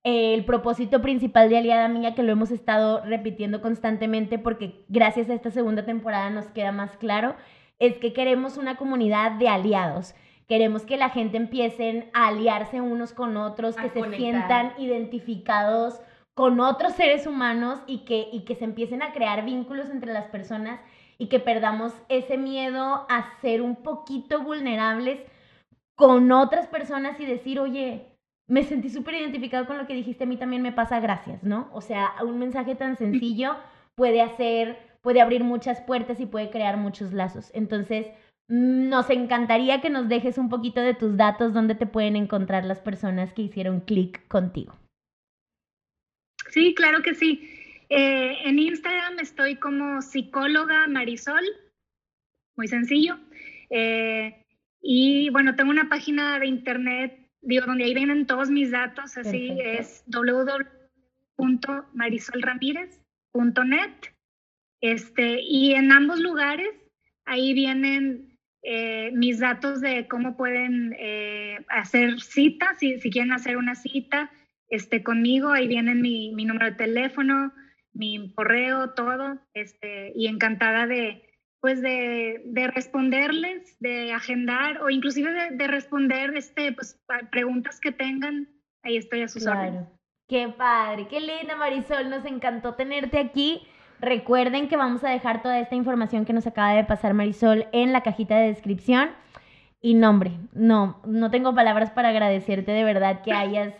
El 0.02 0.44
propósito 0.44 1.02
principal 1.02 1.50
de 1.50 1.58
Aliada 1.58 1.86
Mía, 1.88 2.14
que 2.14 2.22
lo 2.22 2.32
hemos 2.32 2.50
estado 2.50 3.04
repitiendo 3.04 3.60
constantemente 3.60 4.38
porque 4.38 4.84
gracias 4.88 5.28
a 5.28 5.34
esta 5.34 5.50
segunda 5.50 5.84
temporada 5.84 6.30
nos 6.30 6.46
queda 6.46 6.72
más 6.72 6.96
claro, 6.96 7.36
es 7.78 7.98
que 7.98 8.12
queremos 8.12 8.56
una 8.56 8.76
comunidad 8.76 9.32
de 9.32 9.48
aliados. 9.48 10.14
Queremos 10.48 10.86
que 10.86 10.96
la 10.96 11.10
gente 11.10 11.36
empiecen 11.36 12.08
a 12.14 12.28
aliarse 12.28 12.80
unos 12.80 13.12
con 13.12 13.36
otros, 13.36 13.76
que 13.76 13.90
se 13.90 14.16
sientan 14.16 14.72
identificados 14.78 16.00
con 16.32 16.58
otros 16.60 16.94
seres 16.94 17.26
humanos 17.26 17.80
y 17.86 18.06
que, 18.06 18.28
y 18.32 18.44
que 18.44 18.54
se 18.54 18.64
empiecen 18.64 19.02
a 19.02 19.12
crear 19.12 19.44
vínculos 19.44 19.90
entre 19.90 20.12
las 20.12 20.26
personas 20.28 20.80
y 21.20 21.28
que 21.28 21.40
perdamos 21.40 21.92
ese 22.08 22.38
miedo 22.38 23.06
a 23.08 23.38
ser 23.40 23.60
un 23.60 23.76
poquito 23.76 24.42
vulnerables 24.42 25.20
con 25.96 26.30
otras 26.30 26.68
personas 26.68 27.18
y 27.18 27.26
decir, 27.26 27.58
oye, 27.58 28.06
me 28.48 28.62
sentí 28.62 28.88
súper 28.88 29.14
identificado 29.14 29.66
con 29.66 29.78
lo 29.78 29.86
que 29.86 29.94
dijiste, 29.94 30.24
a 30.24 30.26
mí 30.26 30.36
también 30.36 30.62
me 30.62 30.72
pasa, 30.72 31.00
gracias, 31.00 31.42
¿no? 31.42 31.68
O 31.72 31.80
sea, 31.80 32.14
un 32.22 32.38
mensaje 32.38 32.76
tan 32.76 32.96
sencillo 32.96 33.56
puede 33.96 34.22
hacer, 34.22 34.78
puede 35.02 35.20
abrir 35.20 35.42
muchas 35.42 35.80
puertas 35.80 36.20
y 36.20 36.26
puede 36.26 36.50
crear 36.50 36.76
muchos 36.76 37.12
lazos. 37.12 37.50
Entonces, 37.52 38.06
nos 38.48 39.10
encantaría 39.10 39.80
que 39.80 39.90
nos 39.90 40.08
dejes 40.08 40.38
un 40.38 40.48
poquito 40.48 40.80
de 40.80 40.94
tus 40.94 41.16
datos 41.16 41.52
donde 41.52 41.74
te 41.74 41.86
pueden 41.86 42.16
encontrar 42.16 42.64
las 42.64 42.80
personas 42.80 43.32
que 43.34 43.42
hicieron 43.42 43.80
clic 43.80 44.26
contigo. 44.28 44.74
Sí, 46.48 46.74
claro 46.74 47.02
que 47.02 47.14
sí. 47.14 47.57
Eh, 47.88 48.36
en 48.44 48.58
Instagram 48.58 49.18
estoy 49.20 49.56
como 49.56 50.02
psicóloga 50.02 50.86
Marisol, 50.88 51.44
muy 52.56 52.68
sencillo. 52.68 53.18
Eh, 53.70 54.44
y 54.80 55.30
bueno, 55.30 55.54
tengo 55.54 55.70
una 55.70 55.88
página 55.88 56.38
de 56.38 56.46
internet 56.46 57.28
digo, 57.40 57.66
donde 57.66 57.84
ahí 57.84 57.94
vienen 57.94 58.26
todos 58.26 58.50
mis 58.50 58.70
datos, 58.70 59.16
así 59.16 59.48
Perfecto. 59.48 59.82
es 59.82 60.04
www.marisolramirez.net. 61.38 63.92
Este, 64.80 65.40
y 65.40 65.74
en 65.74 65.90
ambos 65.90 66.20
lugares, 66.20 66.68
ahí 67.24 67.52
vienen 67.52 68.38
eh, 68.62 69.10
mis 69.12 69.40
datos 69.40 69.80
de 69.80 70.06
cómo 70.08 70.36
pueden 70.36 70.94
eh, 70.98 71.58
hacer 71.68 72.20
citas, 72.20 72.78
si, 72.78 73.00
si 73.00 73.10
quieren 73.10 73.32
hacer 73.32 73.56
una 73.56 73.74
cita 73.74 74.30
este, 74.68 75.02
conmigo, 75.02 75.50
ahí 75.50 75.66
vienen 75.66 76.00
mi, 76.00 76.32
mi 76.32 76.44
número 76.44 76.66
de 76.66 76.76
teléfono, 76.76 77.52
mi 77.92 78.32
correo, 78.34 78.90
todo, 78.90 79.38
este, 79.54 80.12
y 80.14 80.26
encantada 80.26 80.86
de, 80.86 81.22
pues 81.60 81.82
de, 81.82 82.42
de 82.44 82.66
responderles, 82.68 83.76
de 83.80 84.12
agendar 84.12 84.82
o 84.82 84.90
inclusive 84.90 85.32
de, 85.32 85.56
de 85.56 85.66
responder 85.66 86.36
este, 86.36 86.72
pues, 86.72 87.00
preguntas 87.30 87.80
que 87.80 87.92
tengan. 87.92 88.48
Ahí 88.82 88.96
estoy 88.96 89.22
a 89.22 89.28
sus. 89.28 89.44
Claro. 89.44 89.88
Qué 90.28 90.48
padre, 90.48 91.08
qué 91.08 91.20
linda 91.20 91.56
Marisol, 91.56 92.10
nos 92.10 92.24
encantó 92.26 92.74
tenerte 92.74 93.18
aquí. 93.18 93.66
Recuerden 94.00 94.68
que 94.68 94.76
vamos 94.76 95.02
a 95.02 95.08
dejar 95.08 95.42
toda 95.42 95.58
esta 95.58 95.74
información 95.74 96.24
que 96.24 96.32
nos 96.32 96.46
acaba 96.46 96.74
de 96.74 96.84
pasar 96.84 97.14
Marisol 97.14 97.66
en 97.72 97.92
la 97.92 98.02
cajita 98.02 98.36
de 98.36 98.48
descripción. 98.48 99.10
Y 99.80 99.94
nombre, 99.94 100.32
no, 100.52 101.00
no 101.06 101.30
tengo 101.30 101.54
palabras 101.54 101.90
para 101.92 102.10
agradecerte 102.10 102.72
de 102.72 102.84
verdad 102.84 103.22
que 103.22 103.32
hayas 103.32 103.74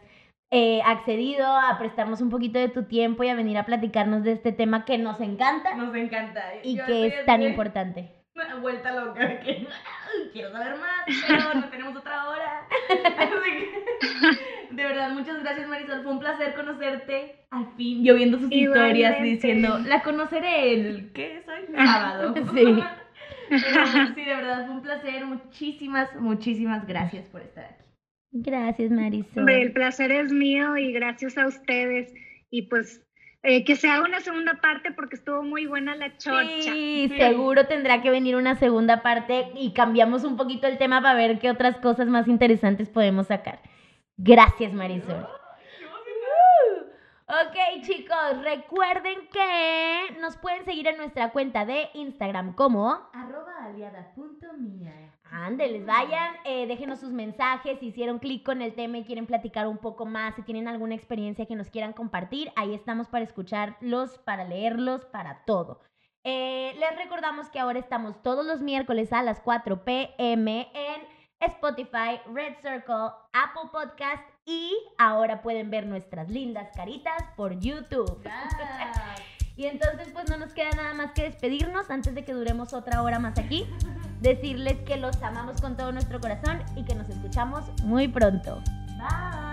eh, 0.51 0.81
accedido 0.85 1.47
a 1.47 1.77
prestarnos 1.79 2.20
un 2.20 2.31
poquito 2.31 2.59
de 2.59 2.69
tu 2.69 2.85
tiempo 2.85 3.23
y 3.23 3.29
a 3.29 3.35
venir 3.35 3.59
a 3.59 3.66
platicarnos 3.66 4.23
de 4.25 4.33
este 4.33 4.53
tema 4.53 4.85
que 4.85 4.97
nos 4.99 5.20
encanta 5.20 5.75
Nos 5.75 5.95
encanta. 5.95 6.43
y 6.62 6.77
Yo 6.77 6.87
que 6.87 7.07
es 7.07 7.27
tan 7.27 7.43
importante. 7.43 8.15
una 8.35 8.57
Vuelta 8.57 8.93
loca. 8.93 9.41
Que, 9.41 9.66
quiero 10.33 10.51
saber 10.53 10.77
más, 10.79 11.05
pero 11.27 11.55
no 11.55 11.69
tenemos 11.69 11.97
otra 11.97 12.29
hora. 12.29 12.66
Así 13.19 13.31
que, 14.70 14.75
de 14.75 14.85
verdad, 14.85 15.11
muchas 15.11 15.43
gracias 15.43 15.69
Marisol. 15.69 16.03
Fue 16.03 16.12
un 16.12 16.19
placer 16.20 16.55
conocerte. 16.55 17.45
Al 17.51 17.66
fin, 17.77 18.05
yo 18.05 18.15
viendo 18.15 18.39
sus 18.39 18.51
historias 18.51 19.16
Igualmente. 19.16 19.25
diciendo, 19.25 19.79
la 19.81 20.03
conoceré 20.03 20.73
el, 20.75 21.12
¿qué 21.12 21.39
es 21.39 21.49
hoy? 21.49 21.75
Sábado. 21.77 22.35
Sí. 22.55 22.83
Pero 23.51 24.15
sí, 24.15 24.25
de 24.25 24.35
verdad, 24.35 24.66
fue 24.66 24.75
un 24.77 24.83
placer. 24.83 25.25
Muchísimas, 25.25 26.15
muchísimas 26.16 26.87
gracias 26.87 27.27
por 27.29 27.41
estar 27.43 27.65
aquí. 27.65 27.85
Gracias 28.30 28.90
Marisol. 28.90 29.48
El 29.48 29.72
placer 29.72 30.12
es 30.12 30.32
mío 30.32 30.76
y 30.76 30.92
gracias 30.92 31.38
a 31.38 31.46
ustedes. 31.46 32.12
Y 32.50 32.62
pues 32.62 33.02
eh, 33.42 33.64
que 33.64 33.76
se 33.76 33.88
haga 33.88 34.05
una 34.05 34.20
segunda 34.20 34.60
parte 34.60 34.90
porque 34.92 35.16
estuvo 35.16 35.42
muy 35.42 35.66
buena 35.66 35.94
la 35.94 36.16
chorcha. 36.16 36.72
Sí, 36.72 37.09
seguro 37.16 37.66
tendrá 37.66 38.02
que 38.02 38.10
venir 38.10 38.36
una 38.36 38.56
segunda 38.56 39.02
parte 39.02 39.52
y 39.55 39.72
cambiamos 39.72 40.24
un 40.24 40.36
poquito 40.36 40.66
el 40.66 40.76
tema 40.76 41.00
para 41.00 41.14
ver 41.14 41.38
qué 41.38 41.50
otras 41.50 41.76
cosas 41.78 42.09
más 42.09 42.26
interesantes 42.26 42.88
podemos 42.88 43.28
sacar. 43.28 43.60
Gracias, 44.16 44.72
Marisol. 44.72 45.26
Ok, 47.28 47.82
chicos, 47.82 48.42
recuerden 48.42 49.28
que 49.30 50.18
nos 50.20 50.36
pueden 50.38 50.64
seguir 50.64 50.88
en 50.88 50.96
nuestra 50.96 51.30
cuenta 51.30 51.66
de 51.66 51.90
Instagram 51.94 52.55
como 52.55 53.10
Arroba 53.12 53.64
aliada.mia. 53.64 55.12
Ándeles, 55.30 55.84
vayan, 55.84 56.34
eh, 56.44 56.66
déjenos 56.66 57.00
sus 57.00 57.10
mensajes, 57.10 57.78
si 57.78 57.86
hicieron 57.88 58.18
clic 58.18 58.44
con 58.44 58.62
el 58.62 58.74
tema 58.74 58.98
y 58.98 59.05
quieren 59.05 59.26
platicar 59.26 59.66
un 59.66 59.78
poco 59.78 60.06
más, 60.06 60.34
si 60.34 60.42
tienen 60.42 60.68
alguna 60.68 60.94
experiencia 60.94 61.46
que 61.46 61.56
nos 61.56 61.70
quieran 61.70 61.92
compartir, 61.92 62.50
ahí 62.56 62.74
estamos 62.74 63.09
para 63.09 63.24
escucharlos, 63.24 64.18
para 64.18 64.44
leerlos, 64.44 65.05
para 65.06 65.44
todo. 65.44 65.80
Eh, 66.24 66.74
les 66.78 66.96
recordamos 66.96 67.48
que 67.50 67.59
ahora 67.59 67.78
estamos 67.78 68.22
todos 68.22 68.44
los 68.44 68.60
miércoles 68.60 69.12
a 69.12 69.22
las 69.22 69.40
4 69.40 69.84
pm 69.84 70.70
en 70.74 71.02
Spotify, 71.40 72.20
Red 72.32 72.56
Circle, 72.60 73.12
Apple 73.32 73.70
Podcast 73.70 74.22
y 74.44 74.72
ahora 74.98 75.42
pueden 75.42 75.70
ver 75.70 75.86
nuestras 75.86 76.28
lindas 76.28 76.70
caritas 76.74 77.22
por 77.36 77.59
YouTube. 77.59 78.22
Y 79.59 79.66
entonces 79.66 80.09
pues 80.12 80.30
no 80.30 80.36
nos 80.36 80.55
queda 80.55 80.70
nada 80.70 80.94
más 80.94 81.10
que 81.10 81.24
despedirnos 81.24 81.90
antes 81.90 82.14
de 82.14 82.24
que 82.24 82.32
duremos 82.32 82.72
otra 82.72 83.02
hora 83.02 83.18
más 83.18 83.36
aquí. 83.40 83.66
Decirles 84.20 84.77
que 84.86 84.97
los 84.97 85.23
amamos 85.23 85.61
con 85.61 85.77
todo 85.77 85.93
nuestro 85.93 86.20
corazón 86.20 86.62
y 86.77 86.82
que 86.85 86.95
nos 86.95 87.09
escuchamos 87.09 87.65
muy 87.85 88.09
pronto. 88.09 88.61
Bye. 88.99 89.48